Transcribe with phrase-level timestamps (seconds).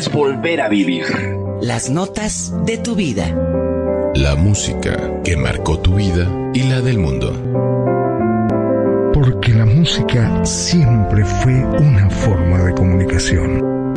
[0.00, 1.04] Es volver a vivir.
[1.60, 3.26] Las notas de tu vida.
[4.14, 7.30] La música que marcó tu vida y la del mundo.
[9.12, 13.94] Porque la música siempre fue una forma de comunicación.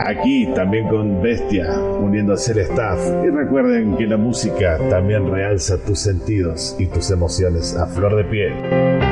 [0.00, 3.00] Aquí también con Bestia, uniéndose al staff.
[3.24, 8.24] Y recuerden que la música también realza tus sentidos y tus emociones a flor de
[8.24, 9.05] piel.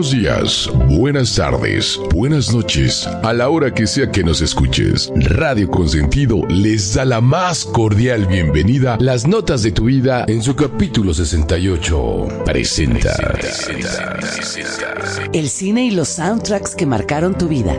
[0.00, 5.12] Buenos días, buenas tardes, buenas noches, a la hora que sea que nos escuches.
[5.14, 8.96] Radio Consentido les da la más cordial bienvenida.
[8.98, 13.12] Las notas de tu vida en su capítulo 68 presenta,
[15.34, 17.76] El cine y los soundtracks que marcaron tu vida.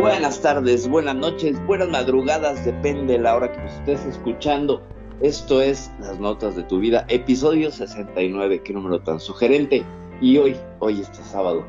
[0.00, 4.82] Buenas tardes, buenas noches, buenas madrugadas, depende de la hora que nos estés escuchando.
[5.22, 9.82] Esto es Las Notas de tu Vida, episodio 69, qué número tan sugerente.
[10.20, 11.64] Y hoy, hoy este sábado,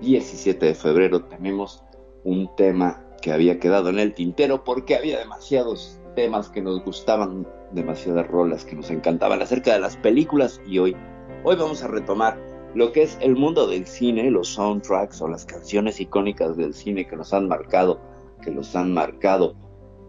[0.00, 1.82] 17 de febrero, tenemos
[2.22, 7.48] un tema que había quedado en el tintero porque había demasiados temas que nos gustaban,
[7.72, 10.96] demasiadas rolas que nos encantaban acerca de las películas y hoy,
[11.42, 12.38] hoy vamos a retomar
[12.76, 17.08] lo que es el mundo del cine, los soundtracks o las canciones icónicas del cine
[17.08, 18.00] que nos han marcado,
[18.40, 19.56] que los han marcado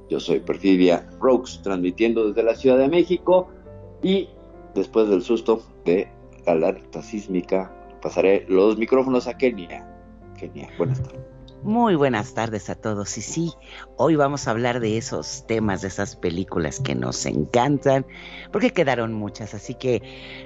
[0.09, 3.49] yo soy Perfidia Rokes, transmitiendo desde la Ciudad de México
[4.01, 4.29] y
[4.73, 6.11] después del susto de
[6.45, 9.85] la alerta sísmica, pasaré los micrófonos a Kenia.
[10.37, 11.39] Kenia, buenas tardes.
[11.61, 13.17] Muy buenas tardes a todos.
[13.17, 13.51] Y sí,
[13.97, 18.05] hoy vamos a hablar de esos temas, de esas películas que nos encantan,
[18.53, 19.53] porque quedaron muchas.
[19.53, 20.01] Así que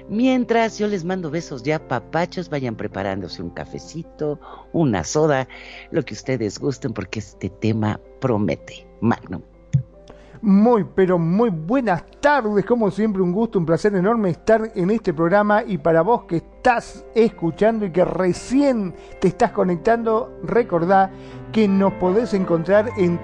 [0.08, 4.40] mientras yo les mando besos ya, papachos, vayan preparándose un cafecito,
[4.72, 5.46] una soda,
[5.92, 8.84] lo que ustedes gusten, porque este tema promete.
[9.00, 9.42] Magnum.
[10.46, 15.14] Muy, pero muy buenas tardes, como siempre un gusto, un placer enorme estar en este
[15.14, 21.10] programa y para vos que estás escuchando y que recién te estás conectando, recordá
[21.54, 23.18] que nos podés encontrar en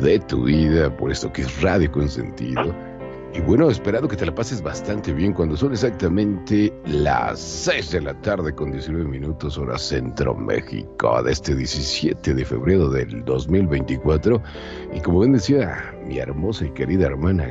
[0.00, 2.72] de tu vida, por esto que es Radio Consentido.
[3.34, 8.00] Y bueno, esperado que te la pases bastante bien cuando son exactamente las 6 de
[8.02, 14.40] la tarde con 19 minutos hora Centro México de este 17 de febrero del 2024.
[14.94, 17.50] Y como bien decía mi hermosa y querida hermana,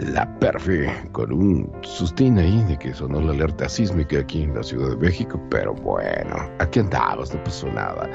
[0.00, 4.62] la Perfe, con un sustín ahí de que sonó la alerta sísmica aquí en la
[4.62, 8.08] Ciudad de México, pero bueno, aquí andamos, no pasó nada.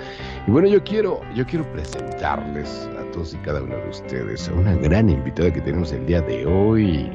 [0.48, 4.54] Y bueno, yo quiero, yo quiero presentarles a todos y cada uno de ustedes a
[4.54, 7.12] una gran invitada que tenemos el día de hoy,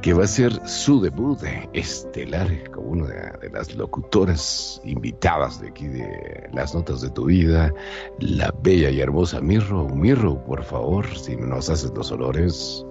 [0.00, 1.40] que va a ser su debut
[1.72, 3.06] estelar como una
[3.40, 7.72] de las locutoras invitadas de aquí de Las Notas de tu Vida,
[8.18, 9.88] la bella y hermosa Mirro.
[9.88, 12.84] Mirro, por favor, si nos haces los olores.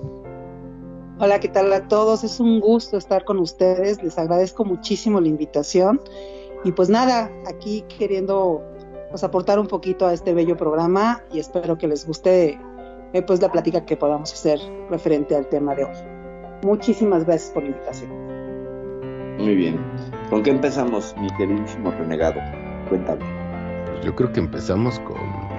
[1.23, 2.23] Hola, ¿qué tal a todos?
[2.23, 4.01] Es un gusto estar con ustedes.
[4.01, 6.01] Les agradezco muchísimo la invitación.
[6.63, 8.63] Y pues nada, aquí queriendo
[9.11, 12.59] pues, aportar un poquito a este bello programa y espero que les guste
[13.13, 14.59] eh, pues la plática que podamos hacer
[14.89, 15.95] referente al tema de hoy.
[16.63, 18.09] Muchísimas gracias por la invitación.
[19.37, 19.79] Muy bien.
[20.31, 22.41] ¿Con qué empezamos, mi queridísimo renegado?
[22.89, 23.23] Cuéntame.
[23.91, 25.51] Pues yo creo que empezamos con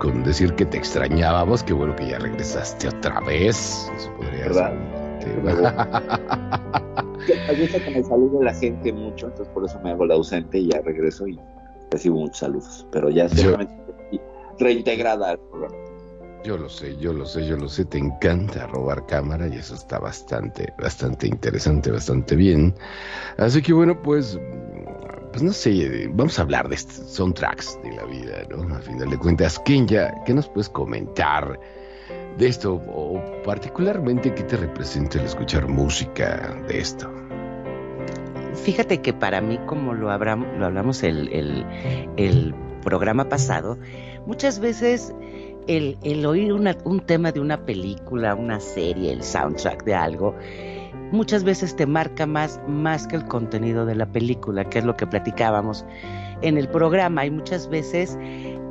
[0.00, 3.90] con decir que te extrañábamos, qué bueno que ya regresaste otra vez.
[3.96, 4.70] Eso podría ¿Verdad?
[4.70, 5.52] ser Me
[7.60, 10.68] gusta que me salude la gente mucho, entonces por eso me hago la ausente y
[10.68, 11.38] ya regreso y
[11.90, 12.86] recibo muchos saludos.
[12.90, 13.74] Pero ya seguramente
[14.58, 15.76] reintegrada al programa.
[16.42, 17.84] Yo lo sé, yo lo sé, yo lo sé.
[17.84, 22.74] Te encanta robar cámara y eso está bastante, bastante interesante, bastante bien.
[23.36, 24.38] Así que bueno, pues,
[25.32, 28.74] pues no sé, vamos a hablar de soundtracks de la vida, ¿no?
[28.74, 31.60] A final de cuentas, Kenya, ¿qué nos puedes comentar
[32.40, 32.74] de esto?
[32.74, 37.08] O particularmente, ¿qué te representa el escuchar música de esto?
[38.64, 41.64] Fíjate que para mí, como lo, lo hablamos el,
[42.16, 43.78] el programa pasado,
[44.26, 45.14] muchas veces
[45.66, 50.34] el, oír un tema de una película, una serie, el soundtrack de algo,
[51.12, 54.96] muchas veces te marca más, más que el contenido de la película, que es lo
[54.96, 55.84] que platicábamos
[56.42, 57.22] en el programa.
[57.22, 58.18] Hay muchas veces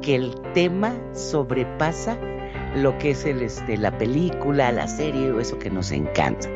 [0.02, 2.18] que el tema sobrepasa
[2.76, 6.48] lo que es el, este, la película, la serie o eso que nos encanta.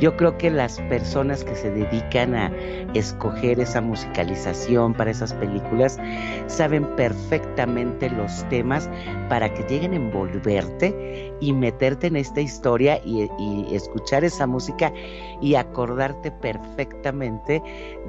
[0.00, 2.52] Yo creo que las personas que se dedican a
[2.94, 5.98] escoger esa musicalización para esas películas
[6.46, 8.88] saben perfectamente los temas
[9.28, 13.28] para que lleguen a envolverte y meterte en esta historia y,
[13.74, 14.92] escuchar esa música
[15.40, 17.62] y acordarte perfectamente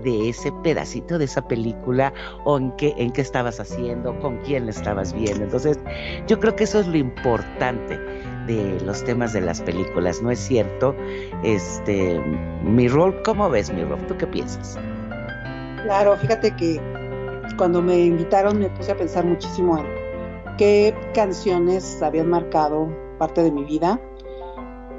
[0.04, 2.14] de ese pedacito de esa película
[2.46, 5.44] o en qué, en qué estabas haciendo, con quién la estabas viendo.
[5.44, 5.80] Entonces,
[6.28, 8.00] yo creo que eso es lo importante
[8.48, 10.96] de los temas de las películas, ¿no es cierto?
[11.44, 12.20] Este,
[12.64, 14.00] mi rol, ¿cómo ves mi rol?
[14.08, 14.78] ¿Tú qué piensas?
[15.84, 16.82] Claro, fíjate que
[17.58, 19.86] cuando me invitaron me puse a pensar muchísimo en
[20.58, 22.90] qué canciones habían marcado
[23.20, 24.02] parte de mi vida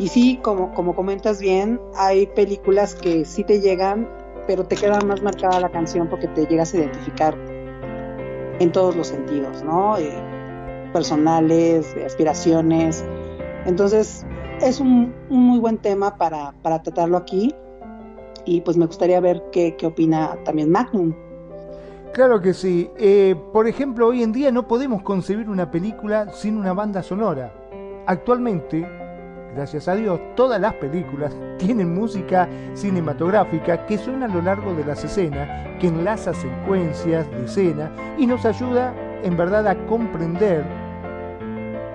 [0.00, 4.08] y sí, como, como comentas bien, hay películas que sí te llegan,
[4.46, 7.36] pero te queda más marcada la canción porque te llegas a identificar
[8.58, 9.98] en todos los sentidos, ¿no?
[9.98, 10.10] Eh,
[10.94, 13.04] personales, aspiraciones.
[13.66, 14.24] Entonces,
[14.62, 17.54] es un, muy buen tema para, para, tratarlo aquí.
[18.46, 21.14] Y pues me gustaría ver qué, qué opina también Magnum.
[22.14, 22.90] Claro que sí.
[22.96, 27.59] Eh, por ejemplo, hoy en día no podemos concebir una película sin una banda sonora.
[28.06, 28.86] Actualmente,
[29.54, 34.84] gracias a Dios, todas las películas tienen música cinematográfica que suena a lo largo de
[34.84, 40.64] las escenas, que enlaza secuencias de escena y nos ayuda en verdad a comprender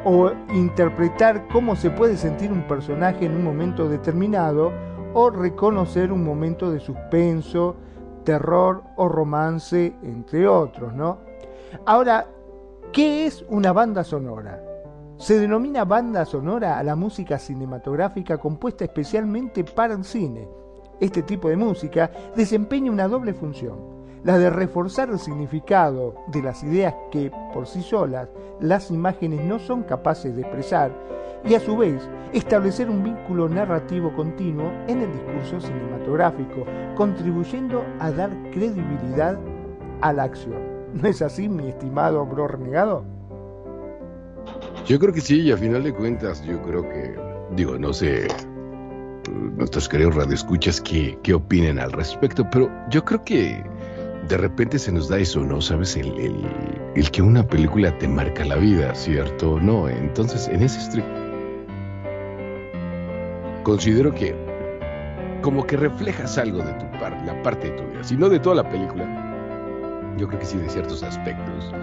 [0.03, 4.71] o interpretar cómo se puede sentir un personaje en un momento determinado
[5.15, 7.75] o reconocer un momento de suspenso,
[8.23, 11.19] terror o romance, entre otros, ¿no?
[11.85, 12.27] Ahora,
[12.91, 14.61] ¿qué es una banda sonora?
[15.17, 20.45] Se denomina banda sonora a la música cinematográfica compuesta especialmente para el cine.
[20.99, 23.77] Este tipo de música desempeña una doble función,
[24.25, 28.27] la de reforzar el significado de las ideas que por sí solas
[28.59, 30.91] las imágenes no son capaces de expresar
[31.45, 32.01] y a su vez
[32.33, 36.65] establecer un vínculo narrativo continuo en el discurso cinematográfico,
[36.95, 39.39] contribuyendo a dar credibilidad
[40.01, 40.59] a la acción.
[40.93, 43.14] ¿No es así, mi estimado bro renegado?
[44.87, 47.15] Yo creo que sí, y a final de cuentas, yo creo que,
[47.55, 48.27] digo, no sé,
[49.31, 53.63] nuestros queridos radioescuchas qué, qué opinen al respecto, pero yo creo que
[54.27, 55.61] de repente se nos da eso, ¿no?
[55.61, 55.95] ¿Sabes?
[55.95, 56.41] El,
[56.95, 59.59] el, que una película te marca la vida, ¿cierto?
[59.59, 61.11] No, entonces, en ese estricto,
[63.63, 64.35] considero que
[65.41, 68.39] como que reflejas algo de tu parte, la parte de tu vida, si no de
[68.39, 69.24] toda la película,
[70.17, 71.73] yo creo que sí de ciertos aspectos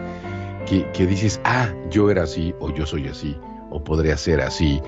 [0.92, 3.36] que, dices, ah, yo era así, o yo soy así,
[3.70, 4.80] o podría ser así.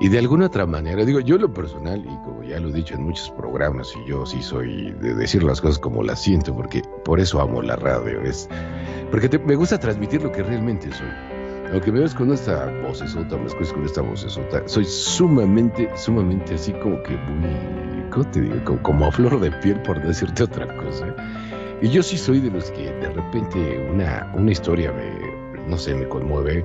[0.00, 2.94] Y de alguna otra manera, digo, yo lo personal, y como ya lo he dicho
[2.94, 6.82] en muchos programas, y yo sí soy de decir las cosas como las siento, porque
[7.04, 8.48] por eso amo la radio, es
[9.10, 11.08] porque me gusta transmitir lo que realmente soy.
[11.72, 16.72] Aunque me ves con esta vocesota, me escuches con esta vocesota, soy sumamente, sumamente así
[16.74, 18.56] como que muy, ¿cómo te digo?
[18.64, 21.14] Como, como a flor de piel, por decirte otra cosa.
[21.82, 25.94] Y yo sí soy de los que de repente una, una historia me, no sé,
[25.94, 26.64] me conmueve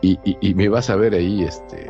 [0.00, 1.86] y, y, me vas a ver ahí, este,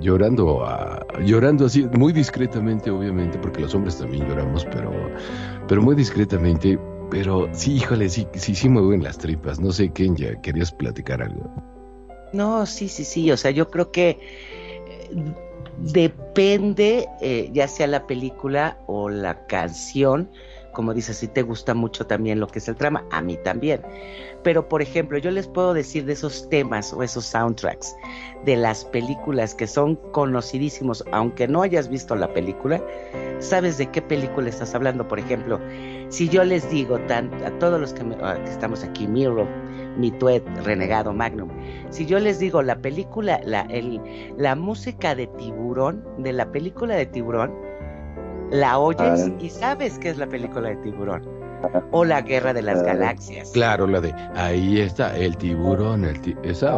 [0.00, 4.92] llorando, a, llorando así, muy discretamente, obviamente, porque los hombres también lloramos, pero,
[5.68, 6.78] pero muy discretamente.
[7.10, 9.60] Pero sí, híjole, sí, sí, sí mueven las tripas.
[9.60, 11.48] No sé, Kenya, ¿querías platicar algo?
[12.32, 13.30] No, sí, sí, sí.
[13.30, 14.18] O sea, yo creo que
[14.88, 15.34] eh,
[15.78, 20.30] depende, eh, ya sea la película o la canción,
[20.74, 23.80] como dices, si te gusta mucho también lo que es el trama, a mí también.
[24.42, 27.96] Pero, por ejemplo, yo les puedo decir de esos temas o esos soundtracks
[28.44, 32.82] de las películas que son conocidísimos, aunque no hayas visto la película,
[33.38, 35.08] sabes de qué película estás hablando.
[35.08, 35.58] Por ejemplo,
[36.10, 38.04] Si yo les digo a todos los que,
[38.44, 39.48] estamos aquí, Miro,
[39.96, 41.48] Mituet, Renegado, Magnum,
[41.90, 43.66] si yo les digo la película, la,
[44.36, 47.54] la música de tiburón, de la película de tiburón,
[48.54, 51.22] la oyes y sabes que es la película de tiburón.
[51.90, 53.50] O la guerra de las galaxias.
[53.52, 56.70] Claro, la de ahí está el tiburón, el esa.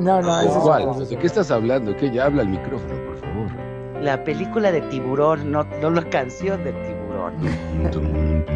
[0.00, 1.96] no, no, ¿De qué estás hablando?
[1.96, 4.02] Que ya habla el micrófono, por favor.
[4.02, 7.34] La película de tiburón, no, no la canción de tiburón.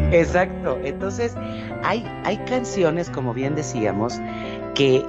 [0.11, 0.77] Exacto.
[0.83, 1.35] Entonces,
[1.83, 4.19] hay, hay canciones, como bien decíamos,
[4.75, 5.03] que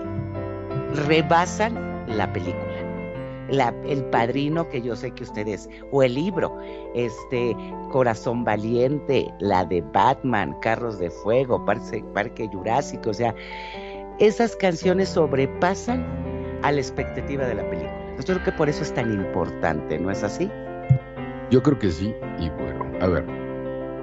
[1.07, 2.68] rebasan la película
[3.49, 6.57] el padrino que yo sé que ustedes, o el libro,
[6.95, 7.57] este
[7.91, 13.35] Corazón Valiente, la de Batman, Carros de Fuego, Parque, Parque Jurásico, o sea,
[14.19, 16.05] esas canciones sobrepasan
[16.63, 18.17] a la expectativa de la película.
[18.19, 20.51] Yo creo que por eso es tan importante, ¿no es así?
[21.51, 23.25] Yo creo que sí, y bueno, a ver,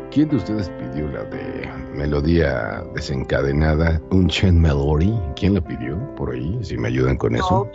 [0.09, 5.13] ¿quién de ustedes pidió la de melodía desencadenada, un Chen Melody?
[5.35, 6.57] ¿Quién la pidió por ahí?
[6.63, 7.69] Si me ayudan con eso.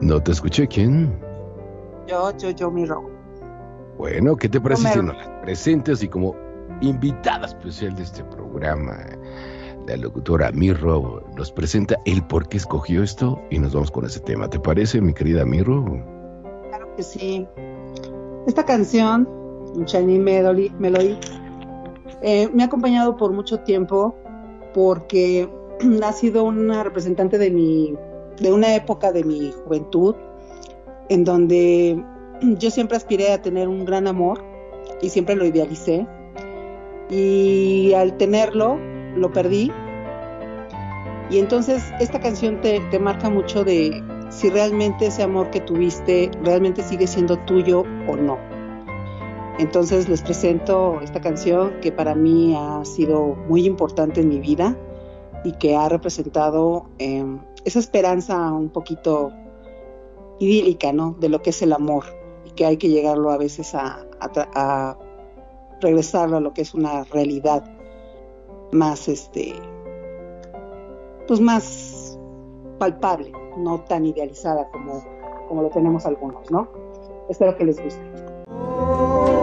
[0.00, 1.18] No te escuché, ¿quién?
[2.06, 2.84] Yo, yo, yo, mi.
[3.98, 6.36] Bueno, ¿qué te parece si nos presentes y como
[6.80, 8.98] invitada especial de este programa,
[9.86, 14.20] la locutora Mirro nos presenta el por qué escogió esto y nos vamos con ese
[14.20, 14.50] tema.
[14.50, 15.84] ¿Te parece, mi querida Mirro?
[16.68, 17.46] Claro que sí.
[18.46, 19.28] Esta canción,
[19.86, 21.18] Shiny Melody, Melody
[22.22, 24.16] eh, me ha acompañado por mucho tiempo
[24.74, 25.48] porque
[26.02, 27.94] ha sido una representante de mi
[28.40, 30.14] de una época de mi juventud
[31.08, 32.02] en donde
[32.42, 34.42] yo siempre aspiré a tener un gran amor
[35.02, 36.06] y siempre lo idealicé.
[37.10, 38.78] Y al tenerlo,
[39.16, 39.70] lo perdí.
[41.30, 46.82] Y entonces esta canción te, marca mucho de si realmente ese amor que tuviste realmente
[46.82, 48.38] sigue siendo tuyo o no.
[49.58, 54.76] Entonces les presento esta canción que para mí ha sido muy importante en mi vida
[55.44, 57.24] y que ha representado eh,
[57.66, 59.32] esa esperanza un poquito
[60.38, 61.16] idílica, ¿no?
[61.18, 62.04] De lo que es el amor
[62.44, 64.96] y que hay que llegarlo a veces a, a, a
[65.80, 67.64] regresarlo a lo que es una realidad
[68.70, 69.52] más, este,
[71.26, 72.16] pues más
[72.78, 75.02] palpable, no tan idealizada como,
[75.48, 76.68] como lo tenemos algunos, ¿no?
[77.28, 78.00] Espero que les guste.
[78.48, 79.36] Oh,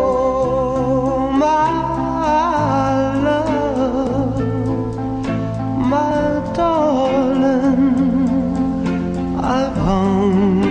[9.46, 10.63] I've hung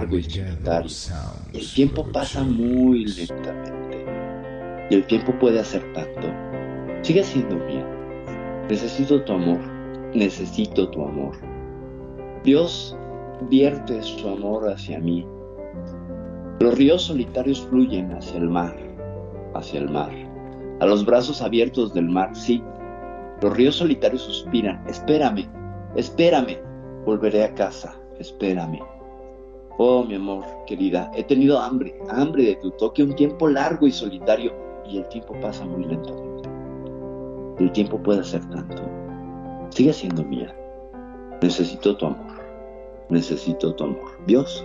[0.00, 0.90] largo y solitario.
[1.52, 4.04] El tiempo pasa muy lentamente.
[4.90, 6.28] Y el tiempo puede hacer tanto.
[7.02, 7.86] Sigue siendo mía.
[8.68, 9.60] Necesito tu amor.
[10.14, 11.34] Necesito tu amor.
[12.44, 12.96] Dios
[13.48, 15.26] vierte su amor hacia mí.
[16.60, 18.74] Los ríos solitarios fluyen hacia el mar,
[19.54, 20.10] hacia el mar,
[20.80, 22.62] a los brazos abiertos del mar, sí.
[23.42, 25.46] Los ríos solitarios suspiran, espérame,
[25.96, 26.56] espérame,
[27.04, 28.95] volveré a casa, espérame.
[29.78, 33.92] Oh, mi amor, querida, he tenido hambre, hambre de tu toque, un tiempo largo y
[33.92, 34.52] solitario,
[34.88, 36.48] y el tiempo pasa muy lentamente.
[37.58, 38.82] El tiempo puede hacer tanto.
[39.70, 40.54] Sigue siendo mía.
[41.42, 42.36] Necesito tu amor
[43.08, 44.18] necesito tu amor.
[44.26, 44.64] Dios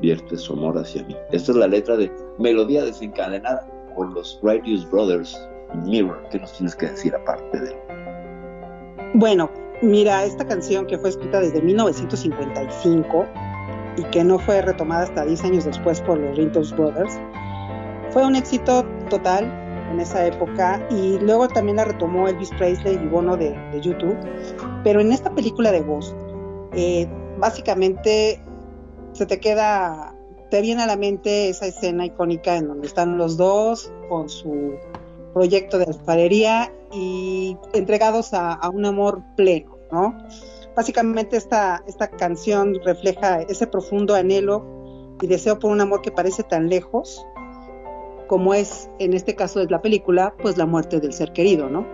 [0.00, 1.16] vierte su amor hacia mí.
[1.30, 5.48] Esta es la letra de Melodía desencadenada por los Righteous Brothers
[5.84, 6.22] Mirror.
[6.30, 7.76] ¿Qué nos tienes que decir aparte de él?
[9.14, 9.50] Bueno,
[9.82, 13.26] mira, esta canción que fue escrita desde 1955
[13.96, 17.18] y que no fue retomada hasta 10 años después por los Righteous Brothers,
[18.10, 19.44] fue un éxito total
[19.90, 24.16] en esa época y luego también la retomó Elvis Presley y Bono de, de YouTube.
[24.84, 26.14] Pero en esta película de voz,
[26.74, 27.06] eh,
[27.38, 28.40] básicamente
[29.12, 30.14] se te queda,
[30.50, 34.74] te viene a la mente esa escena icónica en donde están los dos con su
[35.34, 40.16] proyecto de alfarería y entregados a, un amor pleno, ¿no?
[40.74, 44.64] Básicamente esta, esta canción refleja ese profundo anhelo
[45.20, 47.26] y deseo por un amor que parece tan lejos
[48.32, 51.86] como es, en este caso de la película, pues la muerte del ser querido, ¿no?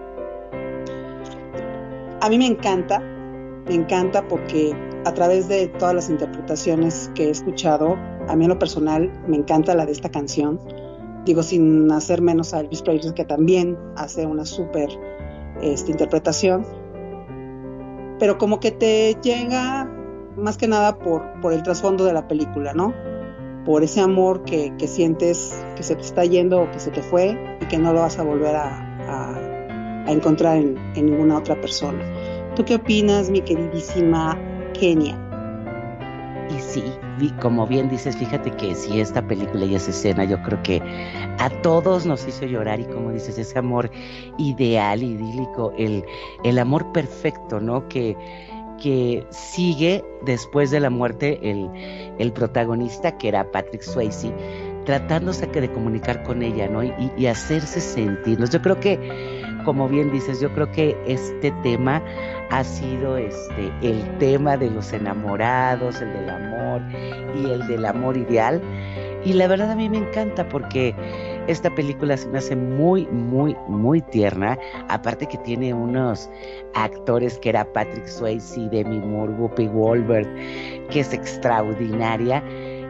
[2.20, 4.72] A mí me encanta, me encanta porque
[5.04, 7.96] a través de todas las interpretaciones que he escuchado,
[8.28, 10.60] a mí en lo personal me encanta la de esta canción.
[11.24, 14.90] Digo, sin hacer menos a Elvis Presley, que también hace una súper
[15.60, 16.64] este, interpretación.
[18.18, 19.88] Pero como que te llega
[20.36, 22.94] más que nada por, por el trasfondo de la película, ¿no?
[23.64, 27.02] Por ese amor que, que, sientes que se te está yendo o que se te
[27.02, 31.60] fue y que no lo vas a volver a, a, encontrar en, en ninguna otra
[31.60, 32.02] persona.
[32.54, 34.38] ¿Tú qué opinas, mi queridísima
[34.78, 35.18] Kenia.
[36.50, 36.84] Y sí,
[37.40, 40.82] como bien dices, fíjate que si esta película y esa escena yo creo que
[41.38, 43.90] a todos nos hizo llorar y como dices, ese amor
[44.38, 46.04] ideal, idílico, el,
[46.44, 47.88] el amor perfecto, ¿no?
[47.88, 48.16] Que,
[48.80, 51.68] que sigue después de la muerte el,
[52.18, 54.32] el protagonista, que era Patrick Swayze,
[54.84, 56.82] tratándose de comunicar con ella, ¿no?
[56.82, 58.50] Y, y hacerse sentirnos.
[58.50, 59.37] Yo creo que,
[59.68, 62.02] como bien dices, yo creo que este tema
[62.48, 66.80] ha sido este el tema de los enamorados, el del amor
[67.36, 68.62] y el del amor ideal.
[69.26, 70.94] Y la verdad a mí me encanta porque
[71.48, 74.58] esta película se me hace muy, muy, muy tierna.
[74.88, 76.30] Aparte que tiene unos
[76.72, 80.26] actores que era Patrick Swayze, Demi Moore, Whoopi Goldberg,
[80.88, 82.42] que es extraordinaria.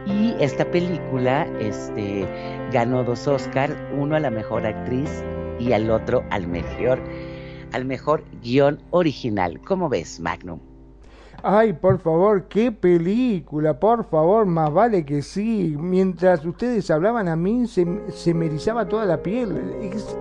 [0.05, 2.25] Y esta película este,
[2.71, 5.25] ganó dos Oscars, uno a la mejor actriz
[5.59, 6.99] y al otro al mejor,
[7.73, 9.59] al mejor guion original.
[9.61, 10.59] ¿Cómo ves, Magnum?
[11.41, 15.75] Ay, por favor, qué película, por favor, más vale que sí.
[15.79, 19.57] Mientras ustedes hablaban a mí se, se me erizaba toda la piel.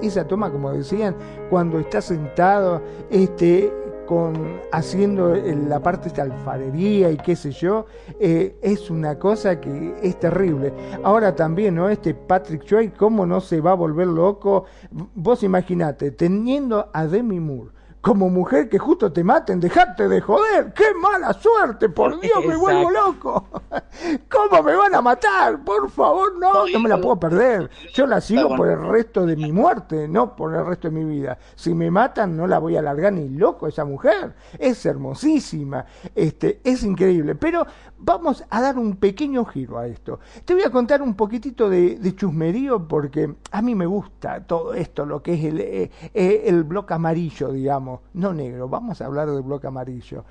[0.01, 1.17] esa toma, como decían,
[1.51, 3.73] cuando está sentado, este,
[4.09, 7.85] con haciendo la parte de alfarería y qué sé yo,
[8.19, 10.73] eh, es una cosa que es terrible.
[11.05, 11.91] Ahora también, ¿no?
[11.91, 14.65] Este Patrick Choi, ¿cómo no se va a volver loco?
[14.91, 17.78] Vos imaginate, teniendo a Demi Moore
[18.09, 20.73] como mujer que justo te maten, dejarte de joder.
[20.73, 21.91] ¡Qué mala suerte!
[21.91, 23.47] Por Dios, me vuelvo loco.
[24.31, 25.63] ¿Cómo me van a matar?
[25.63, 27.69] Por favor, no, no me la puedo perder.
[27.93, 31.05] Yo la sigo por el resto de mi muerte, no por el resto de mi
[31.05, 31.37] vida.
[31.55, 34.35] Si me matan, no la voy a largar ni loco esa mujer.
[34.59, 37.35] Es hermosísima, este, es increíble.
[37.35, 37.67] Pero
[37.99, 40.21] vamos a dar un pequeño giro a esto.
[40.45, 45.05] Te voy a contar un poquitito de, chusmerío porque a mí me gusta todo esto,
[45.05, 49.31] lo que es el, eh, eh, el bloque amarillo, digamos, no negro, vamos a hablar
[49.31, 50.25] del bloque amarillo.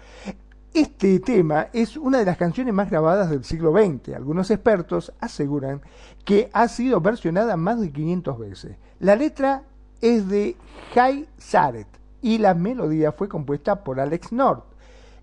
[0.73, 4.15] Este tema es una de las canciones más grabadas del siglo XX.
[4.15, 5.81] Algunos expertos aseguran
[6.23, 8.77] que ha sido versionada más de 500 veces.
[8.99, 9.63] La letra
[10.01, 10.55] es de
[10.93, 11.87] Jai Saret
[12.21, 14.65] y la melodía fue compuesta por Alex North.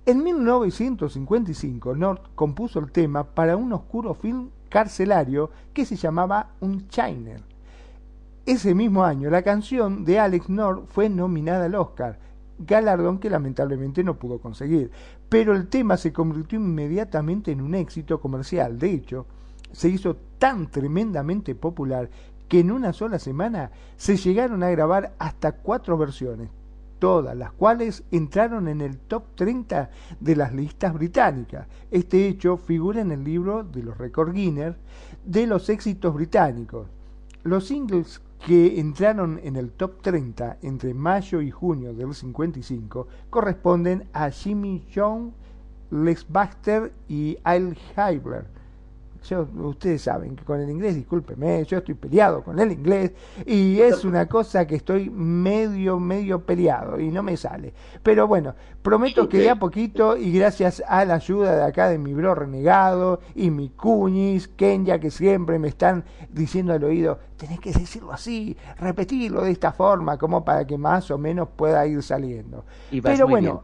[0.07, 6.88] En 1955, North compuso el tema para un oscuro film carcelario que se llamaba Un
[6.88, 7.40] Chiner.
[8.45, 12.19] Ese mismo año, la canción de Alex North fue nominada al Oscar,
[12.59, 14.90] galardón que lamentablemente no pudo conseguir.
[15.31, 18.79] Pero el tema se convirtió inmediatamente en un éxito comercial.
[18.79, 19.25] De hecho,
[19.73, 22.11] se hizo tan tremendamente popular
[22.47, 26.51] que en una sola semana se llegaron a grabar hasta cuatro versiones,
[27.05, 29.90] todas las cuales entraron en el top 30
[30.21, 31.67] de las listas británicas.
[31.90, 34.75] Este hecho figura en el libro de los Record Guinness
[35.23, 36.88] de los éxitos británicos.
[37.43, 44.09] Los singles que entraron en el top 30 entre mayo y junio del 55 corresponden
[44.14, 45.33] a Jimmy Young,
[45.90, 48.47] Lex Baxter y Al Hybler
[49.33, 53.13] ustedes saben que con el inglés, discúlpeme, yo estoy peleado con el inglés
[53.47, 57.73] y es una cosa que estoy medio, medio peleado y no me sale.
[58.03, 61.99] Pero bueno, prometo que de a poquito y gracias a la ayuda de acá de
[61.99, 67.61] mi bro renegado y mi cuñis, Kenya, que siempre me están diciendo al oído, tenés
[67.61, 72.03] que decirlo así, repetirlo de esta forma, como para que más o menos pueda ir
[72.03, 72.65] saliendo.
[73.03, 73.63] Pero bueno.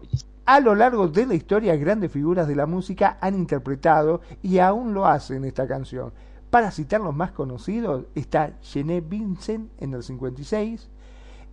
[0.50, 4.94] A lo largo de la historia, grandes figuras de la música han interpretado y aún
[4.94, 6.12] lo hacen esta canción.
[6.50, 10.88] Para citar los más conocidos, está Gené Vincent en el 56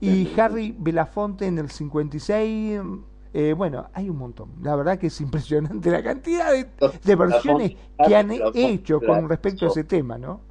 [0.01, 2.81] y Harry Belafonte en el 56.
[3.35, 4.49] Eh, bueno, hay un montón.
[4.63, 9.67] La verdad que es impresionante la cantidad de, versiones que han hecho con respecto a
[9.67, 10.41] ese tema, ¿no?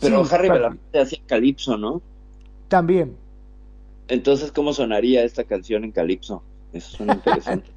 [0.00, 2.00] Pero Harry Belafonte hacía calipso, ¿no?
[2.68, 3.14] También.
[4.08, 6.42] Entonces, ¿cómo sonaría esta canción en calipso?
[6.72, 7.70] Eso suena interesante.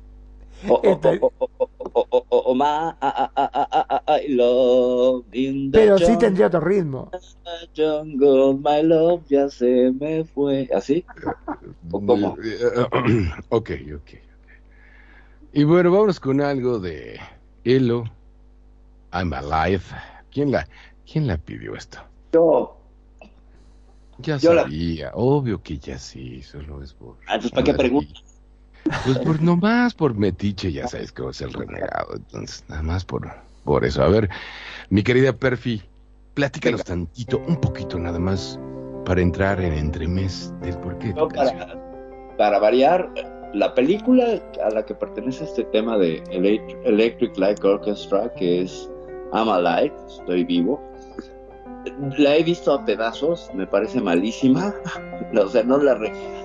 [5.71, 7.11] Pero sí tendría otro ritmo.
[7.75, 10.69] Jungle, my love ya se me fue.
[10.73, 11.05] ¿Así?
[13.49, 14.11] ok, ok.
[15.53, 17.19] Y bueno, vamos con algo de
[17.63, 18.05] Elo.
[19.13, 19.83] I'm Alive.
[20.31, 20.67] ¿Quién la,
[21.09, 21.99] quién la pidió esto?
[22.33, 22.77] Yo.
[24.19, 27.17] Ya sabía, obvio que ya sí, solo es por.
[27.27, 28.34] Ah, entonces, ¿para qué preguntas?
[29.05, 32.15] Pues por nomás por metiche, ya sabes que es el renegado.
[32.15, 33.27] Entonces, nada más por,
[33.63, 34.03] por eso.
[34.03, 34.29] A ver,
[34.89, 35.81] mi querida Perfi,
[36.35, 38.59] platícanos tantito, un poquito nada más,
[39.05, 41.13] para entrar en entremés del porqué.
[41.13, 41.75] No, para,
[42.37, 43.11] para, variar,
[43.53, 48.89] la película a la que pertenece este tema de Electric Light Orchestra, que es
[49.33, 50.79] I'm Alive, estoy vivo,
[52.17, 54.73] la he visto a pedazos, me parece malísima.
[55.37, 55.97] o sea, no la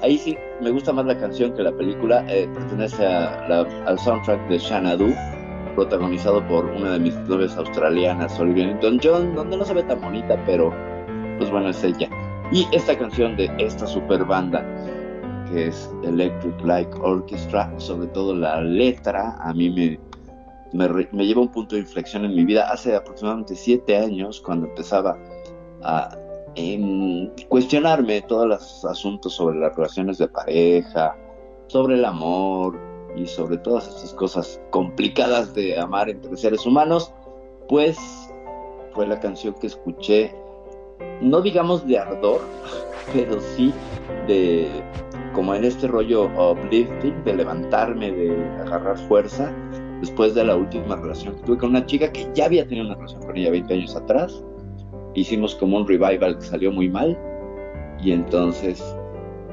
[0.03, 2.25] ahí sí me gusta más la canción que la película.
[2.29, 5.15] Eh, pertenece al soundtrack de Xanadu,
[5.75, 10.43] protagonizado por una de mis novias australianas, Olivia Newton-John, donde no se ve tan bonita,
[10.47, 10.75] pero
[11.39, 12.09] pues bueno, es ella.
[12.53, 14.65] Y esta canción de esta super banda
[15.51, 19.99] que es Electric Light Orchestra, sobre todo la letra, a mí me,
[20.73, 22.71] me, me, lleva a un punto de inflexión en mi vida.
[22.71, 25.19] Hace aproximadamente siete años, cuando empezaba
[25.83, 26.17] a
[27.49, 31.17] cuestionarme todos los asuntos sobre las relaciones de pareja,
[31.69, 32.79] sobre el amor
[33.17, 37.13] y sobre todas estas cosas complicadas de amar entre seres humanos,
[37.69, 37.99] pues
[38.95, 40.35] fue la canción que escuché,
[41.21, 42.41] no digamos de ardor,
[43.13, 43.73] pero sí
[44.27, 44.69] de
[45.35, 49.55] como en este rollo uplifting, de levantarme, de agarrar fuerza,
[50.01, 52.97] después de la última relación que tuve con una chica que ya había tenido una
[52.97, 54.43] relación con ella 20 años atrás,
[55.15, 57.19] hicimos como un revival que salió muy mal
[58.03, 58.83] y entonces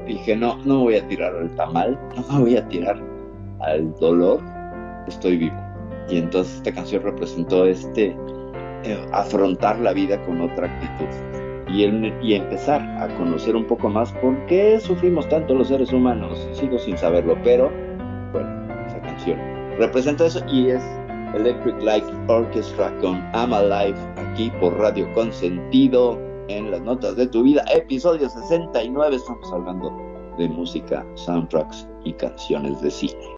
[0.06, 3.00] dije, no, no voy a tirar al tamal, no me voy a tirar
[3.60, 4.40] al dolor,
[5.06, 5.56] estoy vivo.
[6.08, 8.16] Y entonces esta canción representó este
[8.84, 11.84] eh, afrontar la vida con otra actitud y,
[12.22, 16.48] y empezar a conocer un poco más por qué sufrimos tanto los seres humanos.
[16.52, 17.70] Sigo sin saberlo, pero
[18.32, 18.48] bueno,
[18.86, 19.38] esa canción
[19.78, 20.82] representa eso y es
[21.34, 27.42] Electric Light Orchestra con I'm Alive aquí por Radio Consentido en las notas de tu
[27.42, 29.16] vida, episodio 69.
[29.16, 29.92] Estamos hablando
[30.38, 33.36] de música, soundtracks y canciones de cine.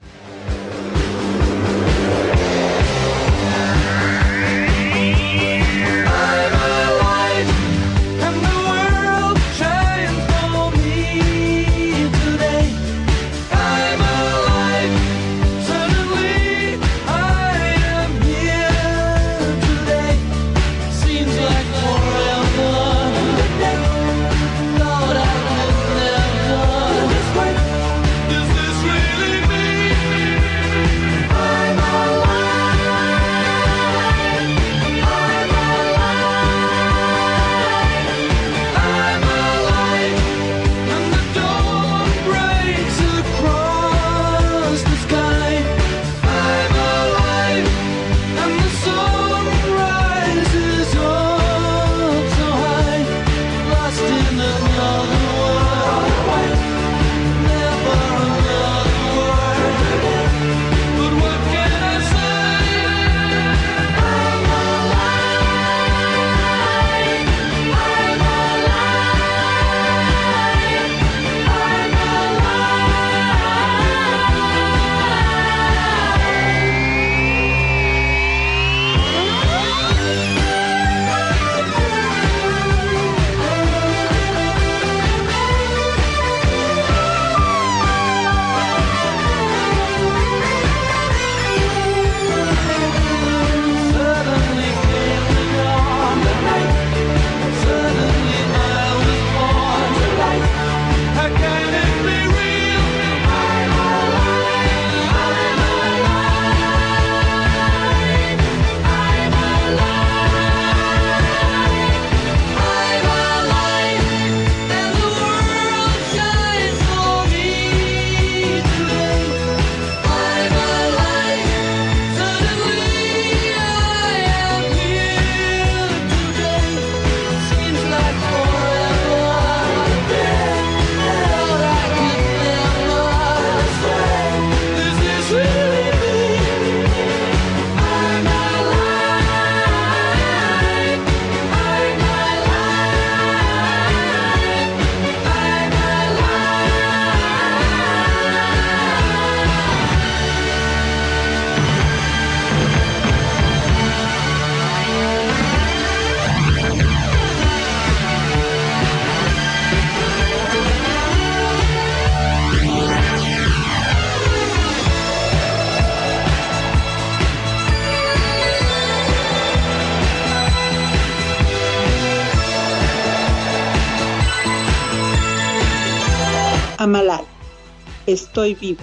[178.40, 178.80] Estoy vivo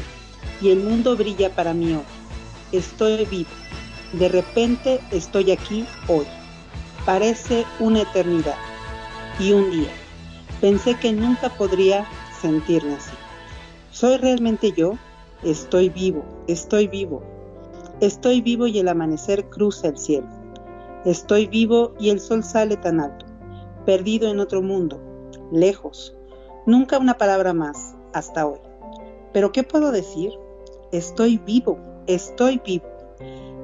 [0.61, 2.03] y el mundo brilla para mí hoy.
[2.71, 3.49] Estoy vivo.
[4.13, 6.27] De repente estoy aquí hoy.
[7.07, 8.53] Parece una eternidad
[9.39, 9.89] y un día.
[10.61, 12.05] Pensé que nunca podría
[12.39, 13.15] sentirme así.
[13.89, 14.93] ¿Soy realmente yo?
[15.41, 17.23] Estoy vivo, estoy vivo.
[17.99, 20.27] Estoy vivo y el amanecer cruza el cielo.
[21.03, 23.25] Estoy vivo y el sol sale tan alto.
[23.87, 25.01] Perdido en otro mundo,
[25.51, 26.15] lejos.
[26.67, 28.66] Nunca una palabra más, hasta hoy.
[29.37, 30.31] Pero ¿qué puedo decir?
[30.91, 32.87] Estoy vivo, estoy vivo.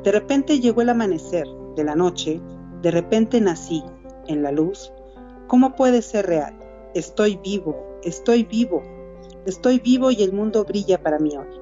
[0.03, 2.39] De repente llegó el amanecer de la noche,
[2.83, 3.83] de repente nací
[4.27, 4.93] en la luz.
[5.47, 6.59] ¿Cómo puede ser real?
[6.93, 8.83] Estoy vivo, estoy vivo,
[9.47, 11.59] estoy vivo y el mundo brilla para mí hoy.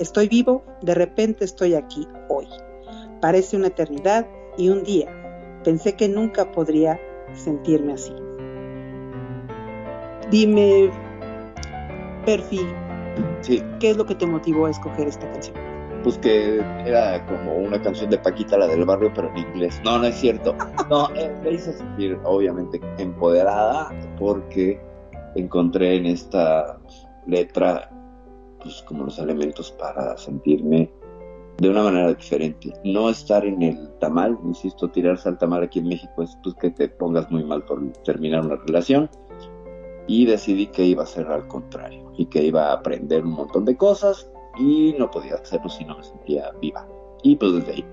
[0.00, 2.48] Estoy vivo, de repente estoy aquí hoy.
[3.20, 4.26] Parece una eternidad
[4.58, 5.60] y un día.
[5.62, 6.98] Pensé que nunca podría
[7.34, 8.16] sentirme así.
[10.28, 10.90] Dime,
[12.26, 12.58] Perfi,
[13.40, 15.56] Sí, ¿qué es lo que te motivó a escoger esta canción?
[16.04, 19.80] pues que era como una canción de Paquita, la del barrio, pero en inglés.
[19.84, 20.54] No, no es cierto.
[20.90, 24.78] No, eh, me hizo sentir obviamente empoderada porque
[25.34, 26.78] encontré en esta
[27.26, 27.90] letra
[28.62, 30.92] pues como los elementos para sentirme
[31.56, 32.72] de una manera diferente.
[32.84, 36.70] No estar en el tamal, insisto, tirarse al tamal aquí en México es pues que
[36.70, 39.08] te pongas muy mal por terminar una relación.
[40.06, 43.64] Y decidí que iba a ser al contrario y que iba a aprender un montón
[43.64, 46.86] de cosas y no podía hacerlo si no me sentía viva.
[47.22, 47.84] Y pues desde ahí,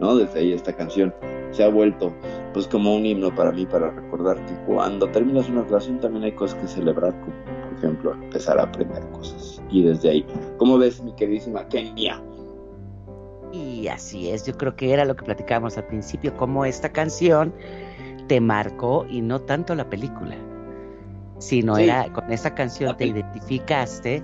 [0.00, 0.16] ¿no?
[0.16, 1.14] Desde ahí esta canción
[1.52, 2.12] se ha vuelto
[2.52, 6.32] pues como un himno para mí para recordar que cuando terminas una relación también hay
[6.32, 9.62] cosas que celebrar, como por ejemplo empezar a aprender cosas.
[9.70, 10.26] Y desde ahí,
[10.58, 12.22] ¿cómo ves mi queridísima Kenia?
[13.52, 17.52] Y así es, yo creo que era lo que platicábamos al principio, cómo esta canción
[18.26, 20.36] te marcó y no tanto la película,
[21.42, 21.84] sino Sí.
[21.84, 24.22] era con esa canción te identificaste,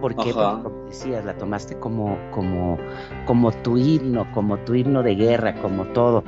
[0.00, 2.78] porque pues, como decías, la tomaste como, como,
[3.26, 6.24] como tu himno, como tu himno de guerra, como todo.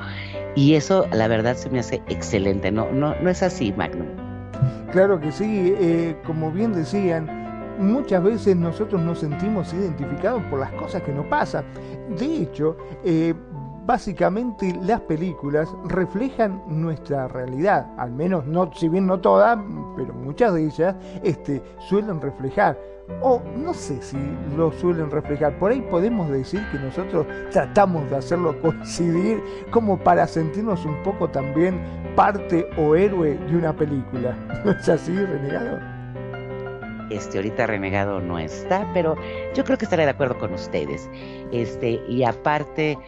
[0.56, 2.70] Y eso, la verdad, se me hace excelente.
[2.70, 4.06] No, no, no es así, Magnum.
[4.92, 7.28] Claro que sí, eh, como bien decían,
[7.78, 11.64] muchas veces nosotros nos sentimos identificados por las cosas que nos pasan.
[12.16, 13.34] De hecho, eh,
[13.86, 19.58] básicamente las películas reflejan nuestra realidad, al menos no, si bien no todas,
[19.96, 22.78] pero muchas de ellas este, suelen reflejar.
[23.20, 24.16] O no sé si
[24.56, 30.26] lo suelen reflejar, por ahí podemos decir que nosotros tratamos de hacerlo coincidir como para
[30.26, 31.78] sentirnos un poco también
[32.16, 34.34] parte o héroe de una película.
[34.64, 35.94] ¿No es así, renegado?
[37.10, 39.16] Este, ahorita Renegado no está, pero
[39.54, 41.10] yo creo que estaré de acuerdo con ustedes.
[41.52, 42.98] Este, y aparte,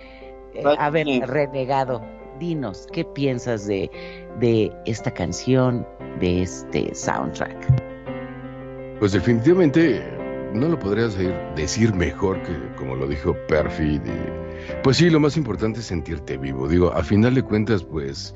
[0.78, 1.06] a ver.
[1.26, 2.02] Renegado,
[2.38, 3.90] dinos, ¿qué piensas de,
[4.40, 5.86] de esta canción,
[6.20, 7.56] de este soundtrack?
[8.98, 10.02] Pues definitivamente
[10.54, 11.16] no lo podrías
[11.54, 14.00] decir, mejor que como lo dijo Perfi.
[14.82, 16.68] pues sí, lo más importante es sentirte vivo.
[16.68, 18.34] Digo, a final de cuentas, pues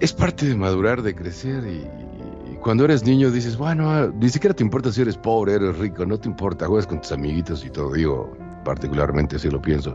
[0.00, 4.54] es parte de madurar, de crecer y, y cuando eres niño dices, bueno, ni siquiera
[4.54, 7.70] te importa si eres pobre, eres rico, no te importa, juegas con tus amiguitos y
[7.70, 7.92] todo.
[7.92, 9.94] Digo, particularmente así lo pienso.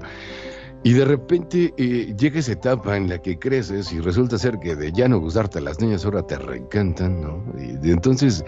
[0.87, 4.73] Y de repente eh, llega esa etapa en la que creces y resulta ser que
[4.73, 7.43] de ya no gustarte a las niñas ahora te reencantan, ¿no?
[7.59, 8.45] Y entonces,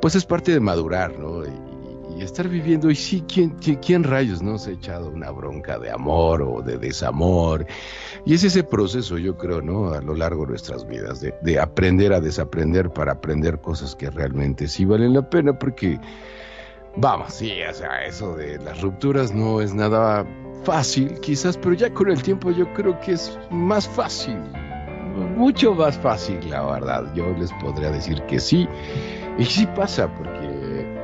[0.00, 1.42] pues es parte de madurar, ¿no?
[1.44, 5.90] Y, estar viviendo, y sí, ¿quién, quién, rayos no se ha echado una bronca de
[5.90, 7.66] amor o de desamor?
[8.24, 9.92] Y es ese proceso, yo creo, ¿no?
[9.92, 14.68] A lo largo de nuestras vidas, de aprender a desaprender para aprender cosas que realmente
[14.68, 15.98] sí valen la pena, porque,
[16.96, 20.26] vamos, sí, o sea, eso de las rupturas no es nada
[20.64, 24.36] fácil, quizás, pero ya con el tiempo yo creo que es más fácil,
[25.36, 27.12] mucho más fácil, la verdad.
[27.14, 28.68] Yo les podría decir que sí,
[29.38, 30.98] y sí pasa, porque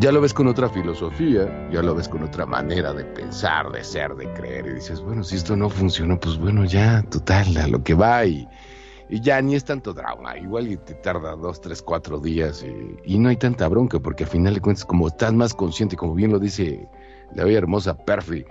[0.00, 3.84] ya lo ves con otra filosofía, ya lo ves con otra manera de pensar, de
[3.84, 7.68] ser, de creer, y dices, bueno, si esto no funciona, pues bueno, ya, total, a
[7.68, 8.48] lo que va, y,
[9.08, 13.18] y ya ni es tanto drama, igual te tarda dos, tres, cuatro días, y, y
[13.18, 16.32] no hay tanta bronca, porque al final de cuentas, como estás más consciente, como bien
[16.32, 16.88] lo dice
[17.34, 18.44] la bella hermosa Perfi,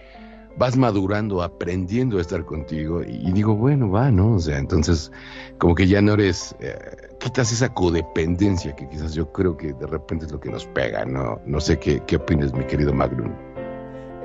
[0.57, 4.35] vas madurando, aprendiendo a estar contigo y, y digo, bueno, va, ¿no?
[4.35, 5.11] O sea, entonces
[5.57, 6.75] como que ya no eres, eh,
[7.19, 11.05] quitas esa codependencia que quizás yo creo que de repente es lo que nos pega,
[11.05, 11.39] ¿no?
[11.45, 13.31] No sé qué, qué opinas, mi querido Magnum.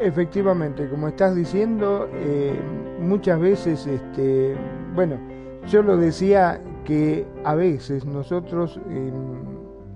[0.01, 2.55] Efectivamente, como estás diciendo, eh,
[3.01, 4.55] muchas veces, este,
[4.95, 5.19] bueno,
[5.67, 9.13] yo lo decía que a veces nosotros eh,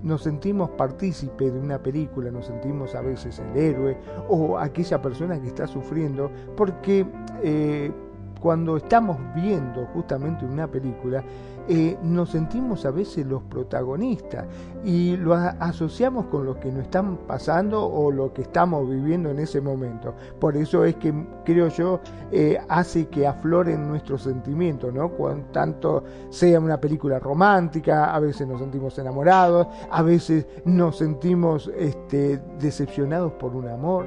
[0.03, 3.97] nos sentimos partícipe de una película, nos sentimos a veces el héroe
[4.27, 7.05] o aquella persona que está sufriendo, porque
[7.41, 7.91] eh,
[8.39, 11.23] cuando estamos viendo justamente una película,
[11.67, 14.45] eh, nos sentimos a veces los protagonistas
[14.83, 19.39] y lo asociamos con lo que nos están pasando o lo que estamos viviendo en
[19.39, 20.13] ese momento.
[20.39, 21.13] Por eso es que
[21.45, 25.09] creo yo eh, hace que afloren nuestros sentimientos, ¿no?
[25.09, 31.71] Cuando tanto sea una película romántica, a veces nos sentimos enamorados, a veces nos sentimos
[31.77, 34.05] este, decepcionados por un amor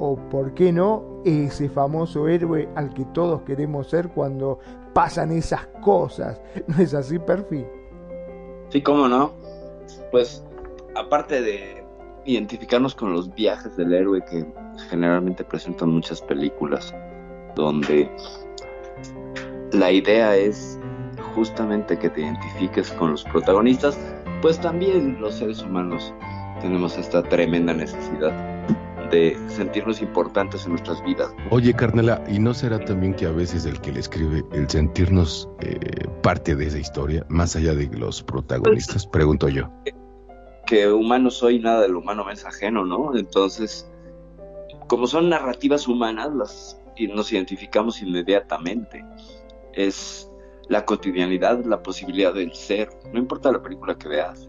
[0.00, 4.58] o por qué no ese famoso héroe al que todos queremos ser cuando
[4.92, 6.40] pasan esas cosas.
[6.66, 7.66] ¿No es así, Perfil?
[8.70, 9.32] Sí, cómo no.
[10.10, 10.44] Pues
[10.94, 11.84] aparte de
[12.24, 14.46] identificarnos con los viajes del héroe que
[14.88, 16.94] generalmente presentan muchas películas,
[17.54, 18.10] donde
[19.72, 20.78] la idea es
[21.34, 23.98] justamente que te identifiques con los protagonistas,
[24.42, 26.12] pues también los seres humanos
[26.60, 28.32] tenemos esta tremenda necesidad
[29.10, 31.32] de sentirnos importantes en nuestras vidas.
[31.50, 35.48] Oye, Carnela, ¿y no será también que a veces el que le escribe, el sentirnos
[35.60, 35.78] eh,
[36.22, 39.06] parte de esa historia, más allá de los protagonistas?
[39.06, 39.70] Pregunto yo.
[40.66, 43.16] Que humano soy, nada del humano me es ajeno, ¿no?
[43.16, 43.90] Entonces,
[44.86, 46.80] como son narrativas humanas, las,
[47.12, 49.04] nos identificamos inmediatamente.
[49.72, 50.30] Es
[50.68, 52.90] la cotidianidad, la posibilidad del ser.
[53.12, 54.48] No importa la película que veas,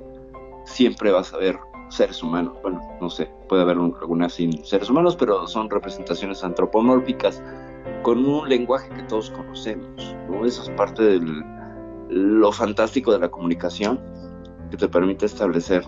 [0.66, 1.58] siempre vas a ver
[1.92, 2.58] seres humanos.
[2.62, 7.44] Bueno, no sé, puede haber algunas sin seres humanos, pero son representaciones antropomórficas
[8.02, 10.16] con un lenguaje que todos conocemos.
[10.30, 10.46] ¿no?
[10.46, 11.44] Eso es parte de
[12.10, 14.00] lo fantástico de la comunicación,
[14.70, 15.84] que te permite establecer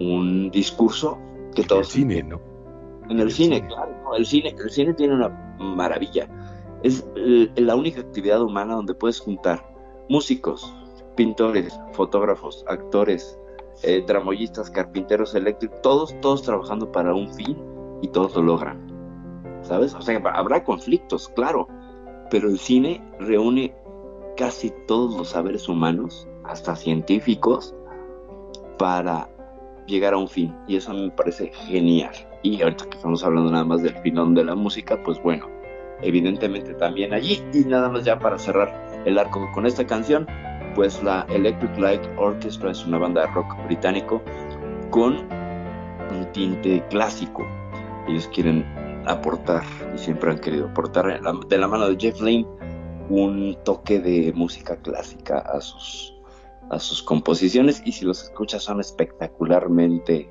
[0.00, 1.18] un discurso
[1.54, 1.94] que todos...
[1.94, 2.40] En el cine, ¿no?
[3.10, 3.92] En el, cine, claro.
[4.16, 6.28] el, cine, el cine tiene una maravilla.
[6.82, 9.66] Es la única actividad humana donde puedes juntar
[10.08, 10.72] músicos,
[11.16, 13.38] pintores, fotógrafos, actores,
[13.82, 17.56] eh, tramoyistas, carpinteros eléctricos, todos, todos trabajando para un fin
[18.02, 18.86] y todos lo logran.
[19.62, 19.94] ¿Sabes?
[19.94, 21.68] O sea, habrá conflictos, claro,
[22.30, 23.74] pero el cine reúne
[24.36, 27.74] casi todos los saberes humanos, hasta científicos,
[28.78, 29.28] para
[29.86, 30.56] llegar a un fin.
[30.66, 32.14] Y eso me parece genial.
[32.42, 35.48] Y ahorita que estamos hablando nada más del filón de la música, pues bueno,
[36.02, 37.42] evidentemente también allí.
[37.52, 40.26] Y nada más ya para cerrar el arco con esta canción,
[40.78, 44.22] pues la Electric Light Orchestra es una banda de rock británico
[44.90, 45.28] con
[46.12, 47.44] un tinte clásico.
[48.06, 48.64] Ellos quieren
[49.04, 52.46] aportar y siempre han querido aportar de la mano de Jeff Lynne
[53.08, 56.14] un toque de música clásica a sus,
[56.70, 60.28] a sus composiciones y si los escuchas son espectacularmente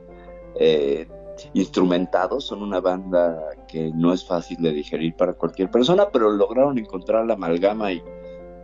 [0.61, 1.09] eh,
[1.51, 3.37] instrumentados, son una banda
[3.67, 8.01] que no es fácil de digerir para cualquier persona, pero lograron encontrar la amalgama y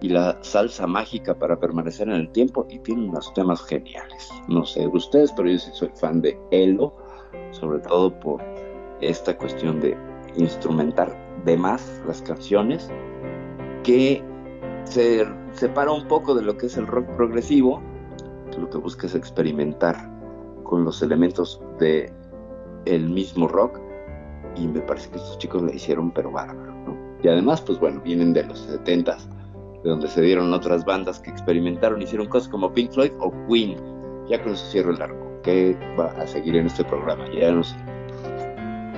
[0.04, 4.30] y la salsa mágica para permanecer en el tiempo y tiene unos temas geniales.
[4.50, 6.94] No sé ustedes, pero yo sí soy fan de Elo,
[7.52, 8.44] sobre todo por
[9.00, 9.98] esta cuestión de
[10.36, 12.92] instrumentar de más las canciones,
[13.84, 14.22] que
[14.84, 17.82] se separa un poco de lo que es el rock progresivo,
[18.52, 20.12] que lo que busca es experimentar
[20.64, 22.12] con los elementos de
[22.84, 23.80] el mismo rock
[24.58, 26.98] y me parece que estos chicos la hicieron pero bárbaro, ¿no?
[27.24, 29.30] Y además, pues bueno, vienen de los 70s
[29.84, 33.78] de donde se dieron otras bandas que experimentaron, hicieron cosas como Pink Floyd o Queen.
[34.30, 35.42] Ya con eso cierro el arco.
[35.44, 37.26] ¿Qué va a seguir en este programa?
[37.34, 37.76] Ya no sé.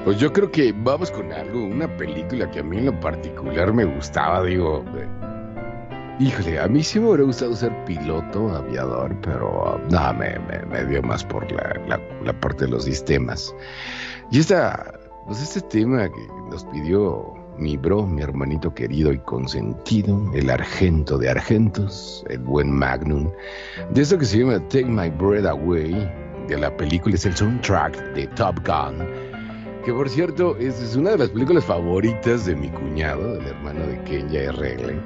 [0.03, 3.73] Pues yo creo que vamos con algo, una película que a mí en lo particular
[3.73, 4.85] me gustaba, digo,
[6.19, 10.37] híjole, a mí sí me hubiera gustado ser piloto, aviador, pero no, me,
[10.69, 13.55] me, dio más por la, la, parte de los sistemas.
[14.29, 14.93] Y esta,
[15.25, 21.17] pues este tema que nos pidió mi bro, mi hermanito querido y consentido, el argento
[21.17, 23.31] de argentos, el buen Magnum,
[23.91, 26.11] de esto que se llama Take My Breath Away,
[26.47, 29.05] de la película, es el soundtrack de Top Gun,
[29.83, 34.01] que por cierto es, una de las películas favoritas de mi cuñado, el hermano de
[34.03, 34.99] Kenya R.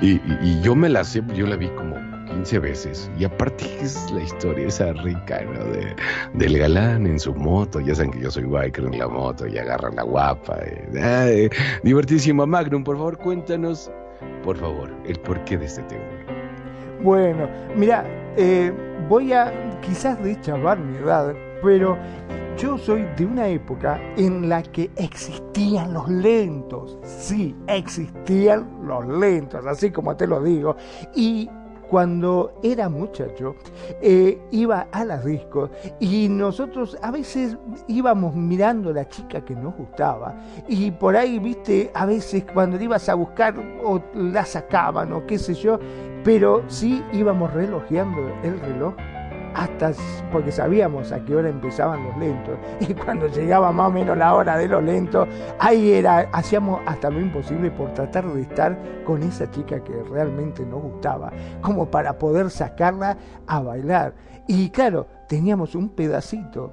[0.00, 1.96] Y, y yo me la sé, yo la vi como
[2.30, 3.10] 15 veces.
[3.18, 5.64] Y aparte es la historia esa rica, ¿no?
[5.64, 5.94] De,
[6.34, 7.80] del galán en su moto.
[7.80, 10.58] Ya saben que yo soy biker en la moto y agarra la guapa.
[11.82, 12.46] divertísimo.
[12.46, 13.90] Magnum, por favor, cuéntanos,
[14.42, 16.04] por favor, el porqué de este tema.
[17.02, 18.04] Bueno, mira,
[18.36, 18.72] eh,
[19.08, 21.96] voy a quizás de chavar mi edad, pero
[22.56, 26.98] yo soy de una época en la que existían los lentos.
[27.02, 30.76] Sí, existían los lentos, así como te lo digo.
[31.14, 31.48] Y
[31.90, 33.56] cuando era muchacho,
[34.00, 37.56] eh, iba a las discos y nosotros a veces
[37.88, 40.36] íbamos mirando la chica que nos gustaba
[40.68, 45.36] y por ahí, viste, a veces cuando ibas a buscar o la sacaban o qué
[45.36, 45.80] sé yo,
[46.22, 48.94] pero sí íbamos relojeando el reloj
[49.54, 49.92] hasta
[50.32, 54.34] porque sabíamos a qué hora empezaban los lentos y cuando llegaba más o menos la
[54.34, 55.28] hora de los lentos,
[55.58, 60.64] ahí era, hacíamos hasta lo imposible por tratar de estar con esa chica que realmente
[60.64, 64.14] nos gustaba, como para poder sacarla a bailar.
[64.46, 66.72] Y claro, teníamos un pedacito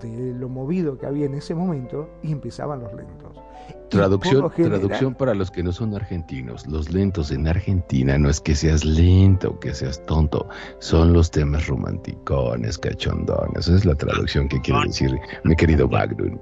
[0.00, 3.45] de lo movido que había en ese momento y empezaban los lentos.
[3.88, 6.66] Traducción, traducción para los que no son argentinos.
[6.66, 10.48] Los lentos en Argentina no es que seas lento o que seas tonto,
[10.80, 13.68] son los temas romanticones, cachondones.
[13.68, 16.36] Esa es la traducción que quiere decir mi querido Wagner.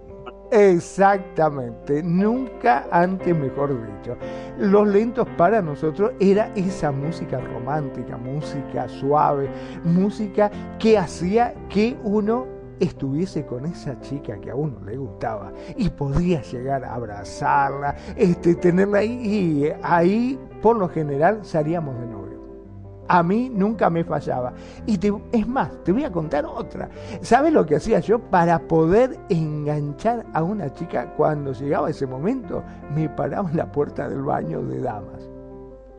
[0.51, 4.16] Exactamente, nunca antes mejor dicho.
[4.59, 9.49] Los lentos para nosotros era esa música romántica, música suave,
[9.82, 12.54] música que hacía que uno
[12.85, 18.55] estuviese con esa chica que a uno le gustaba y podía llegar a abrazarla, este,
[18.55, 22.24] tenerla ahí y ahí por lo general salíamos de novio.
[23.07, 24.55] A mí nunca me fallaba.
[24.87, 26.89] Y te, es más, te voy a contar otra.
[27.20, 32.64] ¿Sabes lo que hacía yo para poder enganchar a una chica cuando llegaba ese momento?
[32.95, 35.28] Me paraba en la puerta del baño de damas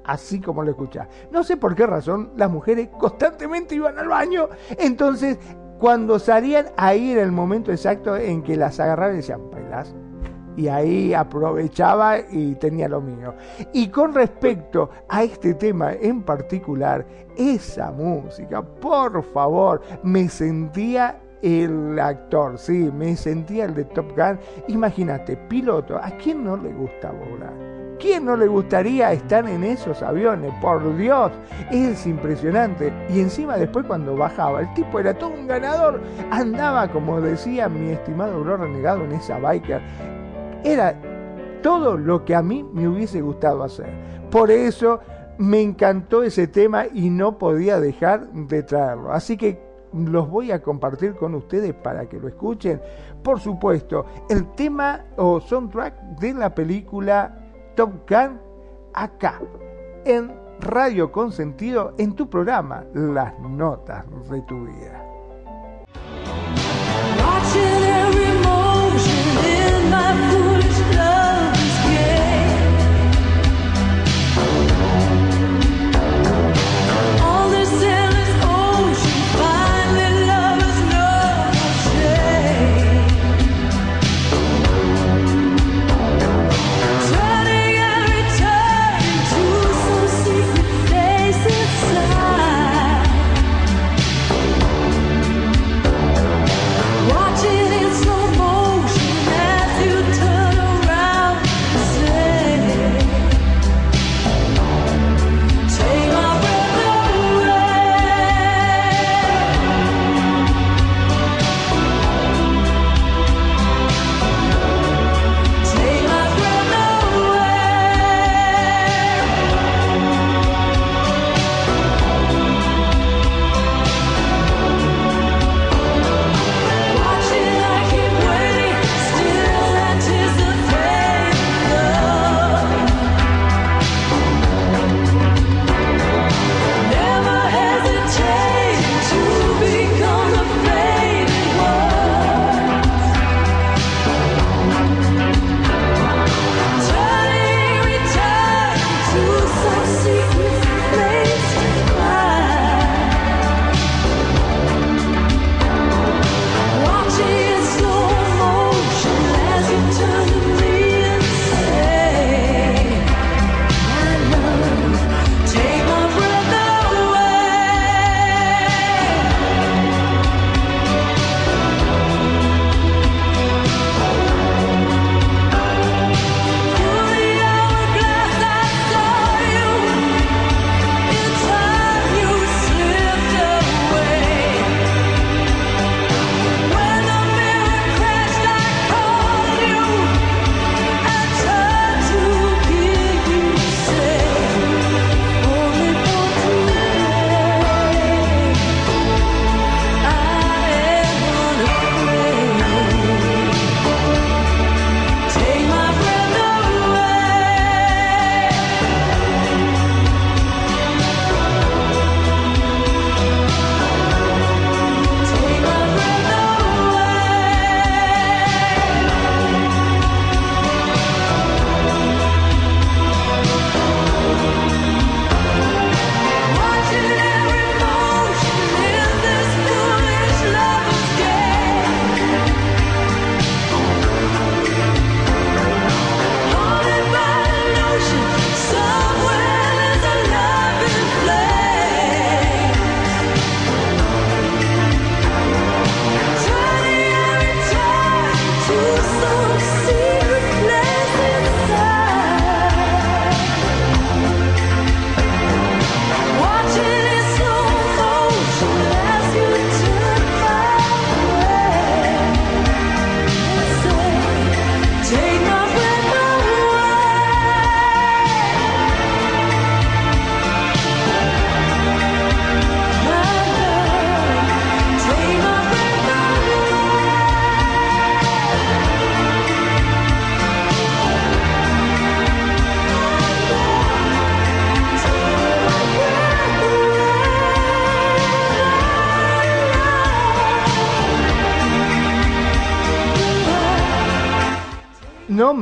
[0.07, 1.07] así como lo escuchás.
[1.31, 5.39] No sé por qué razón las mujeres constantemente iban al baño, entonces
[5.79, 9.93] cuando salían, ahí era el momento exacto en que las agarraban y decían, ¿bailás?
[10.57, 13.33] Y ahí aprovechaba y tenía lo mío.
[13.73, 17.05] Y con respecto a este tema en particular,
[17.35, 24.39] esa música, por favor, me sentía el actor, sí, me sentía el de Top Gun.
[24.69, 27.84] Imagínate, piloto, ¿a quién no le gusta volar?
[27.99, 30.53] ¿Quién no le gustaría estar en esos aviones?
[30.61, 31.31] Por Dios,
[31.71, 32.91] es impresionante.
[33.09, 36.01] Y encima después cuando bajaba, el tipo era todo un ganador.
[36.29, 39.81] Andaba, como decía mi estimado bro renegado en esa biker.
[40.63, 40.95] Era
[41.61, 43.89] todo lo que a mí me hubiese gustado hacer.
[44.29, 44.99] Por eso
[45.37, 49.11] me encantó ese tema y no podía dejar de traerlo.
[49.11, 52.81] Así que los voy a compartir con ustedes para que lo escuchen.
[53.23, 57.44] Por supuesto, el tema o soundtrack de la película
[57.75, 58.39] Top Gun
[58.93, 59.41] acá,
[60.05, 65.05] en Radio Consentido, en tu programa Las Notas de tu Vida.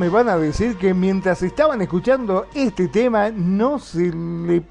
[0.04, 4.62] Me van a decir que mientras estaban escuchando este tema no se le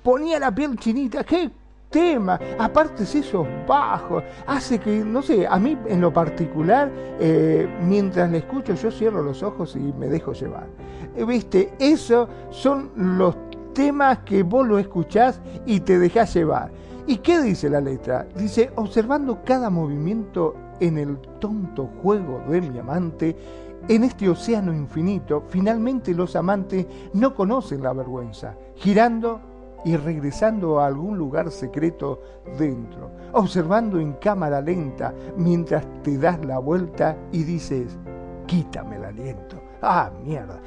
[0.00, 1.24] ponía la piel chinita.
[1.24, 1.50] ¿Qué
[1.90, 2.38] tema?
[2.56, 8.38] Aparte esos bajos, hace que, no sé, a mí en lo particular, eh, mientras le
[8.38, 10.68] escucho yo cierro los ojos y me dejo llevar.
[11.16, 13.34] Eh, Viste, esos son los
[13.74, 16.70] temas que vos lo escuchás y te dejás llevar.
[17.08, 18.28] ¿Y qué dice la letra?
[18.36, 23.36] Dice, observando cada movimiento en el tonto juego de mi amante,
[23.88, 29.40] en este océano infinito, finalmente los amantes no conocen la vergüenza, girando
[29.84, 32.20] y regresando a algún lugar secreto
[32.58, 37.96] dentro, observando en cámara lenta mientras te das la vuelta y dices,
[38.46, 39.60] quítame el aliento.
[39.80, 40.60] Ah, mierda.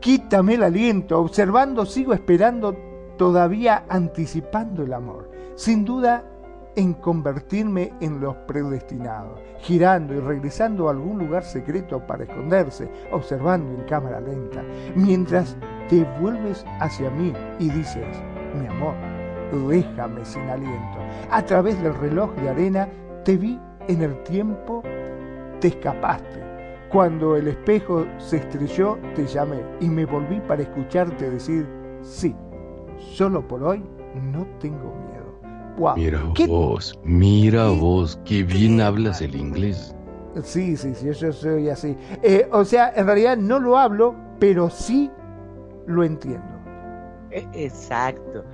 [0.00, 1.20] Quítame el aliento.
[1.20, 2.76] Observando, sigo esperando,
[3.16, 5.30] todavía anticipando el amor.
[5.54, 6.24] Sin duda,
[6.76, 13.72] en convertirme en los predestinados, girando y regresando a algún lugar secreto para esconderse, observando
[13.72, 14.62] en cámara lenta,
[14.94, 15.56] mientras
[15.88, 18.04] te vuelves hacia mí y dices,
[18.60, 18.94] mi amor,
[19.68, 20.98] déjame sin aliento.
[21.30, 22.88] A través del reloj de arena
[23.24, 23.58] te vi
[23.88, 24.82] en el tiempo,
[25.60, 26.44] te escapaste.
[26.90, 31.66] Cuando el espejo se estrelló, te llamé y me volví para escucharte decir,
[32.02, 32.34] sí,
[32.98, 33.82] solo por hoy
[34.32, 35.05] no tengo miedo.
[35.76, 35.96] Wow.
[35.96, 39.94] Mira ¿Qué- vos, mira qué vos, qué bien hablas el inglés.
[40.42, 41.96] Sí, sí, sí, yo soy así.
[42.22, 45.10] Eh, o sea, en realidad no lo hablo, pero sí
[45.86, 46.44] lo entiendo.
[47.30, 48.44] E- Exacto.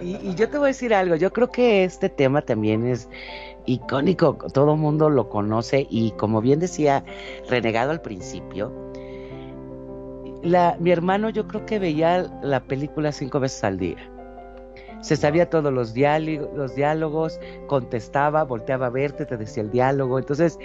[0.00, 3.08] Y, y yo te voy a decir algo, yo creo que este tema también es
[3.66, 7.04] icónico, todo el mundo lo conoce y como bien decía
[7.48, 8.72] Renegado al principio,
[10.42, 14.10] la, mi hermano yo creo que veía la película cinco veces al día.
[15.02, 20.18] Se sabía todos los, diálogo- los diálogos, contestaba, volteaba a verte, te decía el diálogo.
[20.18, 20.58] Entonces,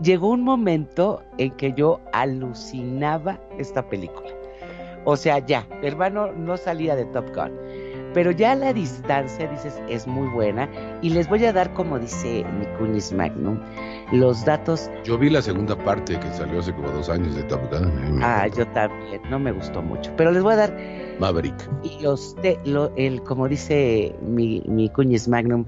[0.00, 4.30] llegó un momento en que yo alucinaba esta película.
[5.04, 7.52] O sea, ya, hermano no salía de Top Gun.
[8.14, 10.68] Pero ya la distancia, dices, es muy buena.
[11.02, 13.58] Y les voy a dar, como dice mi cuñis Magnum,
[14.14, 14.90] los datos.
[15.04, 18.20] Yo vi la segunda parte que salió hace como dos años de Top Gun.
[18.22, 20.12] Ah, yo también, no me gustó mucho.
[20.16, 20.78] Pero les voy a dar
[21.18, 21.54] Maverick.
[21.82, 25.64] y los de, lo, el, como dice mi, mi cuñis Magnum,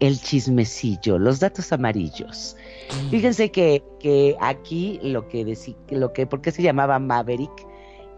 [0.00, 2.56] el chismecillo, los datos amarillos.
[3.10, 7.50] Fíjense que, que aquí lo que decí- lo que, ¿por qué se llamaba Maverick?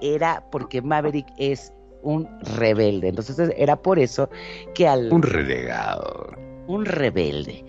[0.02, 3.08] Era porque Maverick es un rebelde.
[3.08, 4.28] Entonces era por eso
[4.74, 6.30] que al Un renegado.
[6.66, 7.64] un rebelde.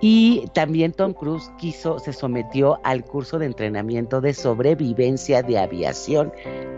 [0.00, 6.32] Y también Tom Cruise quiso, se sometió al curso de entrenamiento de sobrevivencia de aviación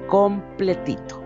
[0.08, 1.22] completito,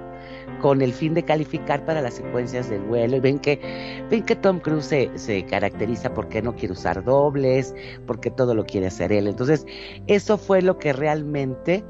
[0.60, 3.16] con el fin de calificar para las secuencias del vuelo.
[3.16, 7.74] Y ven que, ven que Tom Cruise se, caracteriza porque no quiere usar dobles,
[8.06, 9.26] porque todo lo quiere hacer él.
[9.26, 9.66] Entonces,
[10.06, 11.82] eso fue lo que realmente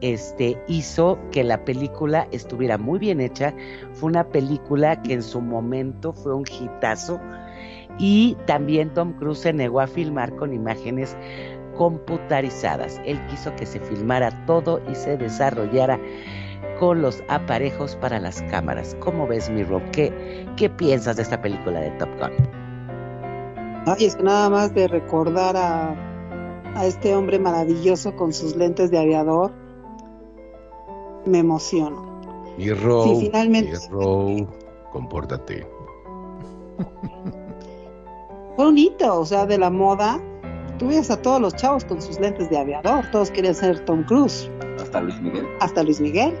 [0.00, 3.52] este, hizo que la película estuviera muy bien hecha.
[3.94, 7.20] Fue una película que en su momento fue un hitazo.
[7.98, 11.16] Y también Tom Cruise se negó a filmar con imágenes
[11.76, 13.00] computarizadas.
[13.04, 15.98] Él quiso que se filmara todo y se desarrollara
[16.78, 18.96] con los aparejos para las cámaras.
[19.00, 19.82] ¿Cómo ves, mi Rob?
[19.92, 22.32] ¿Qué, qué piensas de esta película de Top Gun?
[23.86, 25.94] Ay, es que nada más de recordar a,
[26.74, 29.52] a este hombre maravilloso con sus lentes de aviador,
[31.24, 32.06] me emociono.
[32.58, 33.04] Mi Row.
[33.04, 33.72] Sí, finalmente.
[33.72, 34.46] Mi Row,
[34.92, 35.66] compórtate.
[38.58, 40.20] Fue un hito, o sea, de la moda.
[40.80, 44.02] Tú ves a todos los chavos con sus lentes de aviador, todos querían ser Tom
[44.02, 44.50] Cruise,
[44.80, 45.46] Hasta Luis Miguel.
[45.60, 46.34] hasta Luis Miguel,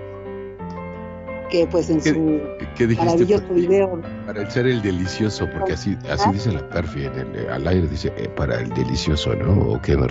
[1.48, 2.40] que pues en ¿Qué- su
[2.76, 3.04] ¿Qué dijiste?
[3.06, 7.14] maravilloso Porque- video Para el ser el delicioso, porque así, así dice la perfi en
[7.36, 9.72] el, al aire, dice eh, para el delicioso, ¿no?
[9.74, 10.08] ¿O qué me.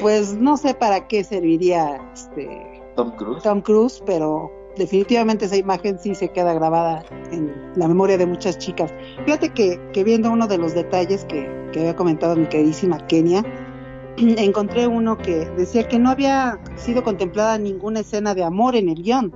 [0.00, 3.42] Pues no sé para qué serviría este Tom Cruise.
[3.42, 8.58] Tom Cruise, pero definitivamente esa imagen sí se queda grabada en la memoria de muchas
[8.58, 8.92] chicas.
[9.24, 13.44] Fíjate que, viendo uno de los detalles que, que había comentado mi queridísima Kenia,
[14.16, 19.02] encontré uno que decía que no había sido contemplada ninguna escena de amor en el
[19.02, 19.32] guion.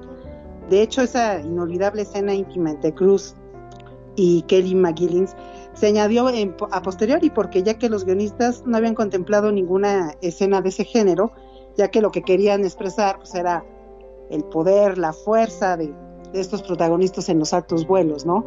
[0.70, 3.34] De hecho, esa inolvidable escena íntima entre Cruz
[4.16, 5.36] y Kelly McGillins
[5.74, 6.26] se añadió
[6.70, 11.32] a posteriori porque ya que los guionistas no habían contemplado ninguna escena de ese género,
[11.76, 13.64] ya que lo que querían expresar pues, era
[14.30, 15.92] el poder, la fuerza de,
[16.34, 18.44] estos protagonistas en los altos vuelos, ¿no?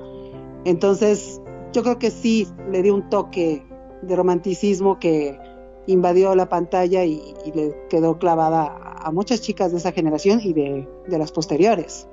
[0.65, 1.41] Entonces,
[1.73, 3.65] yo creo que sí le dio un toque
[4.01, 5.39] de romanticismo que
[5.88, 10.88] invadió la pantalla y, le quedó clavada a, muchas chicas de esa generación y de,
[11.07, 12.07] de las posteriores.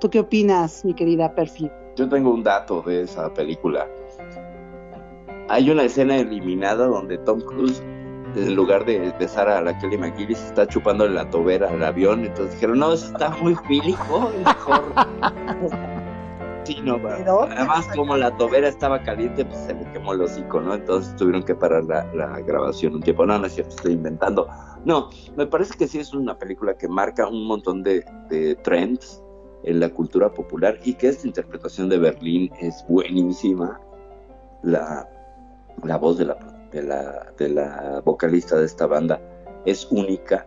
[0.00, 1.70] ¿Tú qué opinas, mi querida Perfi?
[1.96, 3.88] Yo tengo un dato de esa película.
[5.48, 7.82] Hay una escena eliminada donde Tom Cruise
[8.36, 12.24] en lugar de besar a la Kelly McGillis, está chupándole la tobera al avión.
[12.24, 14.82] Entonces dijeron, no, eso está muy fílico, mejor.
[16.64, 20.74] sí, no, además como la tobera estaba caliente, pues se le quemó el hocico, ¿no?
[20.74, 23.24] Entonces tuvieron que parar la, grabación un tiempo.
[23.24, 24.48] No, no es cierto, estoy inventando.
[24.84, 29.22] No, me parece que sí es una película que marca un montón de, de trends
[29.64, 33.80] en la cultura popular y que esta interpretación de Berlín es buenísima.
[34.62, 35.08] La,
[35.84, 39.20] la voz de la de la, de la vocalista de esta banda
[39.64, 40.46] es única,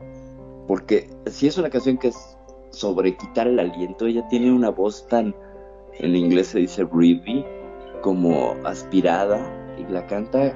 [0.68, 2.38] porque si es una canción que es
[2.72, 5.36] sobre quitar el aliento, ella tiene una voz tan,
[5.94, 7.46] en inglés se dice breathy,
[8.02, 9.40] como aspirada,
[9.78, 10.54] y la canta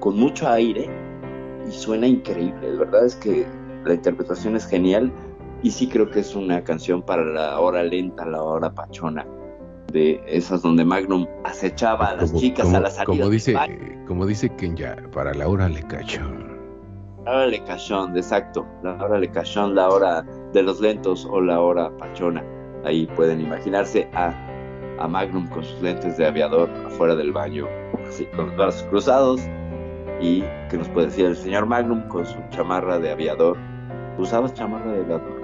[0.00, 0.88] con mucho aire
[1.68, 2.72] y suena increíble.
[2.72, 3.46] La verdad es que
[3.84, 5.12] la interpretación es genial
[5.62, 9.26] y sí creo que es una canción para la hora lenta, la hora pachona
[9.94, 13.06] de esas donde Magnum acechaba a las chicas a la salida.
[13.06, 13.56] Como dice,
[14.06, 16.58] como dice Kenya, para la hora le cachón.
[17.24, 18.66] La hora le cachón, exacto.
[18.82, 20.22] La hora le cachón, la hora
[20.52, 22.44] de los lentos o la hora pachona.
[22.84, 24.34] Ahí pueden imaginarse a,
[24.98, 27.66] a Magnum con sus lentes de aviador afuera del baño,
[28.06, 29.40] así con los brazos cruzados.
[30.20, 33.56] Y que nos puede decir el señor Magnum con su chamarra de aviador.
[34.18, 35.43] ¿Usabas chamarra de aviador?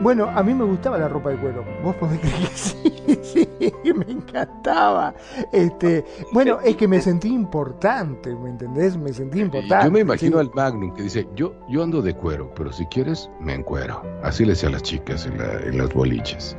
[0.00, 1.64] Bueno, a mí me gustaba la ropa de cuero.
[1.82, 2.92] Vos podés creer que sí,
[3.22, 5.14] sí, me encantaba.
[5.52, 8.96] Este, bueno, es que me sentí importante, ¿me entendés?
[8.96, 9.86] Me sentí importante.
[9.86, 13.28] Yo me imagino al Magnum que dice, yo, yo ando de cuero, pero si quieres,
[13.40, 14.02] me encuero.
[14.22, 16.56] Así le decía a las chicas en, la, en las boliches.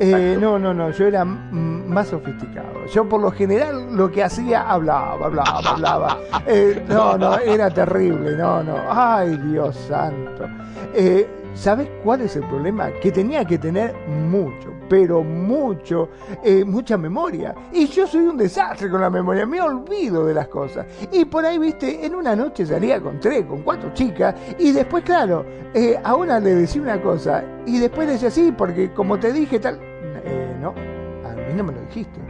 [0.00, 2.86] Eh, no, no, no, yo era más sofisticado.
[2.92, 6.18] Yo por lo general lo que hacía, hablaba, hablaba, hablaba.
[6.46, 8.76] Eh, no, no, era terrible, no, no.
[8.88, 10.48] Ay, Dios santo.
[10.94, 12.90] Eh, ¿Sabes cuál es el problema?
[13.00, 16.08] Que tenía que tener mucho, pero mucho,
[16.42, 17.54] eh, mucha memoria.
[17.72, 20.84] Y yo soy un desastre con la memoria, me olvido de las cosas.
[21.12, 25.04] Y por ahí, viste, en una noche salía con tres, con cuatro chicas, y después,
[25.04, 29.18] claro, eh, a una le decía una cosa, y después le decía sí, porque como
[29.18, 29.78] te dije tal...
[30.24, 32.20] Eh, no, a mí no me lo dijiste.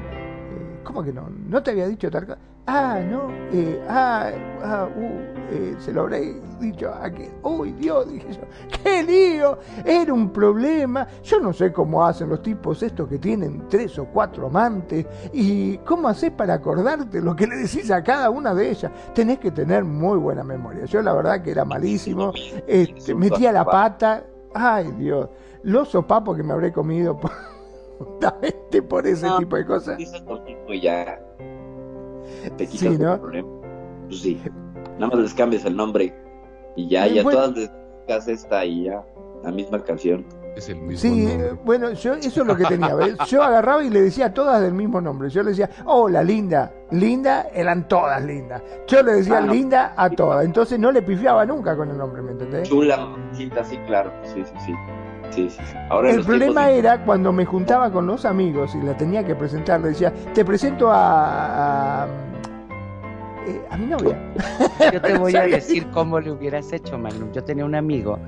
[0.83, 1.31] ¿Cómo que no?
[1.49, 2.39] ¿No te había dicho tal cosa?
[2.67, 4.31] Ah, no, eh, ah,
[4.63, 8.41] ah, uh, eh, se lo habré dicho a que, uy Dios, dije yo,
[8.83, 11.07] qué lío, era un problema.
[11.23, 15.77] Yo no sé cómo hacen los tipos estos que tienen tres o cuatro amantes y
[15.79, 18.91] cómo haces para acordarte lo que le decís a cada una de ellas.
[19.15, 20.87] Tenés que tener muy buena memoria.
[20.87, 22.33] Yo la verdad que era malísimo,
[22.67, 25.29] este, metía la pata, ay Dios,
[25.65, 27.21] los sopapos que me habré comido.
[27.21, 27.31] Por
[27.99, 29.99] justamente por ese tipo de cosas.
[30.81, 31.19] Ya
[32.51, 33.15] te quitas sí, ¿no?
[33.15, 33.49] el problema.
[34.09, 34.41] Pues sí,
[34.99, 36.15] nada más les cambias el nombre
[36.77, 39.05] y ya, ya todas les esta y ya,
[39.43, 40.25] la misma canción.
[40.57, 42.95] Es el mismo sí, bueno, yo eso es lo que tenía.
[43.27, 45.29] Yo agarraba y le decía todas del mismo nombre.
[45.29, 46.73] Yo le decía, hola, linda.
[46.93, 48.63] Linda, eran todas lindas.
[48.87, 50.45] Yo le decía ah, linda a todas.
[50.45, 52.69] Entonces no le pifiaba nunca con el nombre, ¿me entendés?
[52.69, 53.51] Chula, sí,
[53.87, 54.13] claro.
[54.23, 54.73] Sí, sí, sí
[56.05, 59.89] el problema era cuando me juntaba con los amigos y la tenía que presentar, le
[59.89, 62.07] decía, te presento a, a,
[63.47, 64.19] eh, mi novia.
[64.93, 67.33] Yo te voy a decir cómo le hubieras hecho, Magnum.
[67.33, 68.19] Yo tenía un amigo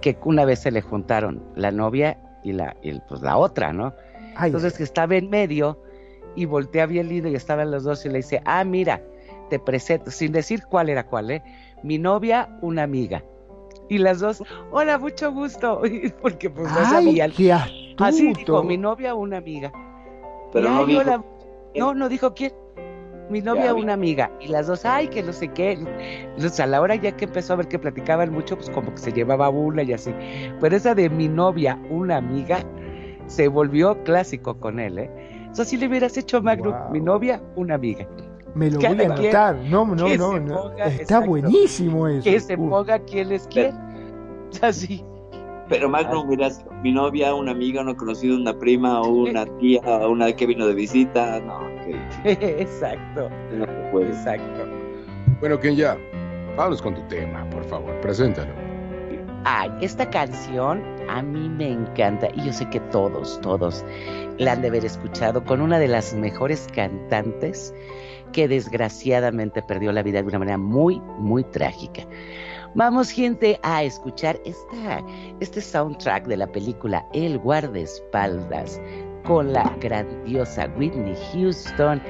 [0.00, 2.74] que una vez se le juntaron la novia y la,
[3.08, 3.94] pues, la otra, ¿no?
[4.40, 5.78] Entonces que estaba en medio
[6.34, 9.02] y voltea bien lindo y estaban los dos y le dice, ah, mira,
[9.50, 11.42] te presento, sin decir cuál era cuál, ¿eh?
[11.82, 13.22] Mi novia, una amiga.
[13.88, 15.82] Y las dos, hola, mucho gusto.
[16.22, 17.32] Porque pues no sabían.
[17.98, 19.70] Así dijo mi novia una amiga.
[20.52, 21.02] Pero no, dijo,
[21.76, 22.52] no, no dijo quién.
[23.32, 24.30] Mi novia una amiga.
[24.40, 25.72] Y las dos, ay, que no sé qué.
[25.72, 28.98] Entonces, a la hora ya que empezó a ver que platicaban mucho, pues como que
[28.98, 30.14] se llevaba una y así.
[30.60, 32.58] Pero esa de mi novia una amiga
[33.26, 35.10] se volvió clásico con él, ¿eh?
[35.50, 38.06] Eso sí le hubieras hecho Magno, mi novia una amiga.
[38.54, 39.56] Me lo voy a anotar.
[39.56, 40.38] No, no, no.
[40.38, 40.76] no.
[40.78, 42.24] Está buenísimo eso.
[42.24, 43.72] Que se ponga quien les quiere.
[44.62, 45.02] Así.
[45.72, 49.80] Pero más no miras mi novia, una amiga, una conocida, una prima o una tía,
[50.06, 51.40] una que vino de visita.
[51.40, 51.66] No,
[52.26, 53.30] Exacto.
[53.94, 54.66] Exacto.
[55.40, 55.96] Bueno, Ken, ya.
[56.58, 57.98] Vamos con tu tema, por favor.
[58.02, 58.52] Preséntalo.
[59.44, 63.82] Ay, esta canción a mí me encanta y yo sé que todos, todos
[64.36, 67.72] la han de haber escuchado con una de las mejores cantantes
[68.32, 72.02] que desgraciadamente perdió la vida de una manera muy, muy trágica.
[72.74, 75.04] Vamos, gente, a escuchar esta,
[75.40, 78.80] este soundtrack de la película El guardaespaldas
[79.24, 82.00] con la grandiosa Whitney Houston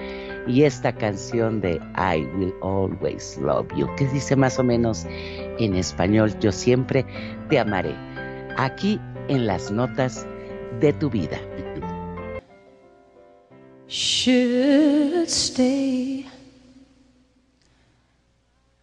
[0.47, 5.05] y esta canción de I Will Always Love You, que dice más o menos
[5.59, 7.05] en español, yo siempre
[7.49, 7.95] te amaré,
[8.57, 10.27] aquí en las notas
[10.81, 11.39] de tu vida.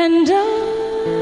[0.00, 1.17] And I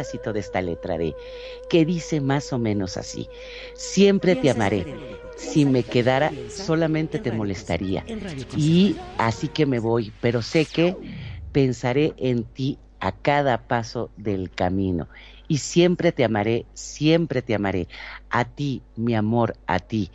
[0.01, 1.15] pedacito de esta letra de
[1.69, 3.29] que dice más o menos así.
[3.73, 4.87] Siempre te amaré.
[5.35, 8.05] Si me quedara, solamente te molestaría.
[8.53, 10.99] Y así que me voy, pero sé que
[11.51, 15.09] pensaré en ti a cada paso del camino.
[15.51, 17.89] Y siempre te amaré, siempre te amaré.
[18.29, 20.09] A ti, mi amor, a ti.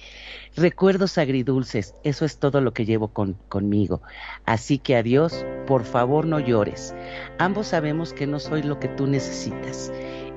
[0.57, 4.01] Recuerdos agridulces, eso es todo lo que llevo con, conmigo.
[4.47, 6.95] Así que adiós, por favor no llores.
[7.39, 9.93] Ambos sabemos que no soy lo que tú necesitas.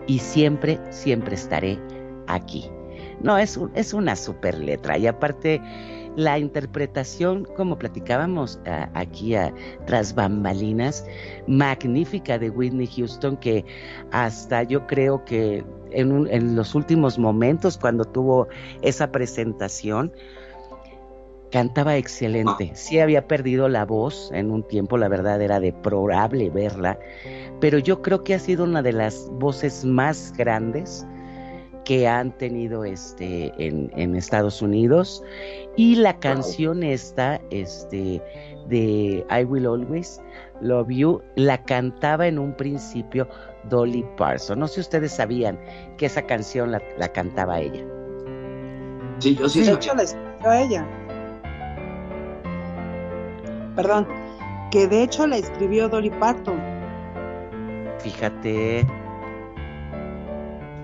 [0.06, 1.80] Y siempre, siempre estaré
[2.28, 2.70] aquí.
[3.22, 4.97] No, es, un- es una super letra.
[4.97, 5.62] Y aparte,
[6.16, 9.53] la interpretación, como platicábamos ah, aquí a,
[9.86, 11.05] tras bambalinas,
[11.47, 13.66] magnífica de Whitney Houston, que
[14.12, 18.47] hasta yo creo que en, un- en los últimos momentos, cuando tuvo
[18.82, 20.12] esa presentación,
[21.51, 22.72] cantaba excelente.
[22.76, 26.99] Sí había perdido la voz en un tiempo, la verdad era deplorable verla,
[27.60, 31.05] pero yo creo que ha sido una de las voces más grandes
[31.86, 35.23] que han tenido este en, en Estados Unidos
[35.75, 38.21] y la canción esta este
[38.67, 40.21] de I Will Always
[40.61, 43.27] Love You la cantaba en un principio
[43.69, 44.59] Dolly Parton.
[44.59, 45.59] No sé si ustedes sabían
[45.97, 47.86] que esa canción la, la cantaba ella.
[49.19, 49.63] Sí, yo sí.
[49.63, 50.88] de hecho, la escribió ella.
[53.75, 54.07] Perdón,
[54.71, 56.59] que de hecho la escribió Dolly Parton.
[57.99, 58.86] Fíjate.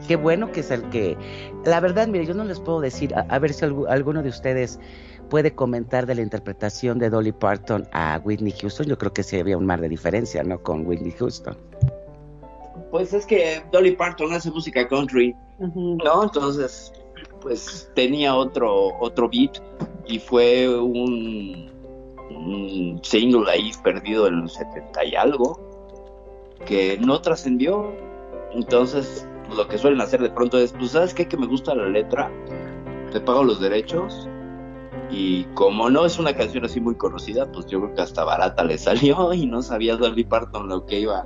[0.07, 1.17] Qué bueno que es el que.
[1.65, 4.29] La verdad, mire, yo no les puedo decir, a, a ver si algu- alguno de
[4.29, 4.79] ustedes
[5.29, 8.85] puede comentar de la interpretación de Dolly Parton a Whitney Houston.
[8.85, 10.61] Yo creo que sí había un mar de diferencia, ¿no?
[10.61, 11.57] Con Whitney Houston.
[12.91, 15.35] Pues es que Dolly Parton hace música country.
[15.59, 16.23] ¿no?
[16.23, 16.91] Entonces,
[17.41, 19.57] pues tenía otro, otro beat
[20.05, 21.71] y fue un,
[22.29, 25.59] un single ahí perdido en los 70 y algo
[26.65, 27.91] que no trascendió.
[28.53, 31.27] Entonces, lo que suelen hacer de pronto es, pues, ¿sabes qué?
[31.27, 32.31] Que me gusta la letra,
[33.11, 34.27] te pago los derechos
[35.09, 38.63] y como no es una canción así muy conocida, pues yo creo que hasta barata
[38.63, 41.25] le salió y no sabía Dolly Parton lo que iba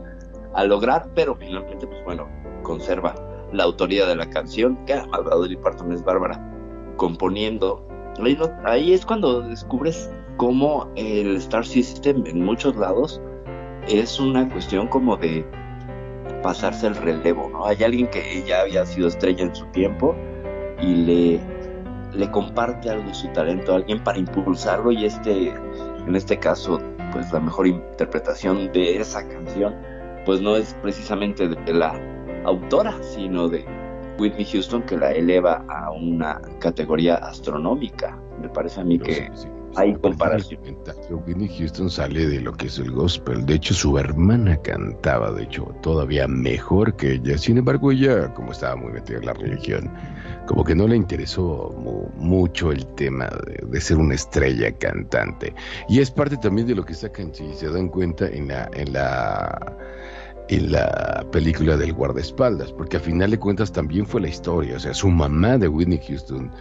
[0.53, 2.27] a lograr, pero finalmente, pues bueno,
[2.63, 3.15] conserva
[3.53, 6.39] la autoría de la canción, que además Dolly Parton es bárbara,
[6.97, 7.85] componiendo.
[8.21, 13.21] Ahí, ahí es cuando descubres cómo el Star System en muchos lados
[13.87, 15.45] es una cuestión como de
[16.41, 17.65] pasarse el relevo, ¿no?
[17.65, 20.15] Hay alguien que ya había sido estrella en su tiempo
[20.81, 21.39] y le,
[22.13, 26.79] le comparte algo de su talento a alguien para impulsarlo y este, en este caso,
[27.11, 29.75] pues la mejor interpretación de esa canción,
[30.25, 31.99] pues no es precisamente de la
[32.45, 33.65] autora, sino de
[34.19, 38.17] Whitney Houston que la eleva a una categoría astronómica.
[38.41, 39.58] Me parece a mí que Sí, sí, sí.
[39.75, 40.59] Hay Aparte, comparación.
[41.25, 43.45] Whitney Houston sale de lo que es el gospel.
[43.45, 47.37] De hecho, su hermana cantaba, de hecho, todavía mejor que ella.
[47.37, 49.91] Sin embargo, ella, como estaba muy metida en la religión,
[50.47, 55.53] como que no le interesó mu- mucho el tema de, de ser una estrella cantante.
[55.87, 58.93] Y es parte también de lo que sacan, si se dan cuenta, en la, en
[58.93, 59.75] la
[60.51, 64.79] en la película del guardaespaldas, porque a final de cuentas también fue la historia, o
[64.79, 66.51] sea, su mamá de Whitney Houston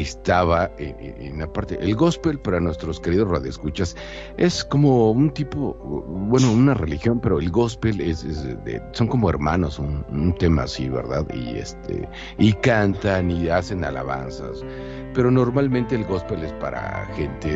[0.00, 3.96] estaba en, la parte, el gospel para nuestros queridos radioescuchas
[4.36, 5.74] es como un tipo,
[6.06, 10.64] bueno, una religión, pero el gospel es, es de- son como hermanos, un, un tema
[10.64, 11.26] así, ¿verdad?
[11.34, 14.64] Y este, y cantan y hacen alabanzas,
[15.14, 17.48] pero normalmente el gospel es para gente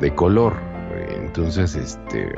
[0.00, 0.54] de color,
[1.10, 2.32] entonces, este,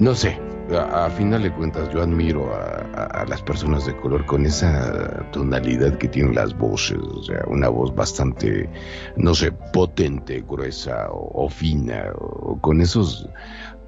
[0.00, 0.36] no sé,
[0.76, 6.08] a, final de cuentas yo admiro a, las personas de color con esa tonalidad que
[6.08, 8.68] tienen las voces, o sea, una voz bastante,
[9.16, 13.28] no sé, potente, gruesa o, o fina, o, con esos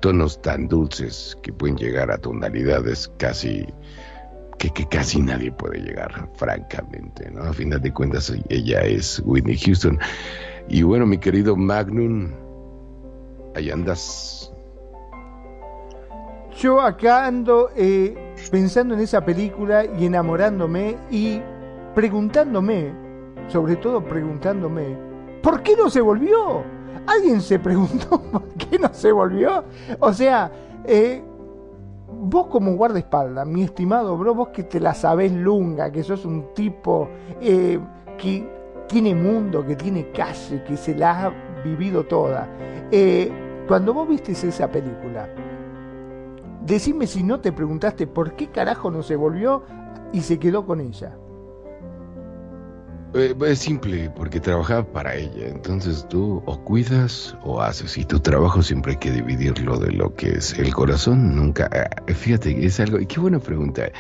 [0.01, 3.67] tonos tan dulces que pueden llegar a tonalidades casi
[4.59, 7.43] que, que casi nadie puede llegar, francamente, ¿no?
[7.43, 9.99] A final de cuentas ella es Whitney Houston.
[10.69, 12.31] Y bueno, mi querido Magnum,
[13.57, 14.42] ahí andas.
[16.57, 21.41] Yo acá ando eh, pensando en esa película y enamorándome y
[21.95, 22.93] preguntándome,
[23.49, 24.97] sobre todo preguntándome,
[25.43, 26.63] ¿por qué no se volvió?
[27.07, 29.65] ¿Alguien se preguntó por qué no se volvió?
[29.99, 30.53] O sea,
[30.85, 31.23] eh,
[32.07, 36.53] vos como guardaespaldas, mi estimado bro, vos que te la sabés lunga, que sos un
[36.55, 37.09] tipo
[37.41, 37.81] eh,
[38.19, 38.47] que
[38.89, 42.47] tiene mundo, que tiene calle, que se la ha vivido toda.
[43.67, 45.29] Cuando vos viste esa película,
[46.67, 49.65] decime si no te preguntaste por qué carajo no se volvió
[50.13, 51.17] y se quedó con ella.
[53.15, 55.49] Eh, es simple, porque trabajaba para ella.
[55.49, 57.99] Entonces tú o cuidas o haces.
[57.99, 61.37] Y tu trabajo siempre hay que dividirlo de lo que es el corazón.
[61.37, 61.69] Nunca.
[62.07, 62.99] eh, fíjate, es algo.
[62.99, 63.91] Y qué buena pregunta.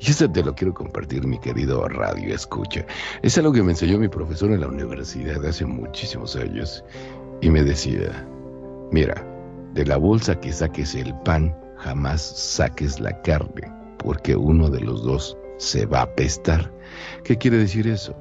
[0.00, 2.84] Y esto te lo quiero compartir, mi querido Radio Escucha.
[3.22, 6.84] Es algo que me enseñó mi profesor en la universidad hace muchísimos años.
[7.40, 8.26] Y me decía:
[8.90, 9.24] Mira,
[9.74, 11.54] de la bolsa que saques el pan,
[11.86, 16.72] jamás saques la carne, porque uno de los dos se va a apestar.
[17.22, 18.12] ¿Qué quiere decir eso?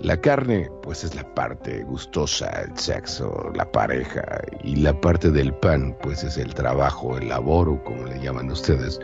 [0.00, 4.24] La carne, pues es la parte gustosa, el sexo, la pareja,
[4.64, 8.98] y la parte del pan, pues es el trabajo, el laboro, como le llaman ustedes.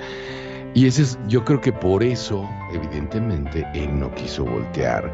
[0.75, 2.45] Y ese es, yo creo que por eso,
[2.75, 5.09] evidentemente, él no quiso voltear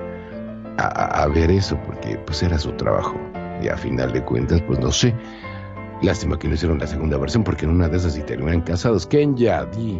[0.78, 3.20] a, ver eso, porque pues era su trabajo.
[3.62, 5.14] Y a final de cuentas, pues no sé.
[6.04, 9.06] Lástima que no hicieron la segunda versión, porque en una de esas sí terminan casados.
[9.06, 9.98] Kenya, di.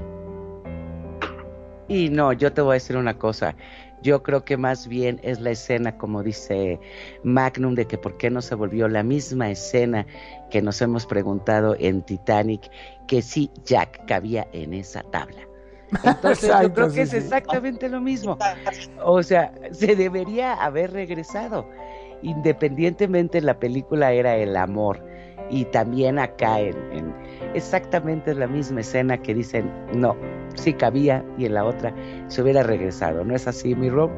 [1.89, 3.57] Y no, yo te voy a decir una cosa.
[4.03, 6.79] Yo creo que más bien es la escena, como dice
[7.23, 10.07] Magnum, de que por qué no se volvió la misma escena
[10.51, 12.71] que nos hemos preguntado en Titanic,
[13.09, 15.41] que sí Jack cabía en esa tabla.
[16.05, 17.17] Entonces yo creo sí, que es sí.
[17.17, 18.37] exactamente lo mismo.
[19.03, 21.67] O sea, se debería haber regresado.
[22.21, 25.14] Independientemente la película era el amor.
[25.51, 27.15] Y también acá en, en
[27.55, 30.17] exactamente la misma escena que dicen, no,
[30.55, 31.95] sí cabía y en la otra
[32.29, 33.25] se hubiera regresado.
[33.25, 34.11] ¿No es así, mi Rob?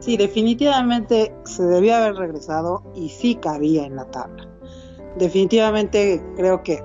[0.00, 4.46] Sí, definitivamente se debió haber regresado y sí cabía en la tabla.
[5.16, 6.82] Definitivamente creo que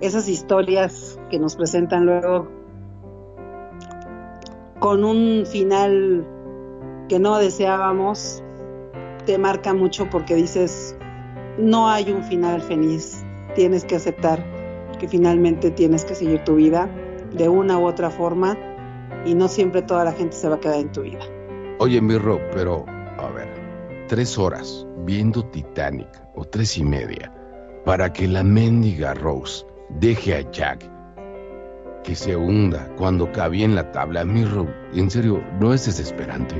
[0.00, 2.48] esas historias que nos presentan luego
[4.80, 6.26] con un final
[7.08, 8.42] que no deseábamos,
[9.24, 10.96] te marca mucho porque dices,
[11.58, 13.24] no hay un final feliz,
[13.54, 14.44] tienes que aceptar
[14.98, 16.88] que finalmente tienes que seguir tu vida
[17.32, 18.56] de una u otra forma
[19.24, 21.20] y no siempre toda la gente se va a quedar en tu vida.
[21.78, 22.84] Oye, Mirro, pero,
[23.18, 23.48] a ver,
[24.08, 27.32] tres horas viendo Titanic, o tres y media,
[27.84, 30.90] para que la mendiga Rose deje a Jack
[32.02, 34.24] que se hunda cuando cabía en la tabla.
[34.24, 36.54] Mirro, en serio, ¿no es desesperante?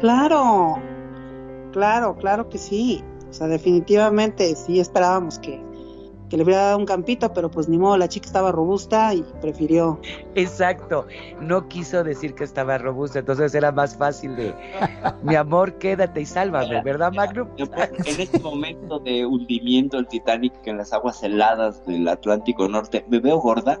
[0.00, 0.76] Claro,
[1.72, 3.04] claro, claro que sí.
[3.32, 5.58] O sea, definitivamente sí esperábamos que,
[6.28, 9.22] que le hubiera dado un campito, pero pues ni modo, la chica estaba robusta y
[9.40, 9.98] prefirió.
[10.34, 11.06] Exacto.
[11.40, 14.54] No quiso decir que estaba robusta, entonces era más fácil de,
[15.22, 17.48] mi amor, quédate y sálvame, ¿verdad, Magnum?
[17.56, 23.18] En este momento de hundimiento del Titanic en las aguas heladas del Atlántico Norte, ¿me
[23.18, 23.80] veo gorda?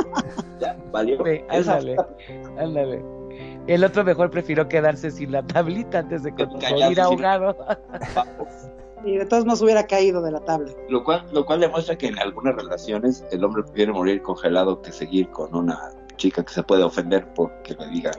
[0.60, 1.22] ya, valió.
[1.24, 1.96] Sí, ándale,
[2.58, 3.21] ándale.
[3.66, 7.56] El otro mejor prefirió quedarse sin la tablita antes de morir ahogado.
[9.04, 10.70] Y de todos modos hubiera caído de la tabla.
[10.88, 14.92] Lo cual, lo cual demuestra que en algunas relaciones el hombre prefiere morir congelado que
[14.92, 18.14] seguir con una chica que se puede ofender porque le digan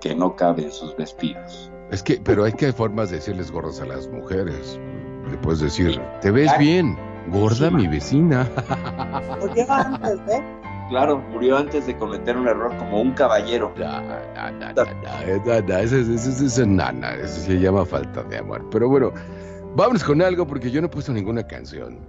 [0.00, 1.70] que no cabe en sus vestidos.
[1.90, 4.78] Es que, pero hay que hay formas de decirles gordas a las mujeres.
[5.28, 6.96] Le puedes decir, te ves bien,
[7.28, 8.48] gorda mi vecina.
[9.40, 10.42] Porque antes, ¿eh?
[10.92, 13.72] Claro, murió antes de cometer un error como un caballero.
[13.78, 18.68] No, no, no, eso, es nana, eso se llama falta de amor.
[18.70, 19.10] Pero bueno,
[19.74, 22.00] vámonos con algo porque yo no he puesto ninguna canción.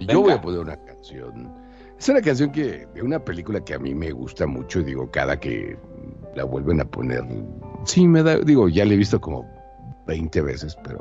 [0.00, 0.20] Y yo Venga.
[0.20, 1.48] voy a poner una canción.
[1.96, 5.38] Es una canción que, de una película que a mí me gusta mucho, digo, cada
[5.38, 5.78] que
[6.34, 7.22] la vuelven a poner,
[7.84, 9.48] sí me da, digo, ya la he visto como
[10.08, 10.98] 20 veces, pero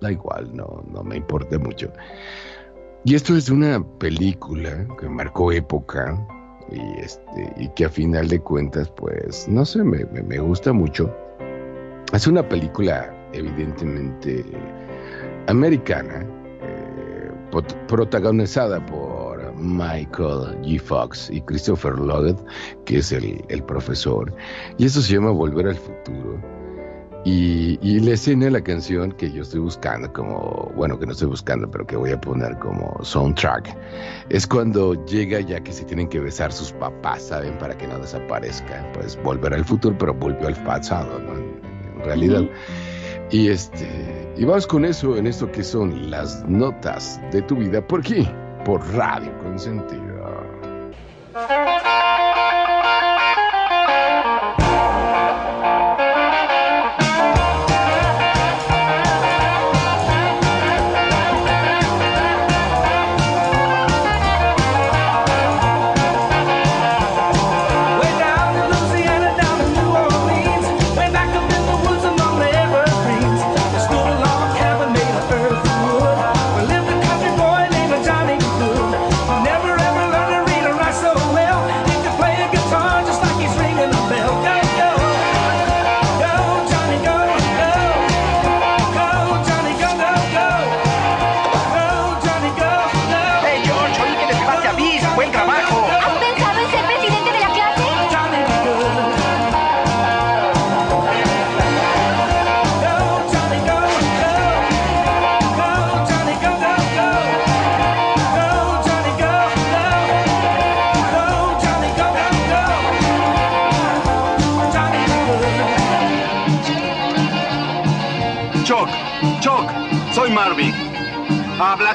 [0.00, 1.92] da igual, no, no me importa mucho.
[3.04, 6.26] Y esto es una película que marcó época,
[6.72, 11.14] y este y que a final de cuentas pues no sé me, me- gusta mucho.
[12.12, 14.44] Es una película evidentemente
[15.48, 16.26] americana
[16.62, 17.30] eh,
[17.88, 20.78] protagonizada por Michael G.
[20.80, 22.36] Fox y Christopher Lloyd
[22.84, 24.32] que es el, el profesor.
[24.78, 26.40] Y eso se llama Volver al futuro
[27.26, 31.12] y, y la escena de la canción que yo estoy buscando como bueno que no
[31.12, 33.76] estoy buscando pero que voy a poner como soundtrack
[34.28, 37.58] es cuando llega ya que se tienen que besar sus papás, ¿saben?
[37.58, 38.90] Para que no desaparezca.
[38.92, 41.34] Pues volver al futuro, pero volvió al pasado, ¿no?
[41.34, 42.44] En, realidad.
[43.30, 47.84] Y este, y vamos con eso, en esto que son las notas de tu vida.
[47.84, 48.28] ¿Por qué?
[48.64, 50.06] Por Radio Consentido.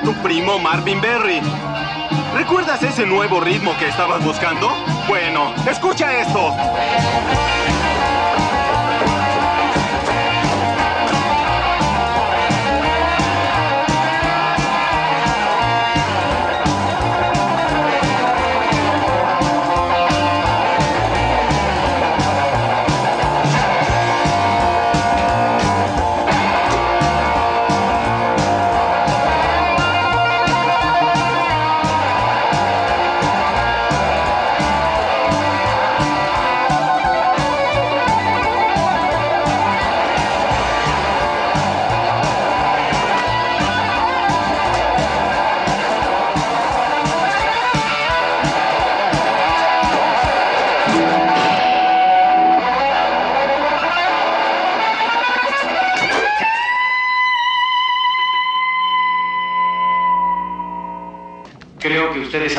[0.03, 1.41] Tu primo Marvin Berry.
[2.33, 4.69] ¿Recuerdas ese nuevo ritmo que estabas buscando?
[5.07, 6.55] Bueno, escucha esto.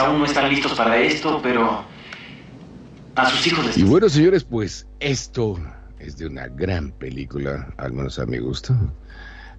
[0.02, 1.84] Aún no están listos para esto, pero
[3.14, 3.78] a sus hijos les...
[3.78, 5.58] Y bueno, señores, pues esto
[5.98, 8.74] es de una gran película, al menos a mi gusto.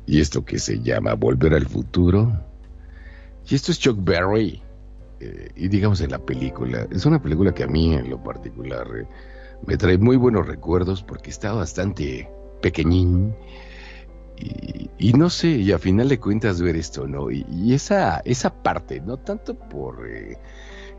[0.06, 2.32] Y esto que se llama Volver al Futuro.
[3.48, 4.62] Y esto es Chuck Berry.
[5.20, 8.86] eh, y digamos en la película, es una película que a mí en lo particular
[8.98, 9.08] eh,
[9.66, 12.30] me trae muy buenos recuerdos porque está bastante
[12.62, 13.34] pequeñín.
[14.38, 17.30] Y, no sé, y a final de cuentas ver esto, ¿no?
[17.30, 20.38] Y, esa, esa parte, no tanto por eh,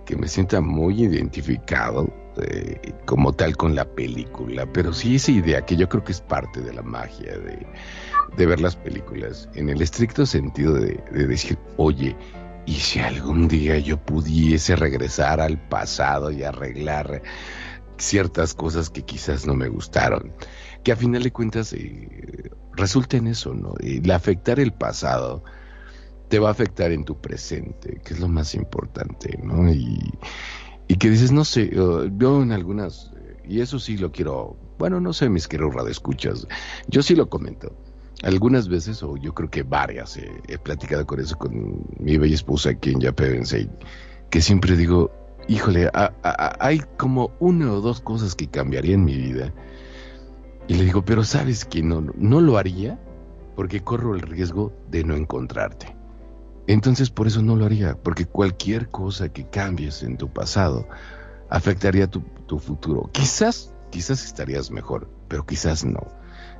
[0.04, 2.06] que me sienta muy identificado
[2.42, 6.20] eh, como tal con la película, pero sí esa idea que yo creo que es
[6.20, 11.58] parte de la magia de, ver las películas, en el estricto sentido de, de decir,
[11.76, 12.16] oye,
[12.66, 17.22] ¿y si algún día yo pudiese regresar al pasado y arreglar
[17.96, 20.32] ciertas cosas que quizás no me gustaron?
[20.82, 23.74] Que a final de cuentas eh, resulta en eso, ¿no?
[23.80, 25.42] El afectar el pasado
[26.28, 29.70] te va a afectar en tu presente, que es lo más importante, ¿no?
[29.72, 29.98] Y,
[30.88, 35.00] y que dices, no sé, yo en algunas, eh, y eso sí lo quiero, bueno,
[35.00, 36.46] no sé, mis queridos radioescuchas,
[36.88, 37.74] yo sí lo comento.
[38.22, 42.34] Algunas veces, o yo creo que varias, eh, he platicado con eso con mi bella
[42.34, 43.68] esposa aquí en Yapevensei,
[44.30, 45.10] que siempre digo,
[45.48, 49.52] híjole, a- hay como una o dos cosas que cambiaría en mi vida.
[50.66, 52.98] Y le digo, pero sabes que no, no lo haría
[53.54, 55.94] porque corro el riesgo de no encontrarte.
[56.66, 60.88] Entonces por eso no lo haría, porque cualquier cosa que cambies en tu pasado
[61.50, 63.10] afectaría tu, tu futuro.
[63.12, 66.00] Quizás, quizás estarías mejor, pero quizás no.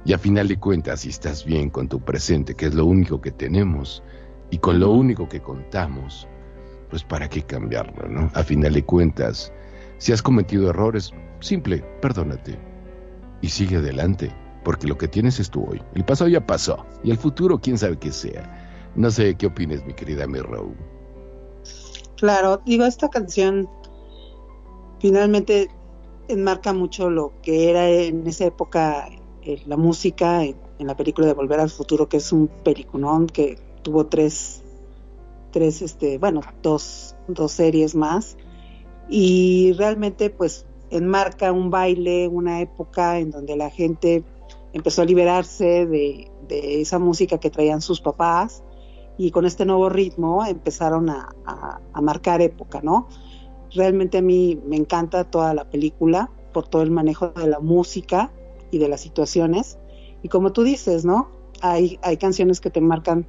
[0.04, 3.22] Y a final de cuentas, si estás bien con tu presente, que es lo único
[3.22, 4.02] que tenemos,
[4.50, 6.28] y con lo único que contamos,
[6.90, 8.30] pues para qué cambiarlo, ¿no?
[8.34, 9.50] A final de cuentas,
[9.96, 12.73] si has cometido errores, simple, perdónate
[13.40, 14.30] y sigue adelante,
[14.64, 15.82] porque lo que tienes es tu hoy.
[15.94, 18.92] El pasado ya pasó, y el futuro quién sabe qué sea.
[18.96, 20.74] No sé qué opines, mi querida Mirrow.
[22.16, 23.68] Claro, digo, esta canción
[25.00, 25.68] finalmente
[26.28, 29.08] enmarca mucho lo que era en esa época
[29.42, 33.26] eh, la música en, en la película de Volver al Futuro, que es un peliculón
[33.26, 34.62] que tuvo tres,
[35.52, 38.36] tres, este, bueno, dos, dos series más.
[39.08, 40.66] Y realmente, pues,
[40.98, 44.24] enmarca un baile, una época en donde la gente
[44.72, 48.62] empezó a liberarse de, de esa música que traían sus papás
[49.16, 53.08] y con este nuevo ritmo empezaron a, a- a marcar época, ¿no?
[53.72, 58.30] Realmente a mí me encanta toda la película por todo el manejo de la música
[58.70, 59.78] y de las situaciones.
[60.22, 61.28] Y como tú dices, ¿no?
[61.60, 63.26] Hay, hay canciones que te marcan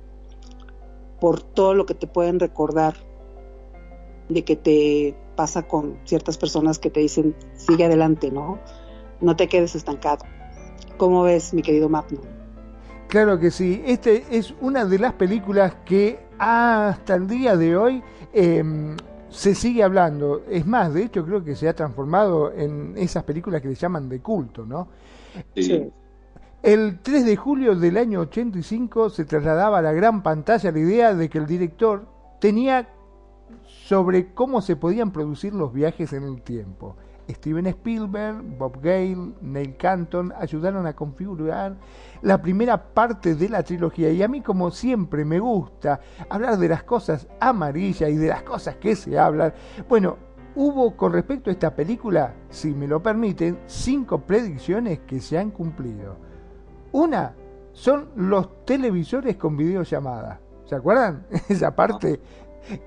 [1.20, 2.96] por todo lo que te pueden recordar
[4.30, 8.60] de que te pasa con ciertas personas que te dicen, sigue adelante, ¿no?
[9.22, 10.26] No te quedes estancado.
[10.98, 12.22] ¿Cómo ves, mi querido Magno?
[13.07, 18.03] Claro que sí, este es una de las películas que hasta el día de hoy
[18.34, 18.64] eh,
[19.30, 20.44] se sigue hablando.
[20.49, 24.10] Es más, de hecho creo que se ha transformado en esas películas que le llaman
[24.10, 24.88] de culto, ¿no?
[25.56, 25.91] Sí.
[26.64, 31.14] El 3 de julio del año 85 se trasladaba a la gran pantalla la idea
[31.14, 32.07] de que el director
[32.40, 32.90] tenía
[33.88, 36.95] sobre cómo se podían producir los viajes en el tiempo.
[37.30, 41.78] Steven Spielberg, Bob Gale, Neil Canton ayudaron a configurar
[42.24, 45.99] la primera parte de la trilogía y a mí como siempre me gusta
[46.30, 49.53] hablar de las cosas amarillas y de las cosas que se hablan.
[49.88, 50.18] Bueno,
[50.56, 55.52] hubo con respecto a esta película, si me lo permiten, cinco predicciones que se han
[55.52, 56.18] cumplido.
[56.91, 57.36] Una
[57.72, 60.41] son los televisores con videollamada.
[60.66, 61.28] ¿Se acuerdan?
[61.49, 62.20] Esa parte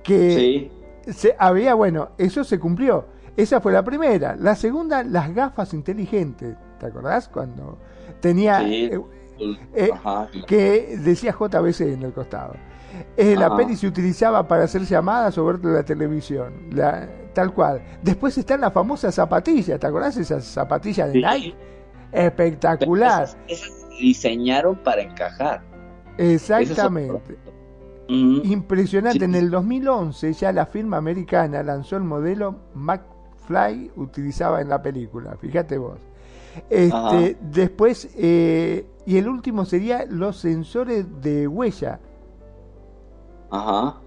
[0.02, 0.77] que Sí.
[1.12, 3.06] Se, había, bueno, eso se cumplió.
[3.36, 4.34] Esa fue la primera.
[4.36, 6.56] La segunda, las gafas inteligentes.
[6.80, 7.28] ¿Te acordás?
[7.28, 7.78] Cuando
[8.20, 8.90] tenía Sí.
[8.92, 9.00] eh,
[9.74, 9.90] eh,
[10.46, 12.54] que decía JBC en el costado.
[13.16, 17.80] Eh, la peli se utilizaba para hacer llamadas o ver la televisión, la- tal cual.
[18.02, 20.16] Después están las famosas zapatillas, ¿te acordás?
[20.16, 21.24] Esas zapatillas de Sí.
[21.24, 21.54] Nike.
[22.10, 25.62] Espectacular, Esas, esas se diseñaron para encajar.
[26.16, 27.36] exactamente.
[28.08, 29.18] Impresionante.
[29.18, 29.24] Sí.
[29.24, 35.36] En el 2011 ya la firma americana lanzó el modelo McFly utilizaba en la película.
[35.40, 35.98] Fíjate vos.
[36.70, 42.00] Este, después, eh, y el último sería los sensores de huella.
[43.50, 44.00] Ajá.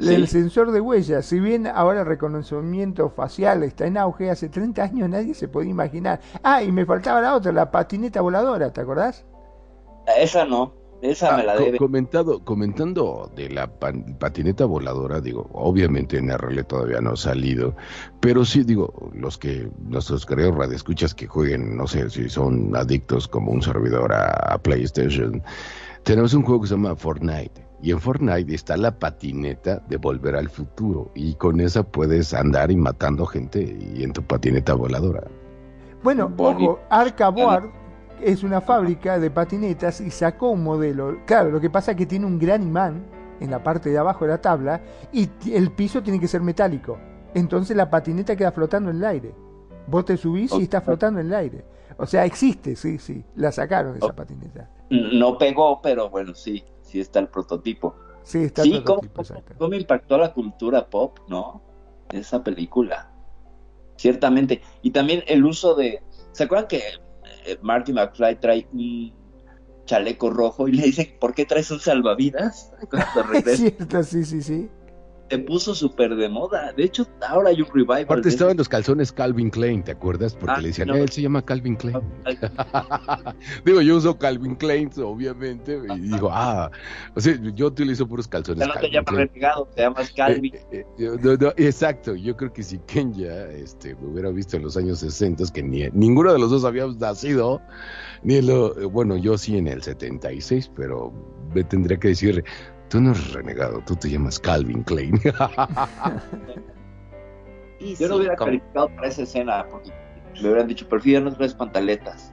[0.00, 4.82] El sensor de huella, si bien ahora el reconocimiento facial está en auge, hace 30
[4.84, 6.20] años nadie se podía imaginar.
[6.44, 9.24] Ah, y me faltaba la otra, la patineta voladora, ¿te acordás?
[10.16, 10.77] Esa no.
[11.00, 11.78] Esa me la Ah, debe.
[11.78, 17.76] comentado, comentando de la pan- patineta voladora, digo, obviamente en RL todavía no ha salido,
[18.20, 23.28] pero sí, digo, los que, nuestros queridos radioescuchas que jueguen, no sé si son adictos
[23.28, 25.40] como un servidor a, a PlayStation,
[26.02, 27.66] tenemos un juego que se llama Fortnite.
[27.80, 31.12] Y en Fortnite está la patineta de volver al futuro.
[31.14, 33.60] Y con esa puedes andar y matando gente
[33.94, 35.22] y en tu patineta voladora.
[36.02, 36.72] Bueno, Bonito.
[36.72, 37.70] ojo, Arca Board
[38.22, 41.18] es una fábrica de patinetas y sacó un modelo.
[41.26, 43.04] Claro, lo que pasa es que tiene un gran imán
[43.40, 44.80] en la parte de abajo de la tabla
[45.12, 46.98] y el piso tiene que ser metálico.
[47.34, 49.34] Entonces la patineta queda flotando en el aire.
[49.86, 51.64] Vos te subís y está flotando en el aire.
[51.96, 53.24] O sea, existe, sí, sí.
[53.36, 54.68] La sacaron esa patineta.
[54.90, 57.94] No pegó, pero bueno, sí, sí está el prototipo.
[58.22, 61.62] Sí, está el ¿cómo, prototipo, cómo- cómo impactó la cultura pop, ¿no?
[62.10, 63.10] Esa película.
[63.96, 64.62] Ciertamente.
[64.82, 66.02] Y también el uso de.
[66.32, 66.82] ¿Se acuerdan que
[67.62, 69.12] Marty McFly trae un
[69.86, 72.72] chaleco rojo y le dicen, ¿por qué traes un salvavidas?
[72.90, 73.56] Cuando Es regresa.
[73.56, 74.68] cierto, sí, sí, sí.
[75.30, 76.72] Se puso súper de moda.
[76.72, 78.02] De hecho, ahora hay un revival.
[78.04, 78.58] Aparte de estaban ese.
[78.58, 80.34] los calzones Calvin Klein, ¿te acuerdas?
[80.34, 80.94] Porque Ah, le decían, no.
[80.96, 81.98] él se llama Calvin Klein.
[83.64, 86.70] Digo, yo uso Calvin Klein, obviamente, y digo, ah,
[87.14, 89.28] o sea, yo utilizo puros calzones Ya no te Calvin llamas Klein.
[89.28, 90.54] renegado, te llamas Calvin.
[90.54, 94.56] Eh, eh, yo- no, no, exacto, yo creo que si Kenya este, me hubiera visto
[94.56, 97.60] en los años 60, que ni, ninguno de los dos habíamos nacido,
[98.22, 101.12] ni en lo, eh, bueno, yo sí en el 76, pero
[101.54, 102.44] me tendría que decir,
[102.88, 105.20] tú no eres renegado, tú te llamas Calvin Klein.
[107.80, 109.90] Y Yo no hubiera como- calificado para esa escena porque
[110.34, 112.32] me hubieran dicho, prefiero no traes pantaletas.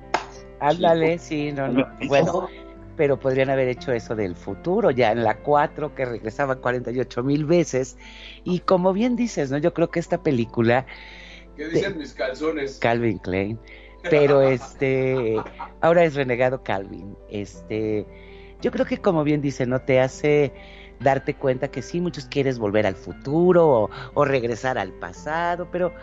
[0.59, 1.87] Ándale, sí, no, no.
[2.07, 2.47] Bueno,
[2.95, 7.45] pero podrían haber hecho eso del futuro, ya en la 4, que regresaban 48 mil
[7.45, 7.95] veces.
[8.43, 9.57] Y como bien dices, ¿no?
[9.59, 10.87] Yo creo que esta película,
[11.55, 12.79] ¿Qué dicen mis calzones?
[12.79, 13.59] Calvin Klein,
[14.09, 15.35] pero este,
[15.81, 17.15] ahora es renegado Calvin.
[17.29, 18.05] Este,
[18.61, 19.79] yo creo que como bien dice, ¿no?
[19.81, 20.53] Te hace
[20.99, 25.93] darte cuenta que sí, muchos quieres volver al futuro o, o regresar al pasado, pero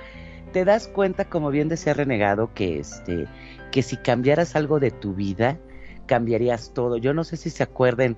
[0.53, 3.27] te das cuenta, como bien decía Renegado, que este,
[3.71, 5.59] que si cambiaras algo de tu vida,
[6.07, 6.99] cambiarías todo.
[6.99, 8.17] Yo no sé si se acuerden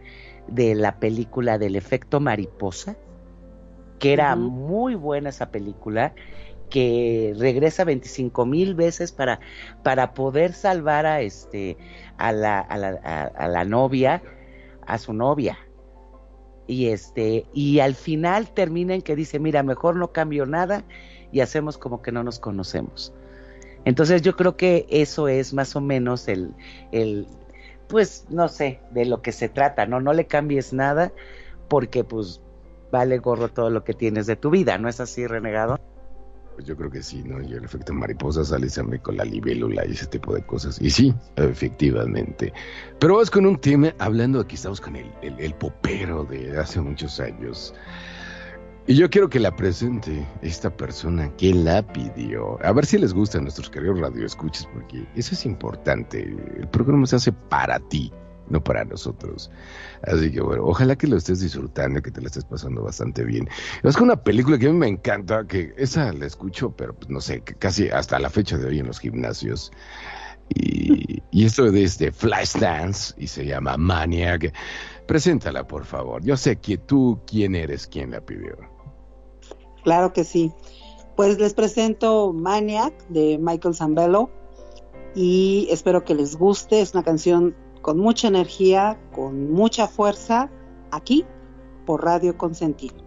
[0.48, 2.96] de la película del efecto mariposa,
[3.98, 6.14] que era muy buena esa película,
[6.70, 9.40] que regresa 25 mil veces para,
[9.82, 11.76] para poder salvar a este
[12.18, 14.22] a la, a la, a- la novia,
[14.86, 15.58] a su novia.
[16.66, 20.84] Y este, y al final termina en que dice, mira, mejor no cambio nada
[21.30, 23.12] y hacemos como que no nos conocemos.
[23.84, 26.54] Entonces yo creo que eso es más o menos el,
[26.92, 27.26] el,
[27.88, 30.00] pues no sé, de lo que se trata, ¿no?
[30.00, 31.12] No le cambies nada
[31.68, 32.40] porque pues
[32.90, 35.78] vale gorro todo lo que tienes de tu vida, ¿no es así, renegado?
[36.54, 37.42] Pues yo creo que sí, ¿no?
[37.42, 40.80] Y el efecto mariposa sale siempre con la libélula y ese tipo de cosas.
[40.80, 42.52] Y sí, efectivamente.
[43.00, 46.80] Pero vamos con un tema, hablando aquí estamos con el, el, el popero de hace
[46.80, 47.74] muchos años.
[48.86, 52.62] Y yo quiero que la presente esta persona que la pidió.
[52.62, 56.22] A ver si les gusta a nuestros queridos radioescuchas, porque eso es importante.
[56.58, 58.12] El programa se hace para ti,
[58.48, 59.50] no para nosotros.
[60.02, 63.48] Así que bueno, ojalá que lo estés disfrutando, que te la estés pasando bastante bien.
[63.82, 67.20] Es una película que a mí me encanta, que esa la escucho, pero pues no
[67.20, 69.72] sé, casi hasta la fecha de hoy en los gimnasios.
[70.50, 74.52] Y, y esto es de Flashdance y se llama Maniac.
[75.06, 76.22] Preséntala, por favor.
[76.22, 78.56] Yo sé que tú, quién eres, quién la pidió.
[79.82, 80.52] Claro que sí.
[81.16, 84.30] Pues les presento Maniac de Michael Zambello
[85.14, 86.80] y espero que les guste.
[86.80, 87.54] Es una canción
[87.84, 90.48] con mucha energía, con mucha fuerza,
[90.90, 91.26] aquí
[91.84, 93.03] por Radio Consentido.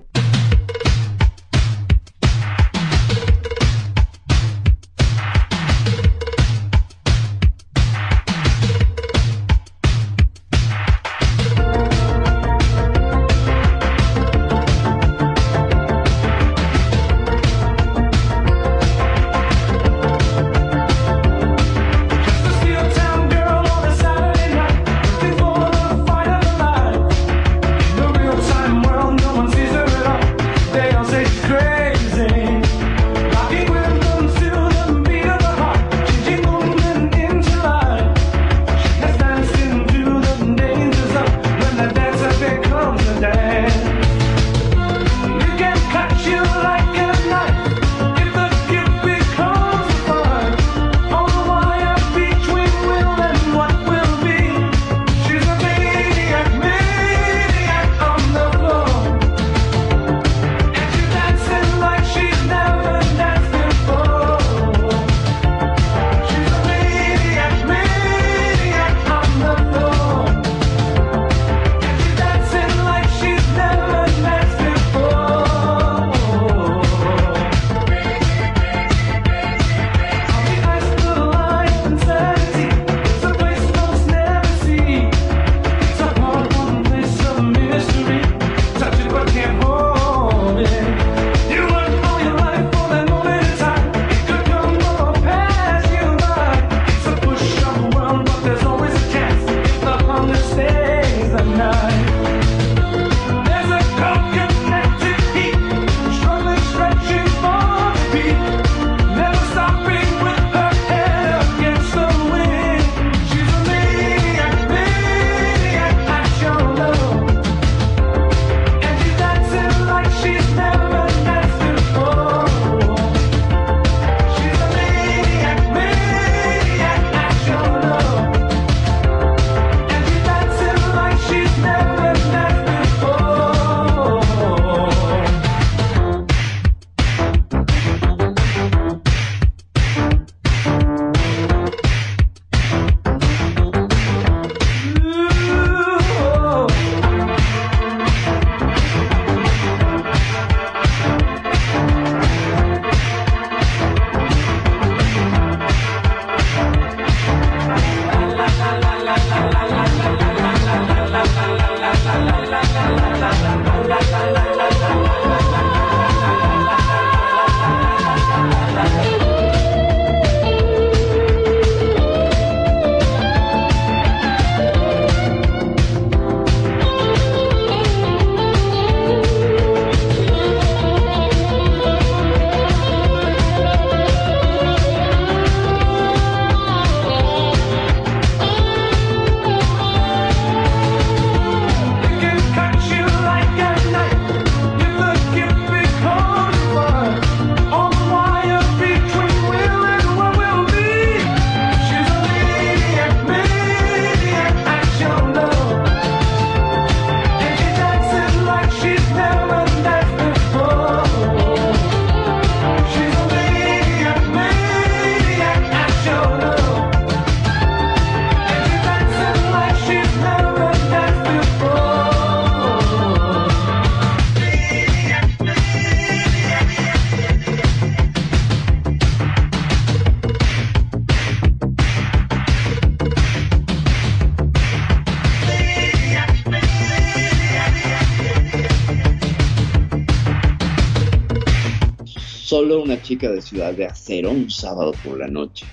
[242.57, 245.67] Solo una chica de Ciudad de Acero un sábado por la noche,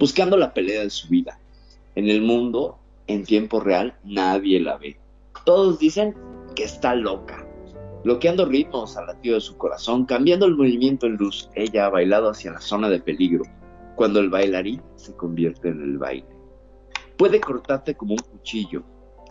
[0.00, 1.38] buscando la pelea de su vida.
[1.94, 4.96] En el mundo, en tiempo real, nadie la ve.
[5.44, 6.12] Todos dicen
[6.56, 7.46] que está loca,
[8.02, 11.50] bloqueando ritmos al latido de su corazón, cambiando el movimiento en luz.
[11.54, 13.44] Ella ha bailado hacia la zona de peligro,
[13.94, 16.26] cuando el bailarín se convierte en el baile.
[17.16, 18.82] Puede cortarte como un cuchillo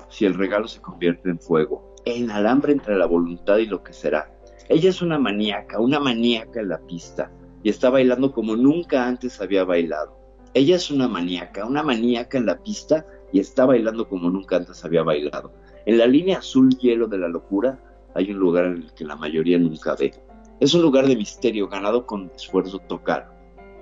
[0.07, 3.91] si el regalo se convierte en fuego, en alambre entre la voluntad y lo que
[3.91, 4.33] será.
[4.73, 7.31] Ella es una maníaca, una maníaca en la pista,
[7.61, 10.17] y está bailando como nunca antes había bailado.
[10.55, 14.83] Ella es una maníaca, una maníaca en la pista, y está bailando como nunca antes
[14.83, 15.53] había bailado.
[15.85, 17.79] En la línea azul hielo de la locura
[18.15, 20.11] hay un lugar en el que la mayoría nunca ve.
[20.59, 23.31] Es un lugar de misterio ganado con esfuerzo tocar,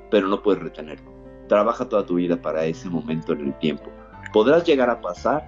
[0.09, 1.09] pero no puedes retenerlo.
[1.47, 3.89] Trabaja toda tu vida para ese momento en el tiempo.
[4.33, 5.47] Podrás llegar a pasar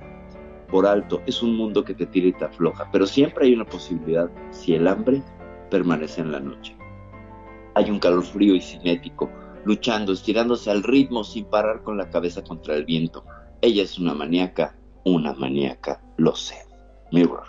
[0.73, 3.63] por alto, es un mundo que te tira y te afloja, pero siempre hay una
[3.63, 5.21] posibilidad si el hambre
[5.69, 6.75] permanece en la noche.
[7.75, 9.29] Hay un calor frío y cinético,
[9.65, 13.23] luchando, estirándose al ritmo sin parar con la cabeza contra el viento.
[13.61, 14.75] Ella es una maníaca,
[15.05, 16.55] una maníaca, lo sé.
[17.11, 17.45] Mirror.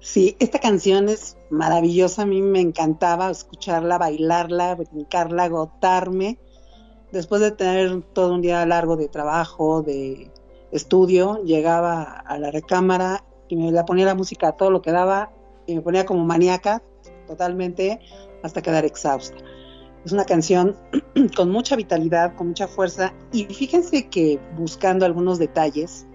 [0.00, 6.40] Sí, esta canción es maravillosa, a mí me encantaba escucharla, bailarla, brincarla, agotarme.
[7.12, 10.32] Después de tener todo un día largo de trabajo, de
[10.72, 14.92] estudio, llegaba a la recámara y me la ponía la música a todo lo que
[14.92, 15.32] daba
[15.66, 16.82] y me ponía como maníaca
[17.26, 18.00] totalmente
[18.42, 19.36] hasta quedar exhausta.
[20.04, 20.76] Es una canción
[21.36, 26.06] con mucha vitalidad, con mucha fuerza y fíjense que buscando algunos detalles,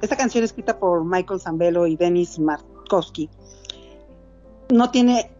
[0.00, 3.28] esta canción escrita por Michael Zambello y Denis Markowski
[4.70, 5.30] no tiene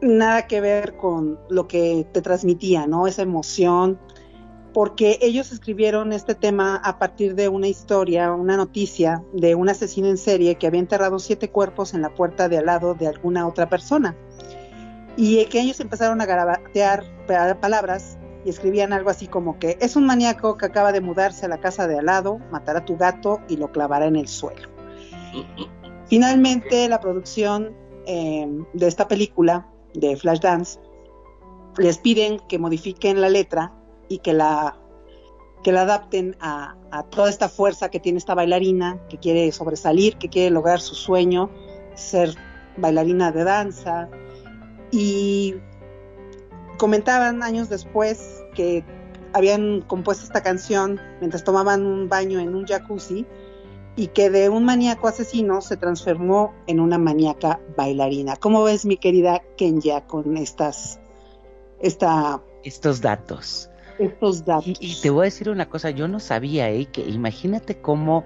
[0.00, 3.06] nada que ver con lo que te transmitía, ¿no?
[3.06, 4.00] Esa emoción,
[4.72, 10.08] porque ellos escribieron este tema a partir de una historia, una noticia de un asesino
[10.08, 13.46] en serie que había enterrado siete cuerpos en la puerta de al lado de alguna
[13.46, 14.16] otra persona.
[15.16, 18.16] Y que ellos empezaron a garabatear pa- palabras
[18.46, 21.58] y escribían algo así como que es un maníaco que acaba de mudarse a la
[21.60, 24.68] casa de al lado, matará a tu gato y lo clavará en el suelo.
[26.06, 27.74] Finalmente, la producción
[28.06, 30.80] eh, de esta película, de Flashdance,
[31.78, 33.72] les piden que modifiquen la letra
[34.12, 34.76] y que la,
[35.62, 36.76] que la adapten a,
[37.10, 41.50] toda esta fuerza que tiene esta bailarina, que quiere sobresalir, que quiere lograr su sueño,
[41.94, 42.34] ser
[42.76, 44.10] bailarina de danza.
[44.90, 45.54] Y
[46.76, 48.84] comentaban años después que
[49.32, 53.26] habían compuesto esta canción mientras tomaban un baño en un jacuzzi
[53.96, 58.36] y que de un maníaco asesino se transformó en una maníaca bailarina.
[58.36, 61.00] ¿Cómo ves, mi querida Kenya, con estas,
[61.80, 63.70] esta, Estos datos.
[64.04, 64.66] Estos datos?
[64.66, 66.86] Y, y te voy a decir una cosa, yo no sabía, ¿eh?
[66.86, 68.24] que imagínate cómo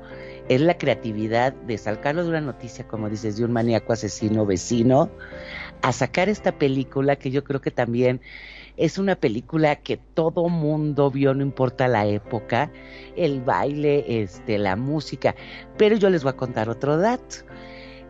[0.48, 5.10] es la creatividad de sacarlo de una noticia, como dices, de un maníaco asesino vecino,
[5.82, 8.20] a sacar esta película que yo creo que también
[8.76, 12.70] es una película que todo mundo vio, no importa la época,
[13.16, 15.34] el baile, este, la música.
[15.78, 17.36] Pero yo les voy a contar otro dato.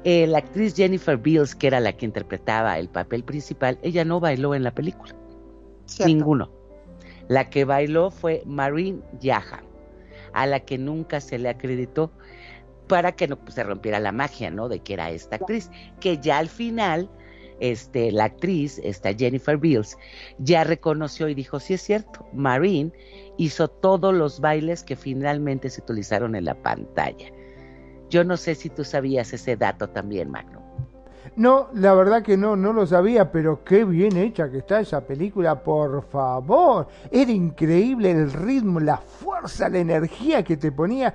[0.04, 4.20] Eh, la actriz Jennifer Beals, que era la que interpretaba el papel principal, ella no
[4.20, 5.14] bailó en la película.
[5.86, 6.12] ¿Cierto?
[6.12, 6.55] Ninguno.
[7.28, 9.62] La que bailó fue Marine Yaha,
[10.32, 12.12] a la que nunca se le acreditó
[12.88, 14.68] para que no pues, se rompiera la magia, ¿no?
[14.68, 15.70] De que era esta actriz,
[16.00, 17.10] que ya al final,
[17.60, 19.96] este, la actriz, esta Jennifer Beals,
[20.38, 22.92] ya reconoció y dijo, sí es cierto, Marine
[23.38, 27.26] hizo todos los bailes que finalmente se utilizaron en la pantalla.
[28.08, 30.55] Yo no sé si tú sabías ese dato también, Magno.
[31.34, 35.00] No, la verdad que no, no lo sabía, pero qué bien hecha que está esa
[35.06, 36.86] película, por favor.
[37.10, 41.12] Era increíble el ritmo, la fuerza, la energía que te ponía.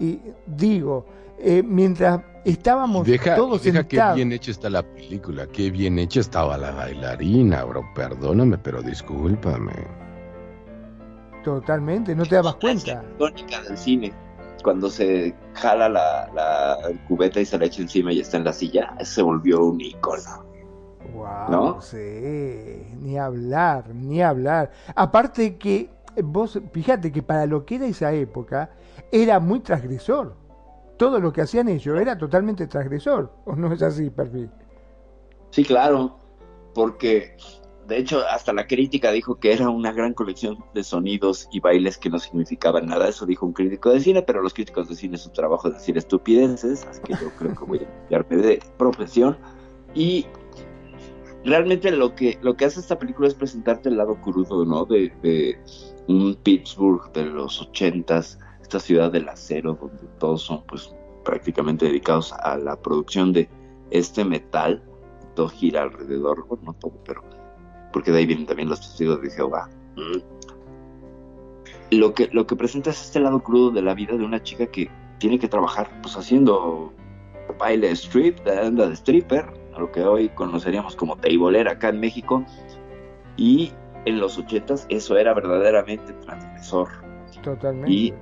[0.00, 1.06] Y digo,
[1.38, 4.16] eh, mientras estábamos Deja, todos deja qué sentados.
[4.16, 7.84] bien hecha está la película, qué bien hecha estaba la bailarina, bro.
[7.94, 9.72] Perdóname, pero discúlpame.
[11.44, 13.04] Totalmente, no te dabas cuenta.
[13.14, 14.12] icónica del cine.
[14.62, 18.52] Cuando se jala la, la cubeta y se la echa encima y está en la
[18.52, 20.44] silla, se volvió un icono.
[21.14, 21.80] Wow, ¿No?
[21.80, 24.70] sí, ni hablar, ni hablar.
[24.94, 25.90] Aparte que
[26.22, 28.70] vos, fíjate que para lo que era esa época,
[29.10, 30.34] era muy transgresor.
[30.96, 33.32] Todo lo que hacían ellos era totalmente transgresor.
[33.44, 34.50] ¿O no es así, Perfil?
[35.50, 36.16] Sí, claro,
[36.74, 37.36] porque
[37.88, 41.96] de hecho hasta la crítica dijo que era una gran colección de sonidos y bailes
[41.96, 43.08] que no significaban nada.
[43.08, 45.96] Eso dijo un crítico de cine, pero los críticos de cine su trabajo es decir
[45.96, 49.38] estupideces, así que yo creo que voy a cambiarme de profesión.
[49.94, 50.26] Y
[51.44, 54.84] realmente lo que, lo que hace esta película es presentarte el lado crudo, ¿no?
[54.84, 55.58] De, de
[56.08, 60.94] un Pittsburgh de los ochentas, esta ciudad del acero, donde todos son pues
[61.24, 63.48] prácticamente dedicados a la producción de
[63.90, 64.84] este metal
[65.38, 67.22] todo gira alrededor, bueno, no todo, pero
[67.92, 69.68] porque de ahí vienen también los testigos de Jehová.
[69.96, 70.18] Mm.
[71.90, 74.66] Lo que, lo que presenta es este lado crudo de la vida de una chica
[74.66, 76.92] que tiene que trabajar pues haciendo
[77.58, 79.46] baile strip, de anda de stripper,
[79.78, 82.44] lo que hoy conoceríamos como teibolera acá en México,
[83.36, 83.72] y
[84.04, 86.88] en los ochentas eso era verdaderamente transgresor.
[87.42, 87.90] Totalmente.
[87.90, 88.14] Y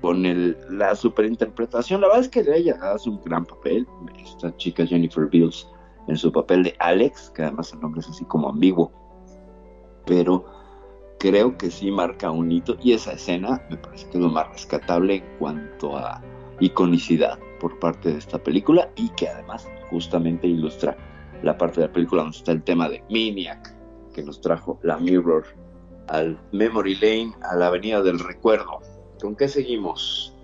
[0.00, 3.86] con el, la superinterpretación, la verdad es que ella hace un gran papel,
[4.22, 5.68] esta chica Jennifer Beals,
[6.08, 8.92] en su papel de Alex, que además el nombre es así como ambiguo,
[10.06, 10.44] pero
[11.18, 14.48] creo que sí marca un hito y esa escena me parece que es lo más
[14.48, 16.22] rescatable en cuanto a
[16.60, 20.96] iconicidad por parte de esta película y que además justamente ilustra
[21.42, 23.74] la parte de la película donde está el tema de Maniac
[24.14, 25.44] que nos trajo la Mirror
[26.08, 28.80] al Memory Lane, a la Avenida del Recuerdo.
[29.20, 30.34] ¿Con qué seguimos?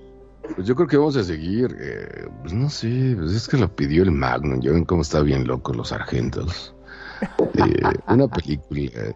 [0.54, 3.74] Pues yo creo que vamos a seguir, eh, pues no sé, pues es que lo
[3.74, 6.74] pidió el Magnum, ya ven cómo está bien loco los sargentos.
[7.22, 9.14] Eh, una película eh,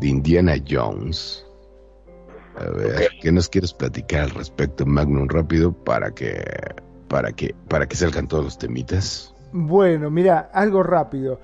[0.00, 1.46] de Indiana Jones.
[2.56, 6.42] A ver, ¿qué nos quieres platicar al respecto, Magnum, rápido, para que,
[7.08, 9.34] para que, para que salgan todos los temitas?
[9.52, 11.40] Bueno, mira, algo rápido.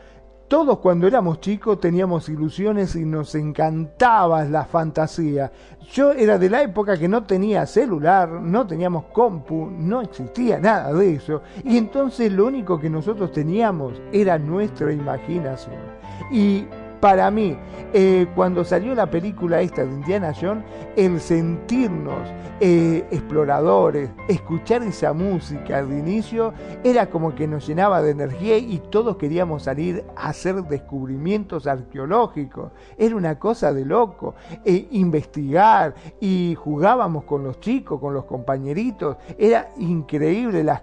[0.48, 5.51] Todos cuando éramos chicos teníamos ilusiones y nos encantaba la fantasía.
[5.93, 10.93] Yo era de la época que no tenía celular, no teníamos compu, no existía nada
[10.93, 11.43] de eso.
[11.64, 15.81] Y entonces lo único que nosotros teníamos era nuestra imaginación.
[16.31, 16.64] Y
[17.07, 17.57] para mí,
[17.93, 20.65] eh, cuando salió la película esta de Indiana Jones,
[20.97, 22.28] el sentirnos
[22.59, 26.53] eh, exploradores, escuchar esa música de inicio,
[26.83, 32.73] era como que nos llenaba de energía y todos queríamos salir a hacer descubrimientos arqueológicos.
[32.99, 34.35] Era una cosa de loco.
[34.65, 39.16] Eh, investigar y jugábamos con los chicos, con los compañeritos.
[39.39, 40.83] Era increíble las,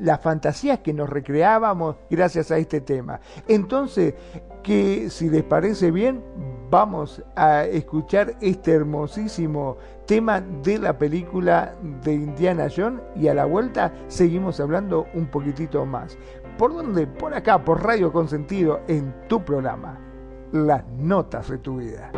[0.00, 3.20] las fantasías que nos recreábamos gracias a este tema.
[3.48, 4.14] Entonces,
[4.62, 6.22] que si les parece bien,
[6.70, 9.76] vamos a escuchar este hermosísimo
[10.06, 15.84] tema de la película de Indiana Jones y a la vuelta seguimos hablando un poquitito
[15.84, 16.16] más.
[16.56, 17.06] ¿Por dónde?
[17.06, 19.98] Por acá, por Radio Consentido, en tu programa,
[20.52, 22.10] Las Notas de tu Vida.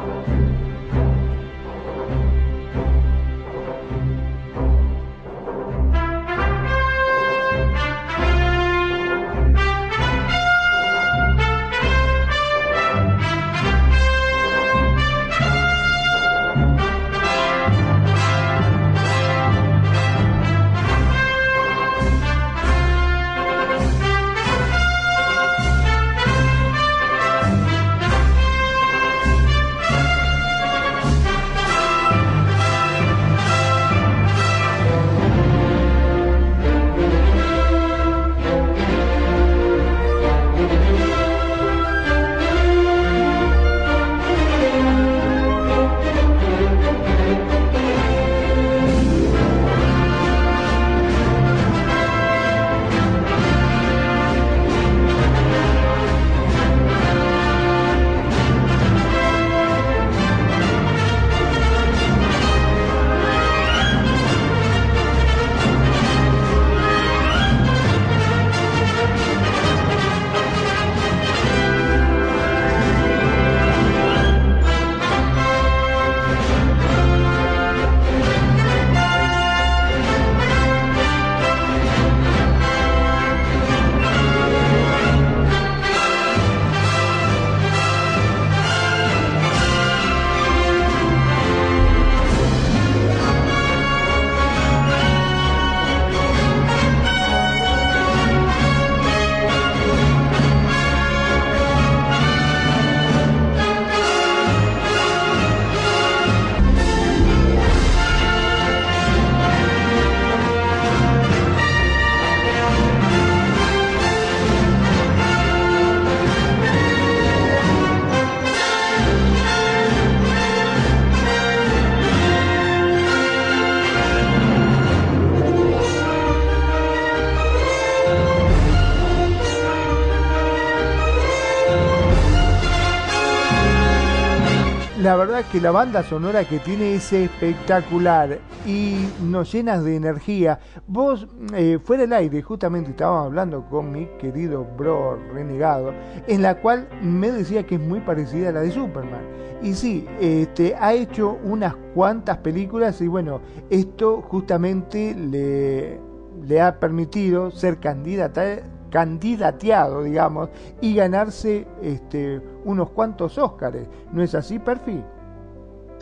[135.43, 140.61] Que la banda sonora que tiene es espectacular y nos llenas de energía.
[140.87, 145.93] Vos, eh, fuera del aire, justamente estábamos hablando con mi querido bro renegado,
[146.29, 149.23] en la cual me decía que es muy parecida a la de Superman.
[149.61, 153.41] Y sí, este, ha hecho unas cuantas películas y bueno,
[153.71, 155.99] esto justamente le,
[156.47, 158.61] le ha permitido ser candidata
[158.95, 160.51] candidateado, digamos,
[160.81, 163.89] y ganarse este, unos cuantos Óscares.
[164.13, 165.03] ¿No es así, Perfi?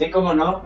[0.03, 0.63] Sí, cómo no.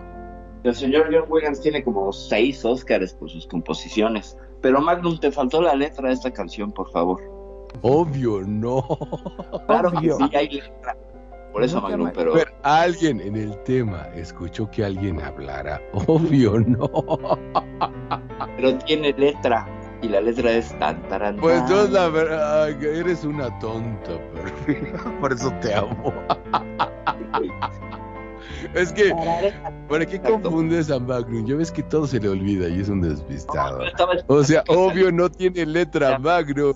[0.65, 4.39] El señor John Williams tiene como seis Óscares por sus composiciones.
[4.63, 7.21] Pero Magnum, te faltó la letra de esta canción, por favor.
[7.83, 8.83] Obvio, no.
[9.67, 10.17] Claro Obvio.
[10.17, 10.97] que sí hay letra.
[11.53, 15.83] Por eso, No, Magnum, pero Pero alguien en el tema escuchó que alguien hablara.
[16.07, 16.91] Obvio, no.
[18.57, 19.69] pero tiene letra.
[20.01, 24.13] Y la letra es tan taran, Pues tú la verdad, eres una tonta,
[24.67, 26.13] pero por eso te amo.
[28.75, 29.15] Es que,
[29.89, 31.47] ¿para qué confundes a Magnum?
[31.47, 33.81] Ya ves que todo se le olvida y es un despistado.
[33.85, 36.75] Yo O sea, obvio no tiene letra Magnum.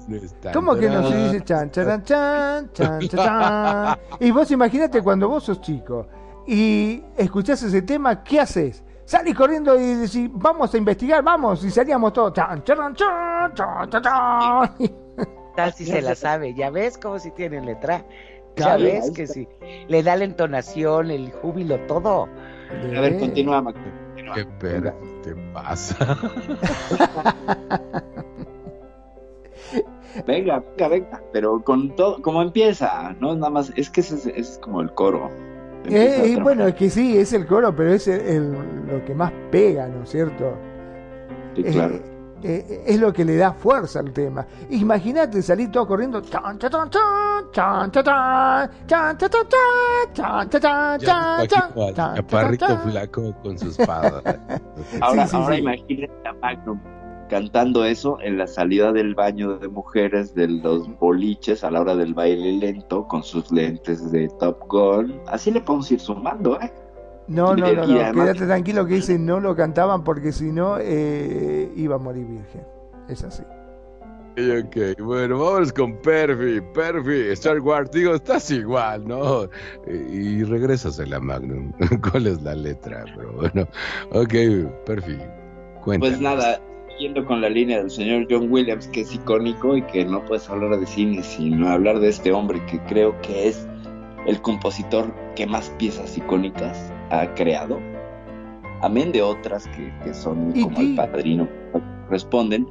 [0.52, 3.98] ¿Cómo que no se dice chan, charan, chan, chan, chan, chan?
[4.20, 6.06] Y vos imagínate cuando vos sos chico
[6.46, 8.82] y escuchás ese tema, ¿qué haces?
[9.04, 13.90] Salís corriendo y decís, vamos a investigar, vamos, y salíamos todos, chan, charan, chan, chan,
[13.90, 14.76] chan, chan.
[15.56, 18.04] Tal si se la sabe, ya ves como si tiene letra.
[18.56, 19.48] Ya ves que sí.
[19.88, 22.28] Le da la entonación, el júbilo, todo.
[22.96, 24.34] A ver, continúa, continúa.
[24.34, 25.96] ¿Qué pera te pasa?
[30.26, 31.22] Venga, venga, venga.
[31.32, 33.34] Pero con todo, como empieza, ¿no?
[33.34, 35.30] Nada más, es que ese es, ese es como el coro.
[35.88, 38.52] Eh, y bueno, es que sí, es el coro, pero es el- el-
[38.88, 40.54] lo que más pega, ¿no es cierto?
[41.56, 41.94] Sí, claro.
[41.94, 42.02] eh,
[42.42, 44.46] es lo que le da fuerza al tema.
[44.70, 46.22] Imagínate salir todo corriendo.
[52.16, 54.22] Caparrito flaco con su espada.
[55.00, 55.60] ahora, sí, sí, ahora sí.
[55.60, 56.80] imagínate a Magnum
[57.30, 61.94] cantando eso en la salida del baño de mujeres de los boliches a la hora
[61.94, 65.20] del baile lento con sus lentes de Top Gun.
[65.28, 66.72] Así le podemos ir sumando, ¿eh?
[67.30, 71.70] No, no, no, no, quédate tranquilo que ese no lo cantaban porque si no eh,
[71.76, 72.62] iba a morir virgen.
[73.08, 73.44] Es así.
[74.36, 79.48] Ok, bueno, vamos con Perfi, Perfi, Star Wars, digo, estás igual, ¿no?
[79.86, 81.72] Y, y regresas a la Magnum.
[82.10, 83.04] ¿Cuál es la letra?
[83.14, 83.68] Pero bueno,
[84.10, 85.16] ok, Perfi,
[85.84, 86.18] cuéntanos.
[86.18, 86.60] Pues nada,
[86.98, 90.50] yendo con la línea del señor John Williams, que es icónico y que no puedes
[90.50, 93.68] hablar de cine sin hablar de este hombre que creo que es
[94.26, 97.78] el compositor que más piezas icónicas ha creado.
[98.82, 101.48] Amén de otras que, que son como el padrino,
[102.08, 102.66] responden.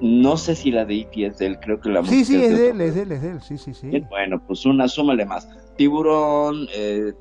[0.00, 1.26] No sé si la de E.T.
[1.26, 3.12] es de él, creo que la Sí, música sí, es de él, es de él,
[3.12, 3.86] es de él, sí, sí, sí.
[3.88, 5.48] Bien, Bueno, pues una, súmale más.
[5.76, 7.12] Tiburón, eh,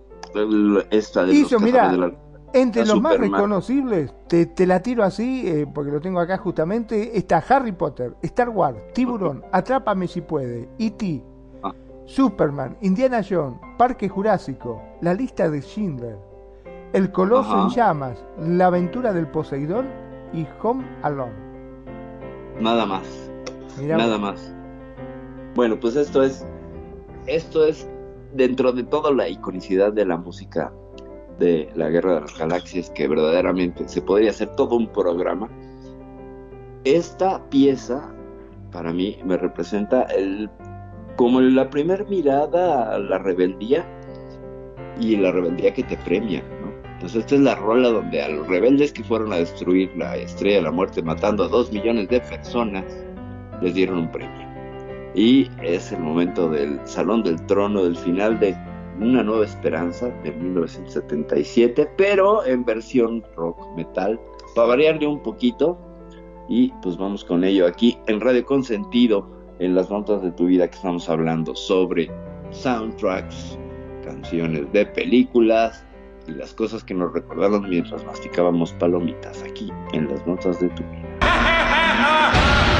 [0.89, 2.13] esta de Hizo, los mira, de la-
[2.55, 6.37] Entre la los más reconocibles, te, te la tiro así, eh, porque lo tengo acá
[6.37, 11.23] justamente, está Harry Potter, Star Wars, Tiburón, Atrápame si puede, E.T..
[12.05, 16.17] Superman, Indiana Jones, Parque Jurásico, La lista de Schindler,
[16.93, 17.63] El Coloso Ajá.
[17.63, 19.87] en llamas, La aventura del Poseidón
[20.33, 21.33] y Home Alone.
[22.59, 23.31] Nada más.
[23.79, 24.21] Mirá Nada vos.
[24.21, 24.53] más.
[25.55, 26.45] Bueno, pues esto es,
[27.27, 27.87] esto es
[28.33, 30.73] dentro de toda la iconicidad de la música
[31.39, 35.49] de la Guerra de las Galaxias, que verdaderamente se podría hacer todo un programa.
[36.83, 38.13] Esta pieza,
[38.71, 40.49] para mí, me representa el,
[41.15, 43.85] como la primera mirada a la rebeldía
[44.99, 46.73] y la rebeldía que te premia, ¿no?
[46.93, 50.57] Entonces esta es la rola donde a los rebeldes que fueron a destruir la Estrella
[50.57, 52.85] de la Muerte matando a dos millones de personas,
[53.61, 54.47] les dieron un premio.
[55.15, 58.55] Y es el momento del Salón del Trono, del final de
[58.99, 64.19] Una Nueva Esperanza de 1977, pero en versión rock metal,
[64.55, 65.77] para variarle un poquito.
[66.49, 69.27] Y pues vamos con ello aquí en Radio Consentido,
[69.63, 72.11] en las notas de tu vida que estamos hablando sobre
[72.51, 73.57] soundtracks,
[74.03, 75.85] canciones de películas
[76.27, 80.83] y las cosas que nos recordaron mientras masticábamos palomitas aquí en las notas de tu
[80.83, 82.69] vida.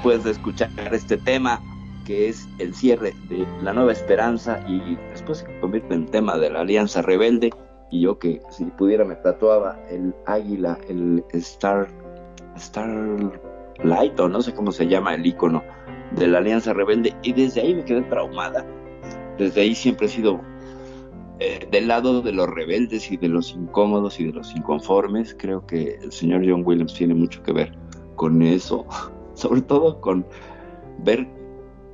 [0.00, 1.60] después de escuchar este tema
[2.06, 6.48] que es el cierre de la nueva esperanza y después se convierte en tema de
[6.48, 7.50] la alianza rebelde
[7.90, 11.86] y yo que si pudiera me tatuaba el águila, el Star
[12.56, 12.88] Star
[13.84, 15.62] Light o no sé cómo se llama el icono
[16.12, 18.64] de la alianza rebelde y desde ahí me quedé traumada.
[19.36, 20.40] Desde ahí siempre he sido
[21.40, 25.36] eh, del lado de los rebeldes y de los incómodos y de los inconformes.
[25.38, 27.76] Creo que el señor John Williams tiene mucho que ver
[28.16, 28.86] con eso,
[29.34, 30.26] sobre todo con
[30.98, 31.26] ver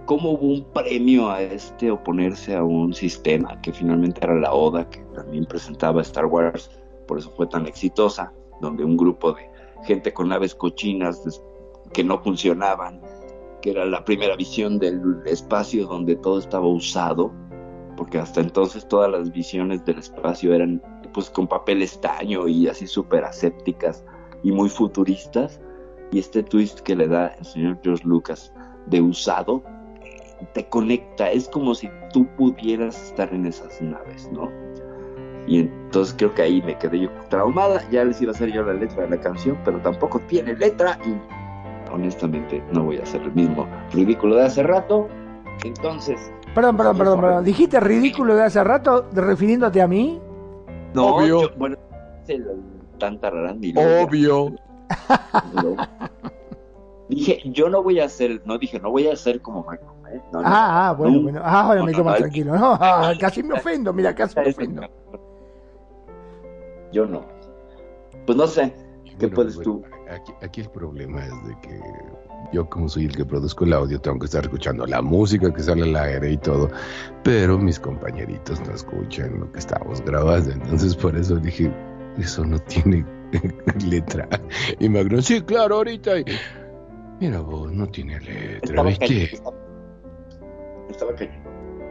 [0.06, 4.88] cómo hubo un premio a este oponerse a un sistema que finalmente era la Oda,
[4.88, 6.70] que también presentaba Star Wars,
[7.06, 9.50] por eso fue tan exitosa, donde un grupo de
[9.84, 11.40] gente con naves cochinas
[11.92, 13.00] que no funcionaban,
[13.62, 17.32] que era la primera visión del espacio donde todo estaba usado,
[17.96, 20.82] porque hasta entonces todas las visiones del espacio eran
[21.12, 24.04] pues con papel estaño y así súper asépticas
[24.42, 25.60] y muy futuristas,
[26.12, 28.53] y este twist que le da el señor George Lucas
[28.87, 29.62] de usado,
[30.53, 34.51] te conecta, es como si tú pudieras estar en esas naves, ¿no?
[35.47, 38.62] Y entonces creo que ahí me quedé yo traumada, ya les iba a hacer yo
[38.62, 43.23] la letra de la canción, pero tampoco tiene letra y honestamente no voy a hacer
[43.23, 45.09] el mismo ridículo de hace rato.
[45.65, 47.45] Entonces, Perdón, perdón, perdón, perdón.
[47.45, 50.20] ¿Dijiste ridículo de hace rato refiriéndote a mí?
[50.95, 51.43] no, Obvio.
[51.43, 51.77] yo- bueno,
[52.28, 52.47] el
[52.99, 54.53] tan tararán Obvio.
[57.08, 60.20] Dije, yo no voy a hacer, no dije, no voy a hacer como Michael, ¿eh?
[60.32, 60.48] No, no.
[60.48, 61.22] Ah, ah, bueno, No.
[61.22, 61.40] bueno.
[61.44, 62.56] Ah, ahora me quedo más tranquilo.
[62.58, 64.82] No, ah, casi me ofendo, mira, casi me ofendo.
[66.92, 67.24] Yo no.
[68.26, 69.84] Pues no sé, ¿qué Bueno, puedes bueno, tú?
[70.10, 71.80] Aquí, aquí el problema es de que
[72.52, 75.62] yo como soy el que produzco el audio tengo que estar escuchando la música que
[75.62, 76.68] sale al aire y todo,
[77.22, 81.72] pero mis compañeritos no escuchan lo que estamos grabando, entonces por eso dije,
[82.18, 83.04] eso no tiene
[83.90, 84.28] letra.
[84.78, 86.19] Y Magno, sí, claro, ahorita.
[86.20, 86.24] y-
[87.20, 89.07] Mira vos, no tiene letra, Estaba ¿viste?
[89.40, 89.55] cañón,
[90.90, 91.43] Estaba cañón,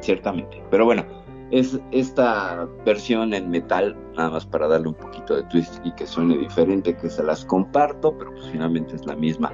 [0.01, 0.63] ciertamente.
[0.69, 1.03] Pero bueno,
[1.51, 6.05] es esta versión en metal, nada más para darle un poquito de twist y que
[6.05, 9.51] suene diferente, que se las comparto, pero pues finalmente es la misma,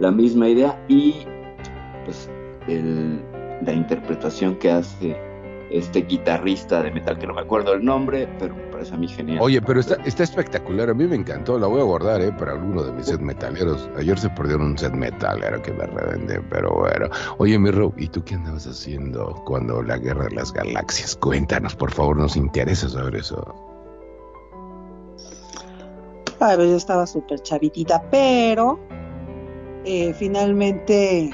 [0.00, 1.14] la misma idea y
[2.04, 2.30] pues
[2.68, 3.22] el-
[3.64, 5.16] la interpretación que hace
[5.74, 9.08] este guitarrista de metal, que no me acuerdo el nombre, pero me parece a mí
[9.08, 9.38] genial.
[9.40, 12.32] Oye, pero está, está espectacular, a mí me encantó, la voy a guardar, ¿eh?
[12.32, 13.88] Para alguno de mis set metaleros.
[13.96, 17.08] Ayer se perdieron un set metalero que me revende, pero bueno.
[17.38, 21.16] Oye, mi Rob, ¿y tú qué andabas haciendo cuando la guerra de las galaxias?
[21.16, 23.44] Cuéntanos, por favor, nos interesa saber eso.
[26.38, 28.78] Ay, pues yo estaba súper chavitita, pero
[29.84, 31.30] eh, finalmente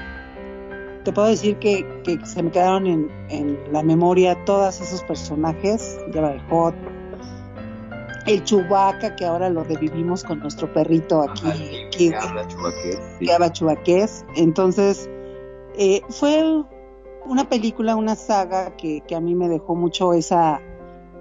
[1.04, 5.98] te puedo decir que, que se me quedaron en, en la memoria todos esos personajes,
[6.12, 6.74] de Hot,
[8.26, 11.56] el Chubaca, que ahora lo revivimos con nuestro perrito aquí, Ajá,
[11.90, 13.26] que habla chubaqués, sí.
[13.26, 14.24] que habla chubaqués.
[14.36, 15.08] Entonces,
[15.76, 16.62] eh, fue
[17.26, 20.60] una película, una saga que, que a mí me dejó mucho esa,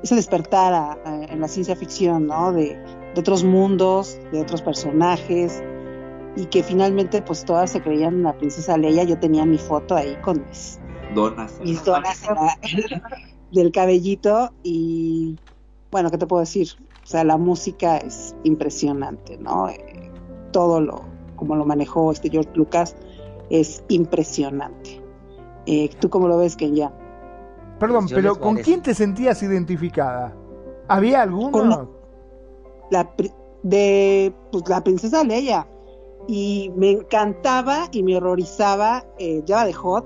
[0.04, 2.52] ese despertar a- a- en la ciencia ficción, ¿no?
[2.52, 2.76] De,
[3.16, 5.64] de otros mundos, de otros personajes,
[6.36, 9.04] y que finalmente pues todas se creían en la princesa Leia.
[9.04, 10.80] Yo tenía mi foto ahí con mis,
[11.14, 11.60] Donas.
[11.64, 12.58] mis donas en la-
[13.52, 15.38] del cabellito y
[15.92, 16.68] bueno, ¿qué te puedo decir?
[17.04, 19.68] O sea, la música es impresionante, ¿no?
[19.70, 20.12] Eh,
[20.52, 21.02] todo lo,
[21.36, 22.96] como lo manejó este George Lucas,
[23.50, 25.02] es impresionante.
[25.66, 26.92] Eh, ¿Tú cómo lo ves, Kenya?
[27.80, 30.36] Perdón, Pues pero ¿con quién te sentías identificada?
[30.88, 31.52] ¿Había alguno?
[31.52, 31.90] Con-
[32.92, 33.32] La, pri-
[33.64, 35.68] de pues, la princesa Leia.
[36.32, 40.06] Y me encantaba y me horrorizaba eh, Java de Hot.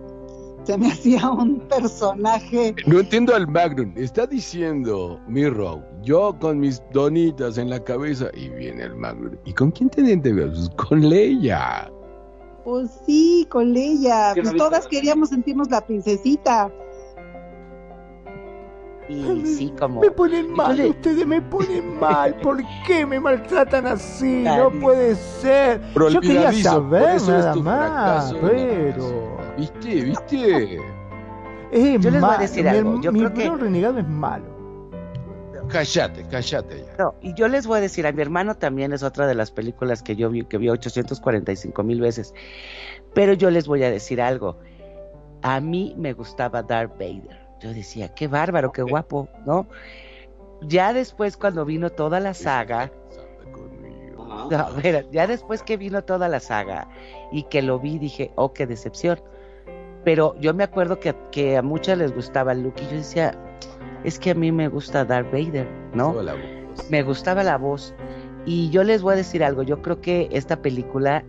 [0.63, 3.91] Se me hacía un personaje No entiendo al Magnum.
[3.97, 9.35] Está diciendo, mi Rob, yo con mis donitas en la cabeza y viene el Magnum.
[9.43, 10.51] ¿Y con quién te identificas?
[10.51, 11.91] Pues con Leia.
[12.63, 14.31] Pues sí, con Leia.
[14.33, 16.71] ¿Qué no Pues todas queríamos sentirnos la princesita.
[19.09, 20.01] Y sí, como...
[20.01, 22.35] Me ponen mal, le- ustedes me ponen mal.
[22.35, 22.57] ¿Por
[22.87, 24.43] qué me maltratan así?
[24.43, 25.81] No puede ser.
[25.93, 29.37] Pero Yo quería saber nada tu más, fracaso, pero...
[29.57, 30.01] ¿Viste?
[30.05, 30.77] ¿Viste?
[31.71, 32.39] Es Yo les voy a malo.
[32.39, 34.45] decir mi, algo, yo mi creo hermano renegado es malo.
[35.69, 36.95] Cállate, cállate ya.
[37.03, 39.49] No, y yo les voy a decir, a mi hermano también es otra de las
[39.49, 42.33] películas que yo vi, que vi 845 mil veces.
[43.13, 44.57] Pero yo les voy a decir algo.
[45.41, 47.42] A mí me gustaba Darth Vader.
[47.61, 49.67] Yo decía, qué bárbaro, qué guapo, ¿no?
[50.61, 52.91] Ya después, cuando vino toda la saga,
[54.49, 54.81] no,
[55.11, 56.87] ya después que vino toda la saga
[57.31, 59.21] y que lo vi, dije, oh, qué decepción.
[60.03, 63.37] Pero yo me acuerdo que, que a muchas les gustaba Luke y yo decía,
[64.03, 66.11] es que a mí me gusta Darth Vader, ¿no?
[66.11, 66.89] Toda la voz.
[66.89, 67.93] me gustaba la voz.
[68.45, 71.23] Y yo les voy a decir algo, yo creo que esta película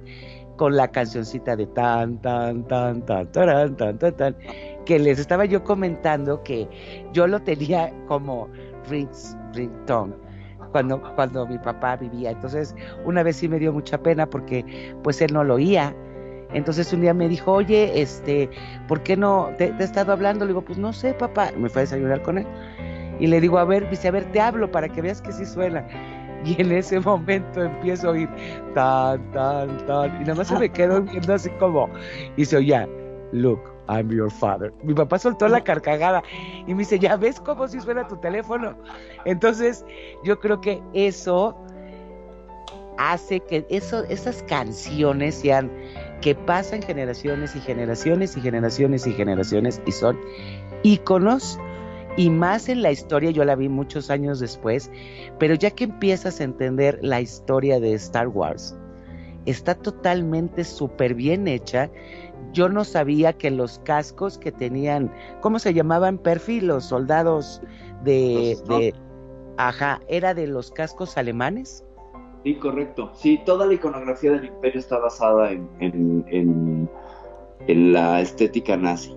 [0.56, 4.36] con la cancioncita de tan, tan, tan, tan, tan, tan, tan, tan,
[4.84, 6.68] que les estaba yo comentando que
[7.12, 8.48] yo lo tenía como
[8.88, 10.14] rings, ringtone.
[10.72, 12.32] Cuando, cuando mi papá vivía.
[12.32, 12.74] Entonces,
[13.04, 15.94] una vez sí me dio mucha pena porque pues él no lo oía.
[16.52, 18.50] Entonces un día me dijo, oye, este,
[18.88, 20.44] ¿por qué no te, te he estado hablando?
[20.44, 21.50] Le digo, pues no sé, papá.
[21.56, 22.46] Me fue a desayunar con él.
[23.20, 25.46] Y le digo, a ver, dice, a ver, te hablo para que veas que sí
[25.46, 25.86] suena.
[26.58, 28.28] Y en ese momento empiezo a oír
[28.74, 30.16] tan, tan, tan.
[30.16, 31.88] Y nada más se me quedó viendo así como.
[32.36, 32.88] Y se oía,
[33.32, 34.72] look, I'm your father.
[34.82, 36.22] Mi papá soltó la carcajada
[36.66, 38.76] y me dice, ¿ya ves cómo si suena tu teléfono?
[39.24, 39.84] Entonces,
[40.22, 41.56] yo creo que eso
[42.98, 45.70] hace que eso, esas canciones sean
[46.20, 50.18] que pasan generaciones y generaciones y generaciones y generaciones y son
[50.82, 51.58] íconos
[52.16, 54.90] y más en la historia, yo la vi muchos años después,
[55.38, 58.76] pero ya que empiezas a entender la historia de Star Wars,
[59.46, 61.90] está totalmente súper bien hecha.
[62.52, 65.10] Yo no sabía que los cascos que tenían,
[65.40, 66.18] ¿cómo se llamaban?
[66.18, 67.60] Perfil, los soldados
[68.04, 68.94] de, Los de
[69.56, 71.84] ajá, era de los cascos alemanes.
[72.44, 73.10] Sí, correcto.
[73.14, 76.90] Sí, toda la iconografía del imperio está basada en, en, en-
[77.66, 79.16] en la estética nazi.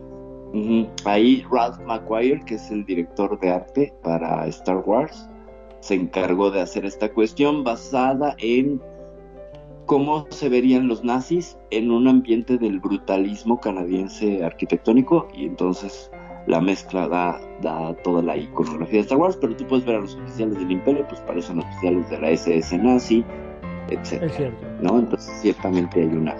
[0.53, 0.87] Ujú.
[1.05, 5.29] Ahí Ralph McQuire, que es el director de arte para Star Wars,
[5.79, 8.81] se encargó de hacer esta cuestión basada en
[9.85, 16.11] cómo se verían los nazis en un ambiente del brutalismo canadiense arquitectónico y entonces
[16.45, 19.99] la mezcla da, da toda la iconografía de Star Wars, pero tú puedes ver a
[19.99, 23.23] los oficiales del imperio, pues parecen oficiales de la SS nazi,
[23.89, 24.23] etc.
[24.23, 24.65] Es cierto.
[24.81, 24.99] ¿no?
[24.99, 26.35] Entonces ciertamente hay una...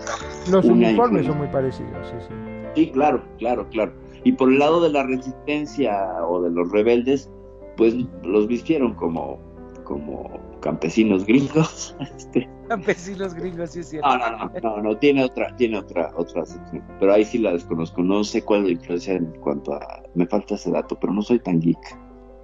[0.50, 2.57] Los una uniformes son muy parecidos, sí, sí.
[2.78, 3.92] Sí, claro, claro, claro.
[4.24, 7.28] Y por el lado de la resistencia o de los rebeldes,
[7.76, 9.40] pues los vistieron como,
[9.84, 11.96] como campesinos gringos.
[12.18, 14.08] Este, Campesinos gringos, sí es cierto.
[14.16, 16.84] no, no, no, no, no, tiene otra, tiene otra, otra sección.
[17.00, 18.04] Pero ahí sí la desconozco.
[18.04, 20.04] No sé cuál es la influencia en cuanto a.
[20.14, 21.98] Me falta ese dato, pero no soy tan geek.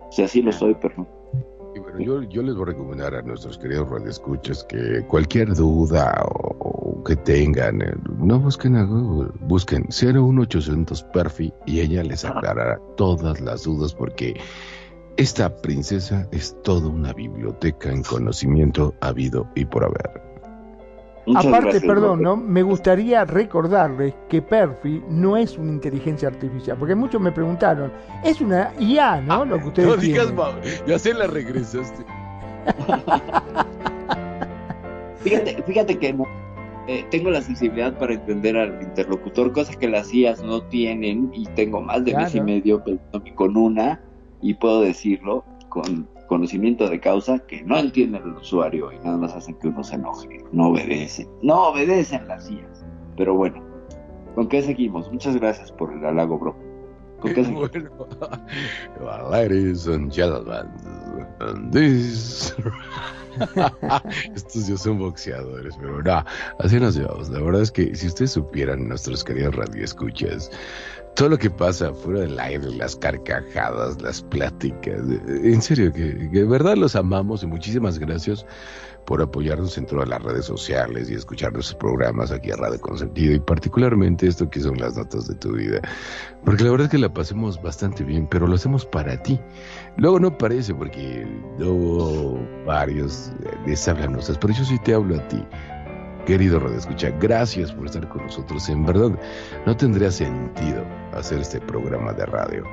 [0.07, 1.07] O sea, sí lo soy, pero no.
[1.75, 6.25] Y bueno, yo, yo les voy a recomendar a nuestros queridos radioescuchas que cualquier duda
[6.25, 12.23] o, o que tengan, eh, no busquen a Google, busquen 01800 Perfi y ella les
[12.25, 14.39] aclarará todas las dudas porque
[15.17, 20.21] esta princesa es toda una biblioteca en conocimiento habido y por haber.
[21.25, 22.21] Muchas Aparte, gracias, perdón.
[22.21, 22.35] ¿no?
[22.35, 27.93] Me gustaría recordarles que Perfi no es una inteligencia artificial, porque muchos me preguntaron,
[28.25, 29.45] es una IA, ¿no?
[29.45, 30.35] Lo que ustedes No digas, tienen.
[30.35, 32.03] ma- ya se la regresaste.
[35.23, 36.25] Fíjate, fíjate que no,
[36.87, 41.45] eh, tengo la sensibilidad para entender al interlocutor, cosa que las IAs no tienen, y
[41.55, 42.83] tengo más de mes y medio
[43.35, 44.01] con una,
[44.41, 49.33] y puedo decirlo con conocimiento de causa, que no entienden el usuario y nada más
[49.33, 52.85] hacen que uno se enoje, no obedecen, no obedecen las IAs.
[53.15, 53.63] Pero bueno,
[54.35, 55.11] ¿con qué seguimos?
[55.11, 56.55] Muchas gracias por el halago, bro.
[57.19, 57.71] ¿Con qué seguimos?
[58.99, 60.67] Bueno, ladies and gentlemen,
[61.39, 62.55] and this...
[64.35, 66.25] Estos ya son boxeadores, pero no,
[66.59, 67.29] así nos llevamos.
[67.29, 70.51] La verdad es que si ustedes supieran, nuestros queridos radioescuchas,
[71.15, 76.29] todo lo que pasa fuera del aire, las carcajadas, las pláticas, eh, en serio, que,
[76.31, 78.45] que de verdad los amamos y muchísimas gracias
[79.05, 83.33] por apoyarnos en todas las redes sociales y escuchar nuestros programas aquí a Radio Consentido
[83.33, 85.81] y particularmente esto que son las notas de tu vida.
[86.45, 89.39] Porque la verdad es que la pasemos bastante bien, pero lo hacemos para ti.
[89.97, 91.27] Luego no parece porque
[91.57, 93.31] luego varios
[93.65, 95.43] les hablan cosas, pero yo sí te hablo a ti.
[96.25, 98.69] Querido Radio Escucha, gracias por estar con nosotros.
[98.69, 99.11] En verdad,
[99.65, 102.63] no tendría sentido hacer este programa de radio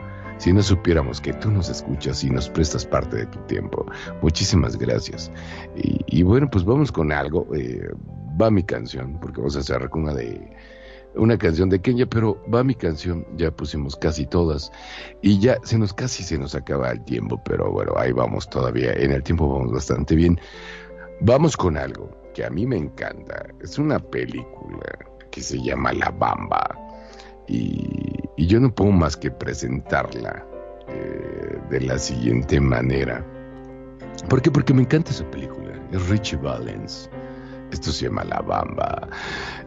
[0.41, 3.85] si no supiéramos que tú nos escuchas y nos prestas parte de tu tiempo.
[4.23, 5.31] Muchísimas gracias.
[5.77, 7.47] Y, bueno, pues vamos con algo.
[7.55, 7.91] eh,
[8.41, 10.51] va mi canción, porque vamos a cerrar con una de
[11.15, 14.71] una canción de Kenia, pero va mi canción, ya pusimos casi todas
[15.23, 18.93] y ya se nos casi se nos acaba el tiempo, pero bueno, ahí vamos todavía,
[18.93, 20.41] en el tiempo vamos bastante bien.
[21.21, 24.99] Vamos con algo que a mí me encanta, es una película
[25.31, 26.90] que se llama La Bamba
[27.51, 30.45] y, yo no puedo más que presentarla
[30.89, 33.25] eh, de la siguiente manera.
[34.29, 34.51] ¿Por qué?
[34.51, 37.11] Porque me encanta esa película, es Richie Valens.
[37.71, 39.09] Esto se llama La Bamba.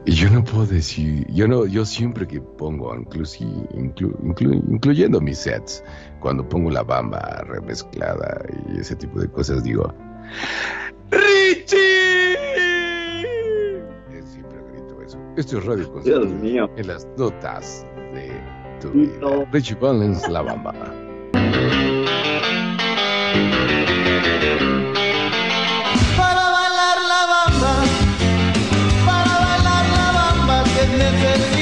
[0.05, 5.21] Y yo no puedo decir, yo no, yo siempre que pongo, inclusi, inclu- inclu- incluyendo
[5.21, 5.81] mis sets,
[6.19, 9.93] cuando pongo la bamba remezclada y ese tipo de cosas, digo,
[11.11, 12.32] ¡Richie!
[15.35, 16.69] Esto es Radio Dios mío.
[16.77, 17.83] En las notas
[18.13, 18.39] de
[18.79, 19.47] tu vida.
[19.51, 20.73] Richie Valens, La Bamba.
[26.15, 27.73] Para bailar la bamba,
[29.07, 30.11] para bailar la
[30.97, 31.52] necesito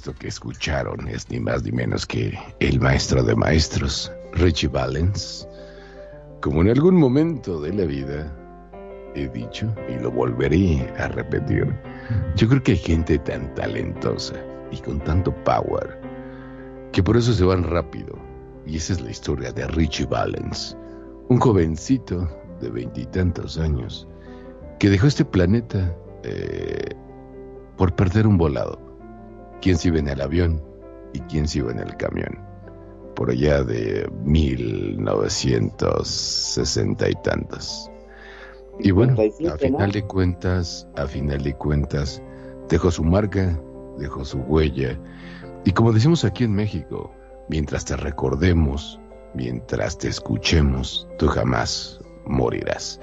[0.00, 5.46] esto que escucharon es ni más ni menos que el maestro de maestros, Richie Valens.
[6.40, 8.34] Como en algún momento de la vida
[9.14, 11.66] he dicho y lo volveré a repetir,
[12.34, 14.36] yo creo que hay gente tan talentosa
[14.70, 16.00] y con tanto power
[16.92, 18.18] que por eso se van rápido.
[18.64, 20.78] Y esa es la historia de Richie Valens,
[21.28, 22.26] un jovencito
[22.62, 24.08] de veintitantos años
[24.78, 26.88] que dejó este planeta eh,
[27.76, 28.89] por perder un volado.
[29.60, 30.62] ¿Quién se iba en el avión
[31.12, 32.38] y quién se iba en el camión?
[33.14, 37.90] Por allá de 1960 y tantos.
[38.78, 39.92] Y bueno, 57, a final ¿no?
[39.92, 42.22] de cuentas, a final de cuentas,
[42.70, 43.60] dejó su marca,
[43.98, 44.98] dejó su huella.
[45.64, 47.12] Y como decimos aquí en México,
[47.50, 48.98] mientras te recordemos,
[49.34, 52.98] mientras te escuchemos, tú jamás morirás.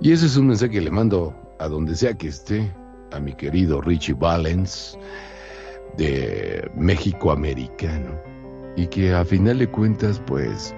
[0.00, 2.70] Y ese es un mensaje que le mando a donde sea que esté,
[3.12, 4.98] a mi querido Richie Valens,
[5.98, 8.18] de México americano.
[8.76, 10.74] Y que a final de cuentas, pues,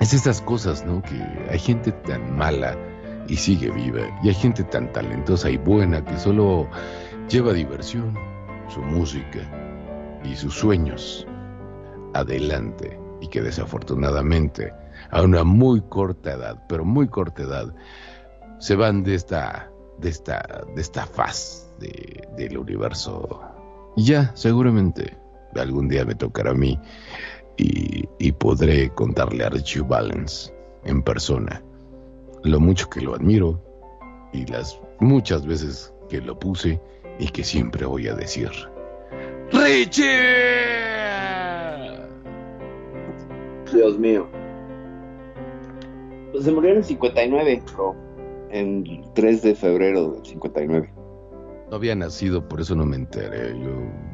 [0.00, 1.02] es estas cosas, ¿no?
[1.02, 2.76] Que hay gente tan mala
[3.28, 4.00] y sigue viva.
[4.24, 6.68] Y hay gente tan talentosa y buena que solo
[7.28, 8.14] lleva diversión,
[8.68, 9.40] su música
[10.24, 11.26] y sus sueños
[12.14, 12.98] adelante.
[13.20, 14.72] Y que desafortunadamente,
[15.10, 17.74] a una muy corta edad, pero muy corta edad,
[18.60, 23.42] se van de esta, de esta, de esta faz de- del universo.
[24.00, 25.16] Ya, seguramente,
[25.56, 26.78] algún día me tocará a mí
[27.56, 30.52] y, y podré contarle a Richie Valens
[30.84, 31.60] en persona
[32.44, 33.60] lo mucho que lo admiro
[34.32, 36.80] y las muchas veces que lo puse
[37.18, 38.50] y que siempre voy a decir.
[39.50, 40.04] ¡Richie!
[43.72, 44.28] Dios mío.
[46.30, 47.96] Pues se murió en el 59, bro.
[48.50, 50.97] En el 3 de febrero del 59.
[51.70, 53.50] No había nacido, por eso no me enteré.
[53.58, 53.70] Yo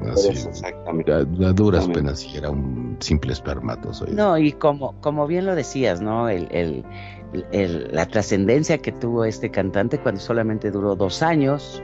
[0.07, 1.13] nací exactamente.
[1.13, 1.93] a, a duras Exactamente.
[1.95, 4.13] penas y era un simple espermatozoide.
[4.15, 6.29] No, y como, como bien lo decías, ¿no?
[6.29, 6.85] El, el-
[7.53, 11.81] el- la trascendencia que tuvo este cantante cuando solamente duró dos años,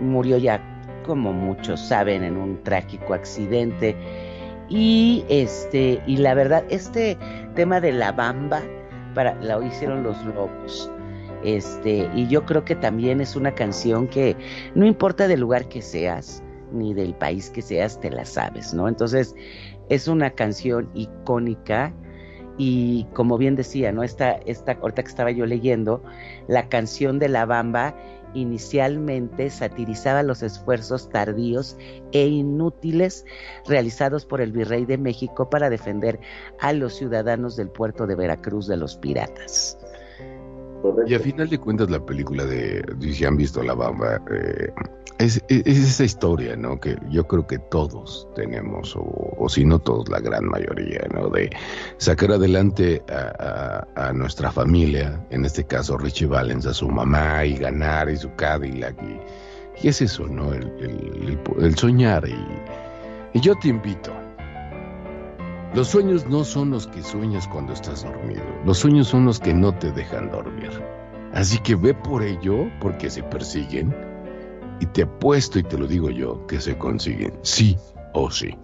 [0.00, 0.60] murió ya,
[1.06, 3.96] como muchos saben, en un trágico accidente.
[4.68, 7.16] Y este, y la verdad, este
[7.54, 8.62] tema de la bamba,
[9.14, 10.90] para, lo hicieron los lobos.
[11.44, 14.36] Este, y yo creo que también es una canción que
[14.74, 16.42] no importa del lugar que seas,
[16.72, 18.88] ni del país que seas, te la sabes, ¿no?
[18.88, 19.34] Entonces,
[19.88, 21.94] es una canción icónica
[22.58, 24.02] y como bien decía, ¿no?
[24.02, 26.02] Esta, esta, ahorita que estaba yo leyendo,
[26.48, 27.94] la canción de La Bamba
[28.34, 31.76] inicialmente satirizaba los esfuerzos tardíos
[32.12, 33.24] e inútiles
[33.66, 36.20] realizados por el virrey de México para defender
[36.60, 39.78] a los ciudadanos del puerto de Veracruz de los piratas.
[41.06, 44.70] Y a final de cuentas la película de, si han visto La Bamba, eh,
[45.18, 46.78] es, es- es esa historia, ¿no?
[46.78, 51.28] Que yo creo que todos tenemos, o, o si no todos, la gran mayoría, ¿no?
[51.30, 51.50] De
[51.96, 57.44] sacar adelante a, a- a nuestra familia, en este caso Richie Valens, a su mamá
[57.44, 58.96] y ganar y su Cadillac.
[59.02, 60.52] Y, y es eso, ¿no?
[60.52, 62.24] El, el- el- el soñar.
[62.28, 62.36] Y,
[63.34, 64.12] y yo te invito.
[65.74, 68.42] Los sueños no son los que sueñas cuando estás dormido.
[68.64, 70.70] Los sueños son los que no te dejan dormir.
[71.34, 73.94] Así que ve por ello porque se persiguen
[74.80, 77.76] y te apuesto y te lo digo yo que se consiguen, sí
[78.14, 78.56] o sí.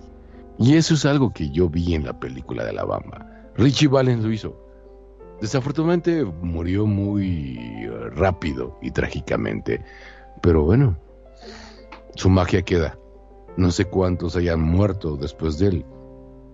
[0.59, 3.27] Y eso es algo que yo vi en la película de La Bamba.
[3.57, 4.57] Richie Valens lo hizo.
[5.41, 9.85] Desafortunadamente murió muy eh, rápido y trágicamente,
[10.41, 10.97] pero bueno,
[12.15, 12.97] su magia queda.
[13.57, 15.87] No sé cuántos hayan muerto después de él,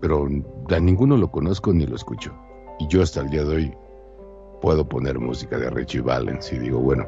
[0.00, 0.26] pero
[0.68, 2.32] a ninguno lo conozco ni lo escucho.
[2.78, 3.74] Y yo hasta el día de hoy
[4.60, 7.06] puedo poner música de Richie Valens y digo, bueno,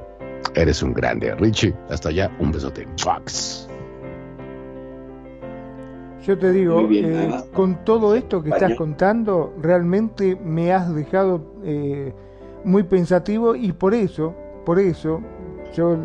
[0.54, 1.34] eres un grande.
[1.36, 2.86] Richie, hasta allá, un besote.
[2.98, 3.68] Fox.
[6.24, 11.42] Yo te digo, bien, eh, con todo esto que estás contando, realmente me has dejado
[11.64, 12.12] eh,
[12.64, 14.32] muy pensativo y por eso,
[14.64, 15.20] por eso,
[15.74, 15.96] yo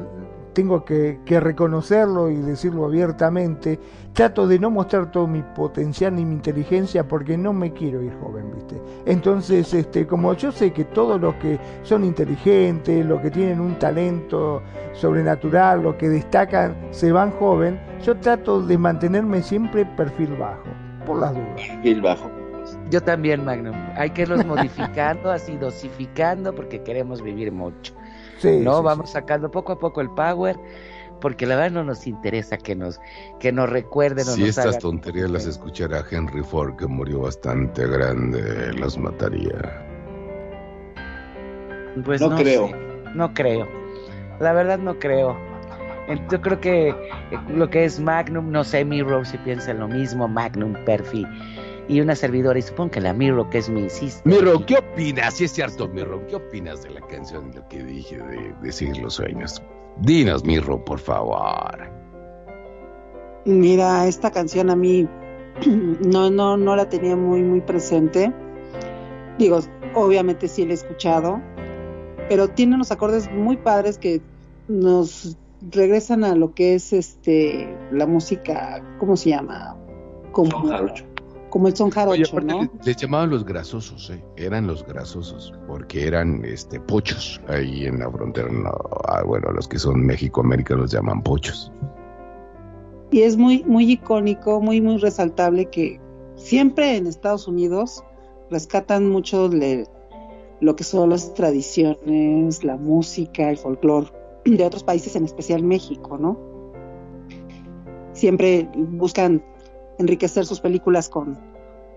[0.57, 3.79] tengo que, que reconocerlo y decirlo abiertamente,
[4.11, 8.11] trato de no mostrar todo mi potencial ni mi inteligencia porque no me quiero ir
[8.19, 8.81] joven, ¿viste?
[9.05, 13.77] Entonces, este, como yo sé que todos los que son inteligentes, los que tienen un
[13.77, 14.63] talento
[14.93, 20.69] sobrenatural, los que destacan, se van joven, yo trato de mantenerme siempre perfil bajo,
[21.05, 21.53] por las dudas.
[21.55, 22.31] Perfil bajo.
[22.89, 23.75] Yo también, Magnum.
[23.95, 27.93] Hay que irlos modificando, así dosificando, porque queremos vivir mucho.
[28.39, 30.57] Sí, no, sí, vamos sacando poco a poco el power,
[31.21, 32.99] porque la verdad no nos interesa que nos,
[33.39, 37.21] que nos recuerden o Si nos estas hagan- tonterías las escuchara Henry Ford, que murió
[37.21, 39.83] bastante grande, las mataría.
[42.05, 42.67] Pues No no, creo.
[42.67, 42.75] sé,
[43.15, 43.67] no creo.
[44.39, 45.35] La verdad no creo.
[46.07, 46.95] En- Yo creo que eh,
[47.49, 51.25] lo que es Magnum, no sé, Mirror si piensa lo mismo, Magnum, Perfi
[51.87, 54.21] y una servidora, y supongo que la Mirror, que es mi sister.
[54.25, 55.35] Miro, ¿qué opinas?
[55.35, 58.97] Si es cierto, Miro, ¿qué opinas de la canción y lo que dije de decir
[58.97, 59.61] los sueños?
[60.01, 61.89] Dinos, Miro, por favor.
[63.45, 65.07] Mira, esta canción a mí
[65.65, 68.33] no, no, no la tenía muy, muy presente.
[69.37, 69.59] Digo,
[69.95, 71.41] obviamente sí la he escuchado,
[72.27, 74.21] pero tiene unos acordes muy padres que
[74.67, 75.37] nos
[75.71, 79.75] regresan a lo que es este la música, ¿cómo se llama?
[80.31, 81.06] Como, Son jarocho.
[81.49, 82.61] Como el son jarocho, ¿no?
[82.61, 84.23] le- les llamaban los grasosos, ¿eh?
[84.35, 88.49] Eran los grasosos, porque eran este pochos ahí en la frontera.
[88.49, 88.71] no,
[89.07, 91.71] ah, bueno, los que son México-América los llaman pochos.
[93.11, 95.99] Y es muy, muy icónico, muy, muy resaltable que
[96.35, 98.03] siempre en Estados Unidos
[98.51, 99.85] rescatan mucho le-
[100.59, 104.07] lo que son las tradiciones, la música, el folclore
[104.45, 106.37] de otros países, en especial México, ¿no?
[108.13, 109.43] Siempre buscan
[109.97, 111.39] enriquecer sus películas con,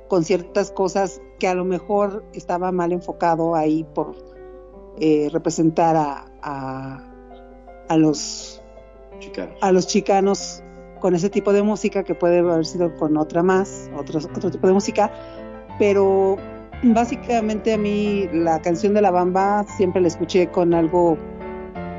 [0.09, 4.14] con ciertas cosas que a lo mejor estaba mal enfocado ahí por
[4.98, 7.12] eh, representar a, a,
[7.89, 8.62] a los
[9.18, 9.59] Chicanos.
[9.60, 10.62] a los chicanos
[10.98, 14.66] con ese tipo de música que puede haber sido con otra más, otro, otro tipo
[14.66, 15.10] de música,
[15.78, 16.36] pero
[16.82, 21.16] básicamente a mí la canción de la bamba siempre la escuché con algo,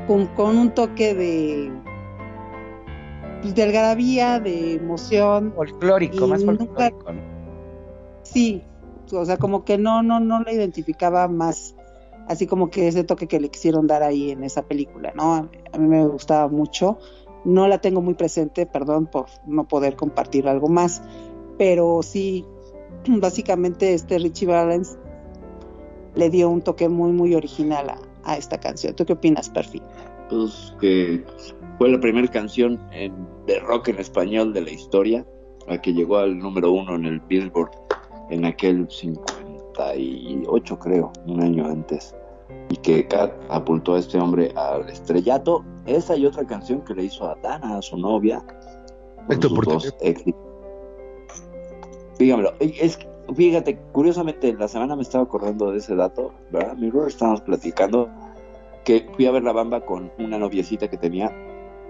[0.06, 1.72] con, con un toque de,
[3.42, 7.12] pues, de algarabía, de emoción, Folclórico, y más nunca- folclórico.
[7.12, 7.20] ¿no?
[8.22, 8.62] sí,
[9.12, 11.74] o sea, como que no, no, no la identificaba más,
[12.28, 15.34] así como que ese toque que le quisieron dar ahí en esa película, ¿no?
[15.34, 16.98] A mí, a mí me gustaba mucho,
[17.44, 21.02] no la tengo muy presente, perdón por no poder compartir algo más,
[21.58, 22.46] pero sí,
[23.06, 24.96] básicamente este Richie Valens
[26.14, 28.94] le dio un toque muy, muy original a, a esta canción.
[28.94, 29.82] ¿Tú qué opinas, Perfi?
[30.30, 31.24] Pues que
[31.82, 35.26] fue la primera canción en- de rock en español de la historia,
[35.66, 37.72] la que llegó al número uno en el Billboard
[38.30, 42.14] en aquel 58, creo, un año antes,
[42.68, 43.08] y que
[43.48, 45.64] apuntó a este hombre al estrellato.
[45.84, 48.44] Esa y otra canción que le hizo a Dana, a su novia,
[49.40, 49.74] sus Porter.
[49.74, 49.92] dos.
[52.16, 56.76] Dígamelo, es que, fíjate, curiosamente, la semana me estaba acordando de ese dato, ¿verdad?
[56.76, 58.08] Mirror, estábamos platicando
[58.84, 61.36] que fui a ver La Bamba con una noviecita que tenía.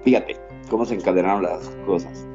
[0.03, 0.37] Fíjate
[0.69, 2.27] cómo se encadenaron las cosas.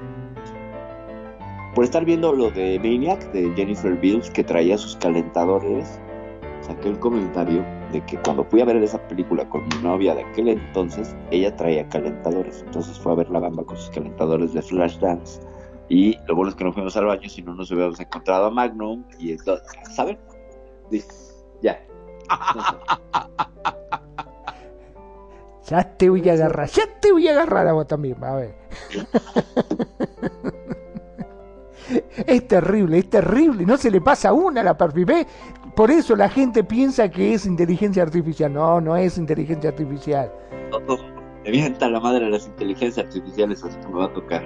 [1.76, 6.00] Por estar viendo lo de Maniac de Jennifer Bills que traía sus calentadores,
[6.62, 10.24] saqué el comentario de que cuando fui a ver esa película con mi novia de
[10.24, 12.64] aquel entonces, ella traía calentadores.
[12.66, 15.42] Entonces fue a ver La Bamba con sus calentadores de Flashdance.
[15.90, 18.50] Y lo bueno es que no fuimos al baño, si no nos hubiéramos encontrado a
[18.50, 19.04] Magnum.
[19.20, 20.18] Y entonces, ¿saben?
[20.90, 21.08] Dice,
[21.62, 21.80] ya.
[25.70, 25.78] No.
[25.78, 28.56] Ya te voy a agarrar, ya te voy a agarrar a vos también, a ver.
[32.26, 35.06] Es terrible, es terrible, no se le pasa una a la perfil.
[35.06, 35.28] ¿Ve?
[35.76, 38.52] Por eso la gente piensa que es inteligencia artificial.
[38.52, 40.32] No, no es inteligencia artificial.
[40.72, 40.98] Todo.
[41.44, 44.44] Me mienta la madre de las inteligencias artificiales, así que me va a tocar.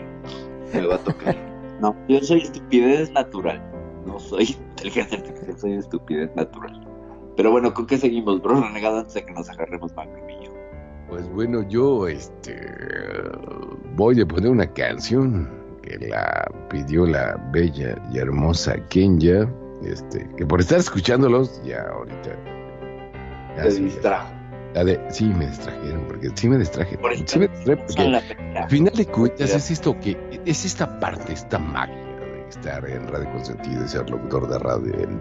[0.73, 1.35] Me va a tocar.
[1.79, 3.59] No, yo soy estupidez natural.
[4.05, 6.87] No soy inteligencia artificial, soy estupidez natural.
[7.35, 8.61] Pero bueno, ¿con qué seguimos, bro?
[8.61, 10.50] Renegado antes de que nos agarremos Magnum y yo.
[11.11, 12.57] Pues bueno, yo este
[13.95, 15.49] voy a poner una canción
[15.83, 19.47] que la pidió la bella y hermosa Kenya,
[19.83, 22.29] este, que por estar escuchándolos ya ahorita.
[23.57, 24.31] ya Te sí, distrajo.
[24.73, 26.97] la de- sí, me distrajeron, porque sí me distraje.
[26.97, 31.33] Por Sí me distraje porque al final de cuentas es esto que es esta parte,
[31.33, 35.19] esta magia de estar en Radio Consentido, de ser locutor de radio, el,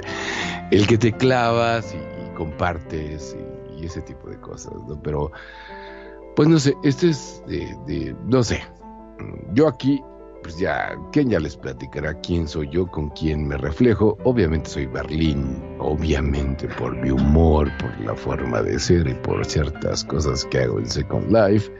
[0.70, 3.36] el que te clavas y, y compartes
[3.76, 5.00] y, y ese tipo de cosas, ¿no?
[5.02, 5.32] Pero,
[6.40, 8.62] pues no sé, esto es de, de- no sé,
[9.52, 10.02] yo aquí,
[10.42, 14.16] pues ya, ¿quién ya les platicará quién soy yo, con quién me reflejo?
[14.24, 20.02] Obviamente soy Berlín, obviamente por mi humor, por la forma de ser y por ciertas
[20.02, 21.70] cosas que hago en Second Life.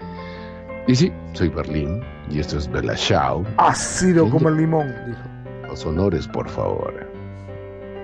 [0.87, 3.43] Y sí, soy Berlín y esto es Bella Ciao.
[3.57, 5.69] Ácido como el limón, dijo.
[5.69, 7.10] Los honores, por favor.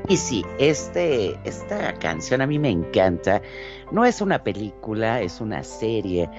[0.09, 3.43] Y sí, este, esta canción a mí me encanta.
[3.91, 6.31] No es una película, es una serie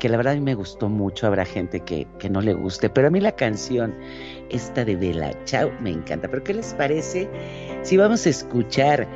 [0.00, 1.28] que la verdad a mí me gustó mucho.
[1.28, 3.94] Habrá gente que, que no le guste, pero a mí la canción,
[4.50, 6.28] esta de Bella Chao, me encanta.
[6.28, 7.28] Pero ¿qué les parece
[7.82, 9.06] si vamos a escuchar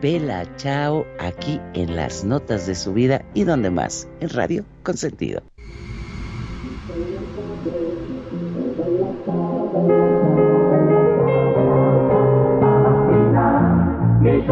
[0.00, 4.08] Bella Chao aquí en las notas de su vida y donde más?
[4.20, 5.42] En Radio Consentido.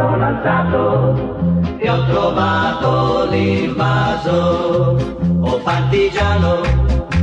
[0.01, 4.97] Sono alzato e ho trovato l'invaso.
[5.43, 6.61] Oh partigiano,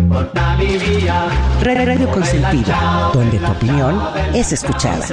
[0.08, 1.24] portami via.
[1.62, 2.74] Ra- Radio Consentido,
[3.14, 4.00] donde tu opinión
[4.34, 5.06] es escuchada.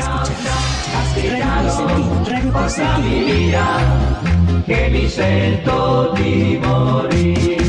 [1.40, 3.64] Radio Portami via,
[4.66, 7.63] che mi sento di morire.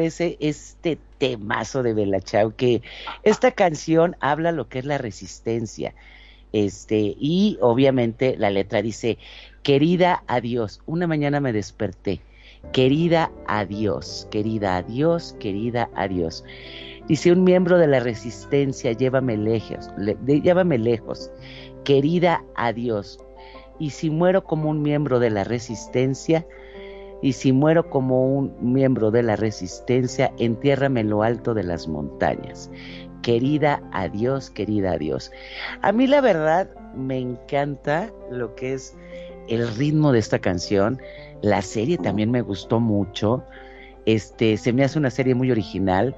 [0.00, 2.54] Este temazo de Bella Chao?
[2.56, 2.82] Que
[3.22, 5.94] esta canción habla lo que es la resistencia.
[6.52, 9.18] Este, y obviamente la letra dice,
[9.62, 12.20] querida adiós, una mañana me desperté,
[12.72, 16.44] querida adiós, querida adiós, querida adiós.
[17.06, 19.90] Dice un miembro de la resistencia, llévame lejos,
[20.26, 21.30] llévame lejos,
[21.84, 23.18] querida adiós.
[23.78, 26.46] Y si muero como un miembro de la resistencia,
[27.22, 31.86] y si muero como un miembro de la resistencia, entiérrame en lo alto de las
[31.86, 32.70] montañas.
[33.22, 35.30] Querida adiós, querida adiós.
[35.82, 38.96] A mí la verdad me encanta lo que es
[39.48, 41.00] el ritmo de esta canción.
[41.42, 43.44] La serie también me gustó mucho.
[44.06, 46.16] Este, se me hace una serie muy original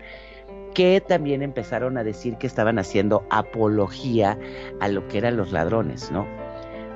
[0.75, 4.39] que también empezaron a decir que estaban haciendo apología
[4.81, 6.27] a lo que eran los ladrones, ¿no?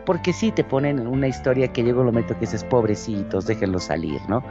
[0.07, 3.85] Porque sí te ponen en una historia que llega un momento que dices, pobrecitos, déjenlos
[3.85, 4.43] salir, ¿no?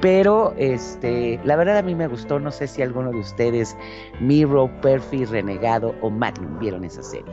[0.00, 3.76] Pero este, la verdad a mí me gustó, no sé si alguno de ustedes,
[4.20, 7.32] Miro, Perfy, Renegado o Magnum vieron esa serie.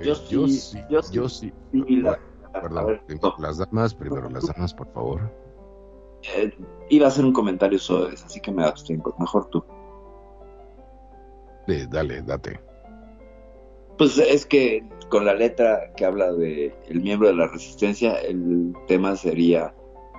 [0.00, 1.14] Yo Eh, yo sí, sí, yo sí.
[1.14, 1.52] yo sí.
[1.72, 2.18] Sí, la-
[2.52, 5.20] a Perdón, ver, no, las damas, primero las damas, por favor.
[6.36, 6.52] eh,
[6.88, 9.14] iba a hacer un comentario sobre eso, así que me abstengo.
[9.18, 9.64] Mejor tú.
[11.68, 12.58] Eh, dale, date.
[13.98, 18.72] Pues es que con la letra que habla de el miembro de la resistencia, el
[18.88, 19.74] tema sería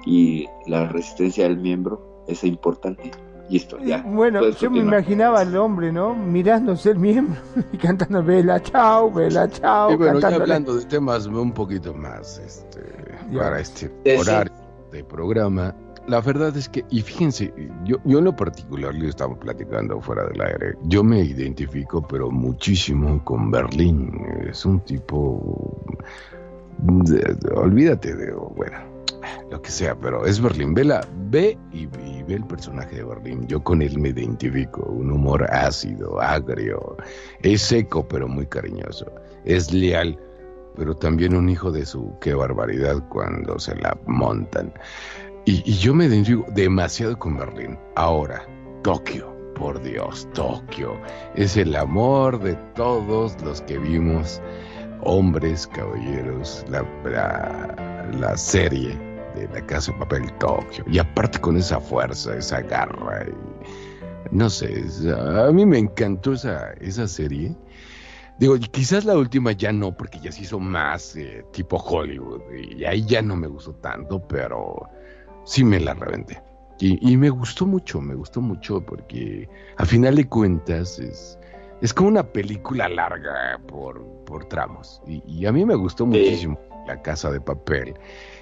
[0.05, 3.09] y la resistencia del miembro es importante.
[3.49, 4.01] Listo, ya.
[4.03, 4.85] Bueno, yo me continuar.
[5.01, 6.15] imaginaba al hombre, ¿no?
[6.15, 7.41] Mirándose el miembro
[7.73, 9.91] y cantando Vela Chao, Vela Chao.
[9.91, 12.81] y bueno, ya hablando de temas un poquito más este,
[13.37, 14.11] para este Sí, sí.
[14.17, 14.53] horario
[14.91, 15.75] de programa,
[16.07, 17.53] la verdad es que, y fíjense,
[17.85, 22.29] yo, yo en lo particular, le estamos platicando fuera del aire, yo me identifico, pero
[22.31, 24.11] muchísimo con Berlín.
[24.49, 25.83] Es un tipo.
[26.83, 28.77] de- de- olvídate de, bueno,
[29.51, 30.73] lo que sea, pero es Berlín.
[30.73, 33.45] Ve, la- ve y, y ve el personaje de Berlín.
[33.47, 34.81] Yo con él me identifico.
[34.83, 36.97] Un humor ácido, agrio.
[37.43, 39.05] Es seco, pero muy cariñoso.
[39.45, 40.17] Es leal,
[40.75, 42.17] pero también un hijo de su.
[42.19, 44.73] Qué barbaridad cuando se la montan.
[45.45, 47.77] Y, yo me identifico demasiado con Berlín.
[47.95, 48.45] Ahora,
[48.83, 50.99] Tokio, por Dios, Tokio.
[51.35, 54.39] Es el amor de todos los que vimos,
[55.01, 56.85] hombres, caballeros, la,
[58.19, 58.95] la, serie
[59.35, 60.85] de la Casa de Papel Tokio.
[60.87, 63.25] Y aparte con esa fuerza, esa garra.
[63.27, 63.81] y-
[64.31, 64.85] no sé,
[65.37, 67.55] a mí me encantó esa, esa serie.
[68.39, 72.41] Digo, quizás la última ya no, porque ya se hizo más eh, tipo Hollywood.
[72.53, 74.87] Y ahí ya no me gustó tanto, pero
[75.45, 76.41] sí me la reventé.
[76.79, 79.47] Y, y me gustó mucho, me gustó mucho porque
[79.77, 81.37] a final de cuentas es,
[81.81, 85.01] es como una película larga por, por tramos.
[85.05, 87.93] Y, y a mí me gustó muchísimo La Casa de Papel.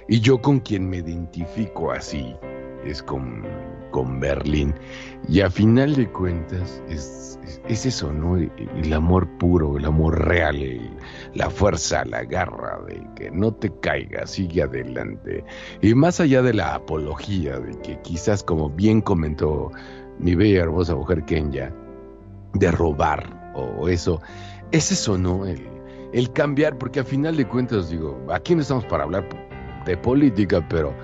[0.08, 2.34] Y yo con quien me identifico así
[2.86, 3.44] es con,
[3.90, 4.74] con Berlín.
[5.28, 8.36] Y a final de cuentas es, es, es eso, ¿no?
[8.38, 8.50] El,
[8.82, 10.90] el amor puro, el amor real, el-
[11.34, 15.44] la fuerza, la garra de que no te caigas, sigue adelante.
[15.82, 19.70] Y más allá de la apología, de que quizás como bien comentó
[20.18, 21.72] mi bella hermosa mujer Kenya,
[22.54, 24.20] de robar o eso,
[24.72, 25.46] es eso, ¿no?
[25.46, 25.60] El,
[26.12, 29.28] el cambiar, porque a final de cuentas digo, aquí no estamos para hablar
[29.86, 30.94] de política, pero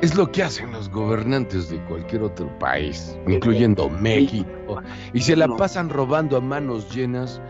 [0.00, 4.80] es lo que hacen los gobernantes de cualquier otro país, incluyendo México,
[5.12, 7.40] y se la pasan robando a manos llenas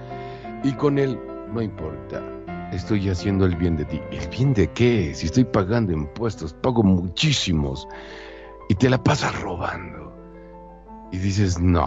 [0.64, 1.18] y con él,
[1.53, 2.23] no importa,
[2.73, 4.01] estoy haciendo el bien de ti.
[4.11, 5.12] ¿El bien de qué?
[5.15, 7.89] Si estoy pagando impuestos, pago muchísimos,
[8.69, 10.15] y te la pasas robando.
[11.11, 11.87] Y dices, no,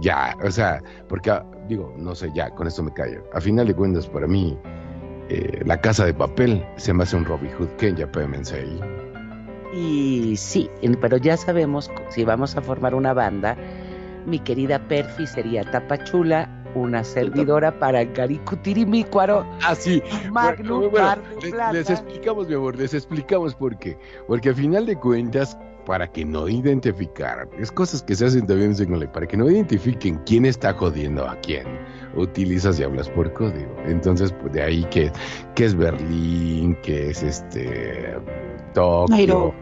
[0.00, 3.22] ya, o sea, porque, ah, digo, no sé, ya, con esto me callo.
[3.32, 4.58] A final de cuentas, para mí,
[5.28, 8.10] eh, la casa de papel se me hace un Robin Hood Kenya
[8.52, 8.80] ahí.
[9.72, 10.68] Y sí,
[11.00, 13.56] pero ya sabemos, si vamos a formar una banda,
[14.26, 20.02] mi querida Perfi sería Tapachula, una servidora para Garicutirimícuaro, Ah, sí.
[20.30, 23.96] Magnum, Bueno, bueno, les, explicamos, mi amor, les explicamos por qué.
[24.26, 28.74] Porque a final de cuentas, para que no identificaran, es cosas que se hacen también
[28.78, 31.66] en para que no identifiquen quién está jodiendo a quién,
[32.14, 33.74] utilizas y hablas por código.
[33.86, 35.10] Entonces, pues de ahí que,
[35.54, 38.16] que es Berlín, que es este
[38.74, 39.52] Tokio, Nairobi.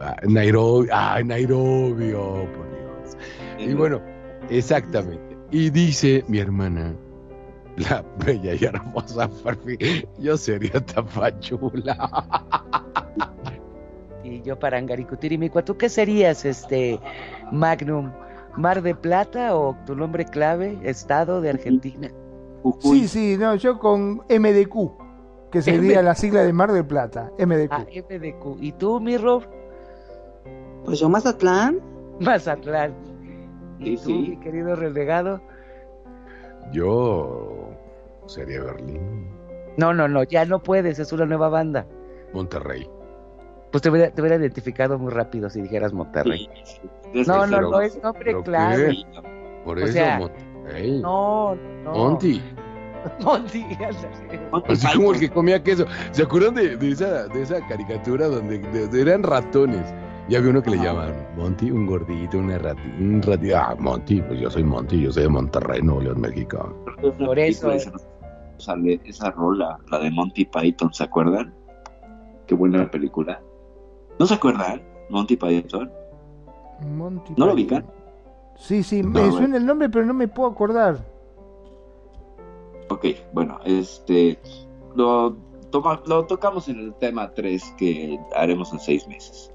[0.00, 3.16] ah, Nairobi, ah, Nairobi, oh, por Dios.
[3.58, 4.00] Y bueno,
[4.48, 5.27] exactamente.
[5.50, 6.94] Y dice mi hermana,
[7.76, 9.78] la bella y hermosa Farfi,
[10.18, 12.08] yo sería Tapachula.
[14.24, 17.00] Y yo para Garicutirimícuaro, ¿tú qué serías, este,
[17.50, 18.10] Magnum?
[18.56, 22.10] ¿Mar de Plata o tu nombre clave, Estado de Argentina?
[22.62, 23.00] Jujuy.
[23.02, 24.90] Sí, sí, no, yo con MDQ,
[25.50, 27.70] que sería M- la sigla de Mar del Plata, MDQ.
[27.70, 28.60] Ah, MDQ.
[28.60, 29.44] ¿Y tú, mi Rob?
[30.84, 31.80] Pues yo Mazatlán.
[32.20, 32.92] Mazatlán.
[33.78, 34.18] ¿Y Sí, tú, sí.
[34.30, 35.40] mi querido renegado?
[36.72, 37.70] Yo
[38.26, 39.28] sería Berlín,
[39.76, 41.86] No, no, no, ya no puedes, es una nueva banda.
[42.34, 42.88] Monterrey.
[43.70, 46.48] Pues te hubiera, te hubiera identificado muy rápido si dijeras Monterrey.
[46.64, 46.80] Sí,
[47.26, 48.82] No, no, pero- no es nombre ¿pero claro.
[48.88, 49.02] qué?
[49.64, 51.00] Por O eso sea, Monterrey.
[51.00, 51.92] No, no.
[51.92, 52.42] Monty.
[53.22, 53.64] Monty.
[54.68, 55.86] Así como el que comía queso.
[56.10, 59.94] ¿Se acuerdan de, de esa, de esa caricatura donde de- de- eran ratones?
[60.28, 63.56] Y había uno que le llamaban Monty, un gordito, una rati, un ratito.
[63.56, 66.74] Ah, Monty, pues yo soy Monty, yo soy de Monterrey, Nuevo León, México.
[67.18, 67.72] Por eso.
[67.72, 67.92] Esa,
[68.58, 71.54] sale esa rola, la de Monty Python, ¿se acuerdan?
[72.46, 73.40] Qué buena película.
[74.18, 74.82] ¿No se acuerdan?
[75.08, 75.90] Monty Python.
[76.94, 77.86] Monty ¿No lo ubican?
[78.56, 80.98] Sí, sí, No, me suena el nombre, pero no me puedo acordar.
[82.90, 84.38] Ok, bueno, este.
[84.94, 85.36] Lo,
[85.70, 89.52] toma- lo tocamos en el tema 3 que haremos en seis meses.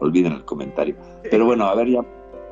[0.00, 0.96] Olviden el comentario.
[1.30, 2.00] Pero bueno, a ver ya.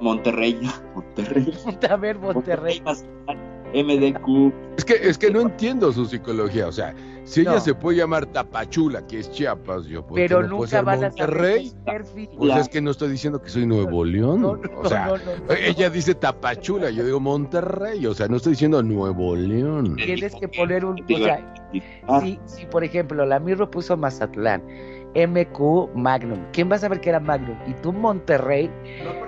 [0.01, 0.59] Monterrey,
[0.95, 1.53] Monterrey.
[1.91, 2.81] A ver, Monterrey.
[2.81, 3.39] Mazatlán,
[3.73, 4.53] MDQ.
[4.79, 6.67] Es que, es que no entiendo su psicología.
[6.67, 6.93] O sea,
[7.25, 7.61] si ella No.
[7.61, 10.85] se puede llamar Tapachula, que es Chiapas, yo ¿por qué Pero no puedo nunca ser
[10.85, 11.73] van a saber Monterrey.
[11.85, 12.29] Perfi.
[12.37, 14.43] Pues es que no estoy diciendo que soy Nuevo León.
[14.43, 15.55] No, no, o sea, no, no, no.
[15.55, 18.05] ella dice Tapachula, yo digo Monterrey.
[18.07, 19.95] O sea, no estoy diciendo Nuevo León.
[19.97, 21.01] Tienes que poner un.
[21.01, 21.55] O sea,
[22.09, 24.63] Ah, si, si por ejemplo la Mirro puso Mazatlán,
[25.15, 27.57] MQ Magnum, ¿quién va a saber que era Magnum?
[27.67, 28.71] Y tú Monterrey,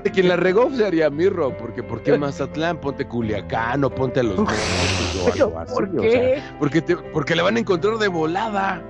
[0.02, 2.78] De quien la regó sería Mirro, porque ¿por qué Mazatlán?
[2.81, 6.43] Ponte Culiacán o ponte a los Mochis o ¿pero algo así, por o sea, qué?
[6.59, 8.82] porque, te- porque le van a encontrar de volada.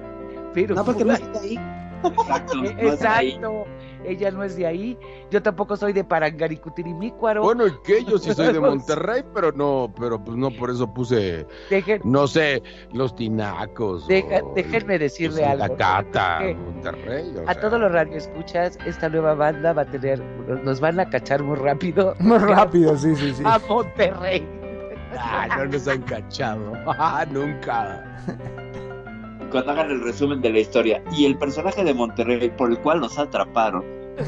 [0.52, 1.58] Pero No, porque no está ahí.
[2.04, 2.54] Exacto.
[2.56, 3.28] No es ahí.
[3.32, 3.66] Exacto,
[4.04, 4.98] ella no es de ahí,
[5.30, 7.42] yo tampoco soy de Parangaricutirimícuaro.
[7.42, 10.92] Bueno, y que yo sí soy de Monterrey, pero no, pero pues no por eso
[10.92, 12.62] puse, Dejen- no sé,
[12.92, 14.06] los tinacos.
[14.06, 15.66] Deja- o déjenme decirle pues, algo.
[15.66, 17.34] La cata, Monterrey.
[17.36, 17.60] o a sea.
[17.62, 20.20] todos los radioescuchas, esta nueva banda va a tener,
[20.64, 22.14] nos van a cachar muy rápido.
[22.20, 23.42] Muy rápido, sí, sí, sí.
[23.46, 24.46] A Monterrey.
[25.18, 26.72] Ah, no nos han cachado.
[26.86, 28.04] Ah, nunca.
[29.54, 31.00] Cuando hagan el resumen de la historia.
[31.12, 33.84] Y el personaje de Monterrey por el cual nos atraparon.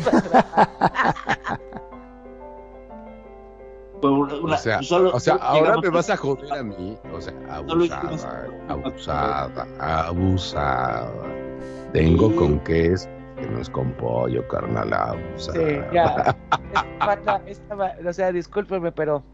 [4.03, 6.97] una- O sea, solo- o sea, solo ahora me a- vas a joder a mí.
[7.13, 9.67] O sea, abusada, abusada,
[10.07, 11.11] abusada.
[11.93, 15.59] Tengo con queso, que no es con pollo, carnal, abusada.
[15.59, 16.37] Sí, ya.
[17.47, 19.25] Esta o sea, discúlpenme, pero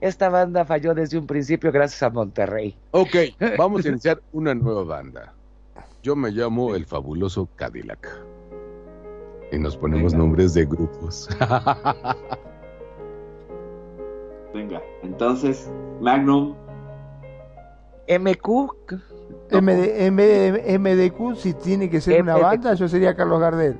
[0.00, 2.76] esta banda falló desde un principio gracias a Monterrey.
[2.92, 3.16] Ok,
[3.58, 5.32] vamos a iniciar una nueva banda.
[6.02, 8.08] Yo me llamo el fabuloso Cadillac.
[9.52, 10.24] Y nos ponemos Venga.
[10.24, 11.28] nombres de grupos.
[14.54, 15.70] Venga, entonces,
[16.00, 16.54] Magnum.
[18.08, 18.48] MQ,
[19.50, 23.76] MD, MD, MDQ, si tiene que ser una banda, yo sería Carlos Gardel.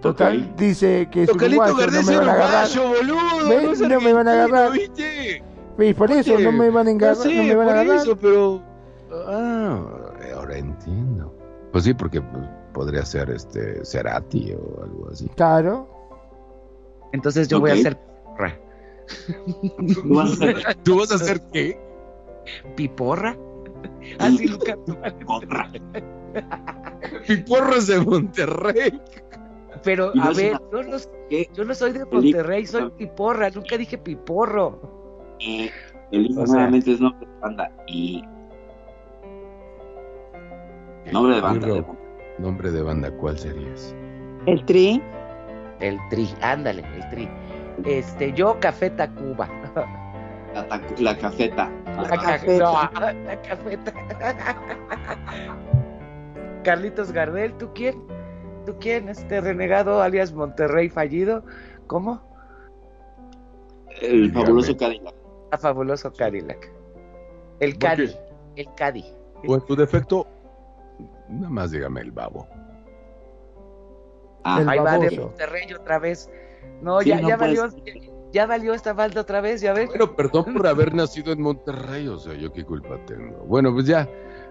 [0.00, 0.56] Total, Ok.
[0.58, 2.68] dice que es Tocalito uruguayo, no me van a agarrar.
[2.70, 3.48] uruguayo, boludo.
[3.48, 3.80] ¿Ves?
[3.80, 4.72] No, No me van a agarrar.
[4.72, 5.42] ¿viste?
[5.78, 7.16] Y por eso Oye, no me van a No agarrar.
[7.16, 7.96] sé, no me van a agarrar.
[7.96, 8.62] eso, pero...
[9.26, 9.80] Ah,
[10.36, 11.34] ahora entiendo.
[11.72, 12.22] Pues sí, porque
[12.72, 15.28] podría ser este Cerati o algo así.
[15.36, 15.88] Claro.
[17.12, 18.58] entonces yo voy a hacer porra.
[20.04, 21.78] ¿Tú vas a hacer ¿Tú vas a hacer qué?
[22.76, 23.36] ¿Piporra?
[24.18, 24.96] Así lo canto.
[25.26, 25.70] porra?
[27.26, 29.00] Piporro es de Monterrey.
[29.84, 30.96] Pero, no a ver, yo no,
[31.28, 31.48] ¿Qué?
[31.54, 35.36] yo no soy de Monterrey, soy piporra, nunca dije piporro.
[35.40, 35.70] Eh,
[36.10, 37.70] Elisa O sea- nuevamente es nombre de banda.
[37.86, 38.24] Y
[41.12, 41.66] nombre de banda.
[41.66, 41.84] De-
[42.38, 43.94] Nombre de banda, ¿cuál serías?
[44.46, 45.02] El tri.
[45.80, 47.28] El tri, ándale, el tri.
[47.84, 49.48] Este, yo Café Tacuba.
[50.54, 50.62] La,
[50.98, 51.18] la cafeta.
[51.18, 51.70] Cafeta.
[51.96, 52.02] no,
[53.24, 53.92] la cafeta.
[56.64, 58.02] Carlitos Gardel, ¿tú quién?
[58.68, 59.08] ¿Tú quién?
[59.08, 61.42] Este renegado alias Monterrey fallido.
[61.86, 62.20] ¿Cómo?
[64.02, 65.14] El fabuloso Cadillac.
[65.50, 66.70] A fabuloso Cadillac.
[67.60, 68.14] El ¿Por Cadi.
[68.56, 69.06] El Cadi.
[69.46, 70.26] O en tu defecto,
[71.30, 72.46] nada más dígame el babo.
[74.44, 75.18] Ah, El Ahí va de.
[75.18, 76.30] Monterrey otra vez.
[76.82, 77.82] No, Sí, ya, no ya puedes- valió.
[78.32, 79.86] Ya valió esta balda otra vez, ya ves.
[79.88, 83.34] Bueno, perdón por haber nacido en Monterrey, o sea, yo qué culpa tengo.
[83.46, 84.06] Bueno, pues ya,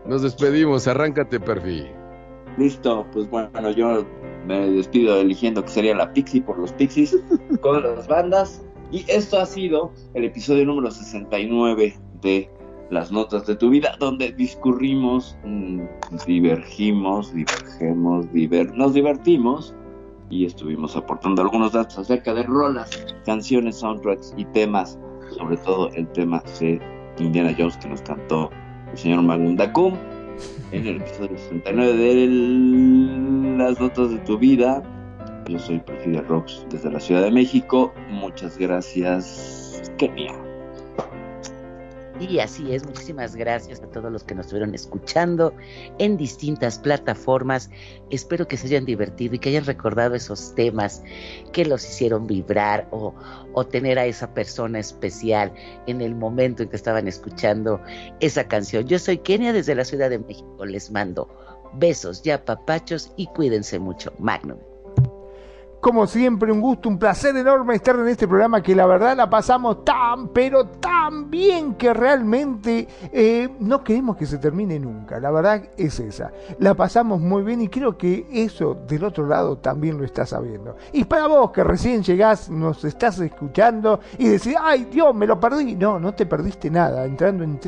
[0.07, 1.87] nos despedimos, arráncate, Perfi.
[2.57, 3.05] Listo.
[3.11, 4.05] Pues bueno, yo
[4.45, 7.17] me despido eligiendo que sería la Pixie por los Pixies
[7.61, 8.63] con las bandas.
[8.91, 12.49] Y esto ha sido el episodio número 69 de
[12.89, 15.81] Las Notas de tu Vida, donde discurrimos, mm,
[16.25, 19.73] divergimos, divergemos, diver- nos divertimos
[20.29, 22.89] y estuvimos aportando algunos datos acerca de rolas,
[23.25, 24.97] canciones, soundtracks y temas,
[25.37, 26.79] sobre todo el tema de
[27.19, 28.49] Indiana Jones que nos cantó
[28.91, 29.95] el señor Magnum Dacum
[30.71, 34.83] en el episodio 69 de Las Notas de tu Vida.
[35.47, 37.93] Yo soy Perfidia Rocks desde la Ciudad de México.
[38.09, 40.46] Muchas gracias, Kenia.
[42.19, 45.53] Y así es, muchísimas gracias a todos los que nos estuvieron escuchando
[45.99, 47.69] en distintas plataformas.
[48.09, 51.03] Espero que se hayan divertido y que hayan recordado esos temas
[51.53, 53.13] que los hicieron vibrar o,
[53.53, 55.53] o tener a esa persona especial
[55.85, 57.79] en el momento en que estaban escuchando
[58.19, 58.87] esa canción.
[58.87, 60.65] Yo soy Kenia desde la Ciudad de México.
[60.65, 61.29] Les mando
[61.73, 64.11] besos y apapachos y cuídense mucho.
[64.17, 64.57] Magnum.
[65.87, 69.29] Como siempre, un gusto, un placer enorme estar en este programa que la verdad la
[69.29, 75.17] pasamos tan, pero tan bien que realmente eh, no queremos que se termine nunca.
[75.21, 76.33] La verdad es esa.
[76.59, 80.75] La pasamos muy bien y creo que eso del otro lado también lo estás sabiendo.
[80.91, 85.39] Y para vos que recién llegás, nos estás escuchando y decís, ay Dios, me lo
[85.39, 85.77] perdí.
[85.77, 87.05] No, no te perdiste nada.
[87.05, 87.61] Entrando en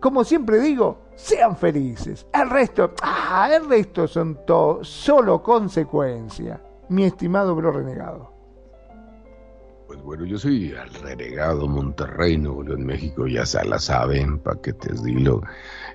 [0.00, 2.26] Como siempre digo, sean felices.
[2.32, 6.60] El resto, ah, el resto son todo, solo consecuencia.
[6.88, 8.31] Mi estimado bro renegado.
[10.02, 15.00] Pues bueno, yo soy el renegado Monterrey, Nuevo León, México, ya se la saben, paquetes
[15.04, 15.42] dilo.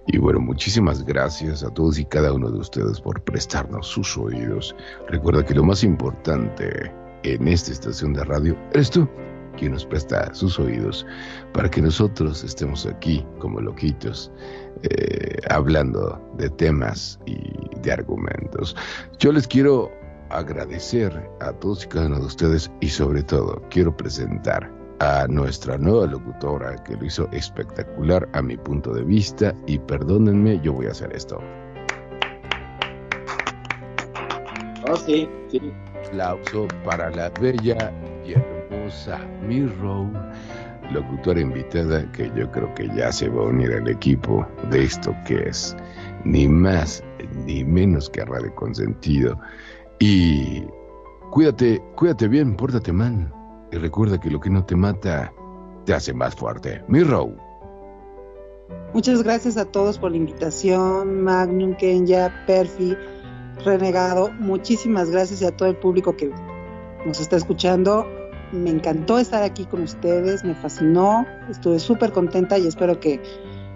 [0.06, 4.74] Y bueno, muchísimas gracias a todos y cada uno de ustedes por prestarnos sus oídos.
[5.10, 6.90] Recuerda que lo más importante
[7.24, 9.10] en esta estación de radio eres tú,
[9.58, 11.06] quien nos presta sus oídos
[11.52, 14.32] para que nosotros estemos aquí como loquitos,
[14.84, 17.36] eh, hablando de temas y
[17.82, 18.74] de argumentos.
[19.20, 19.92] Yo les quiero
[20.30, 25.78] agradecer a todos y cada uno de ustedes y sobre todo quiero presentar a nuestra
[25.78, 30.88] nueva locutora que lo hizo espectacular a mi punto de vista y perdónenme, yo voy
[30.88, 31.40] a hacer esto.
[34.90, 35.62] Oh, sí, sí.
[36.08, 37.92] Aplauso para la bella
[38.26, 40.10] y hermosa Mirro,
[40.92, 45.14] locutora invitada que yo creo que ya se va a unir al equipo de esto
[45.26, 45.76] que es
[46.24, 47.04] ni más
[47.46, 49.40] ni menos que Radio Consentido.
[50.00, 50.64] Y
[51.32, 53.34] cuídate, cuídate bien, pórtate mal.
[53.72, 55.34] Y recuerda que lo que no te mata
[55.86, 56.84] te hace más fuerte.
[56.88, 57.32] Mirro.
[58.94, 62.96] Muchas gracias a todos por la invitación, Magnum, Kenya, Perfi,
[63.66, 64.32] Renegado.
[64.40, 66.32] Muchísimas gracias a todo el público que
[67.06, 68.06] nos está escuchando.
[68.52, 73.22] Me encantó estar aquí con ustedes, me fascinó, estuve súper contenta y espero que,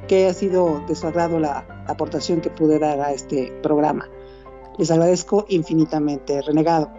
[0.07, 4.07] que haya sido de su agrado la aportación que pude dar a este programa.
[4.81, 6.89] Les agradezco infinitamente, Renegado.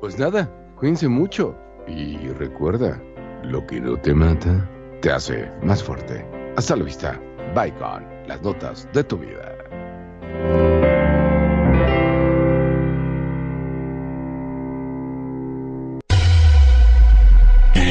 [0.00, 1.54] Pues nada, cuídense mucho.
[1.86, 3.00] Y recuerda,
[3.44, 4.68] lo que no te mata,
[5.00, 6.26] te hace más fuerte.
[6.56, 7.20] Hasta la vista.
[7.54, 10.61] Bye con las notas de tu vida.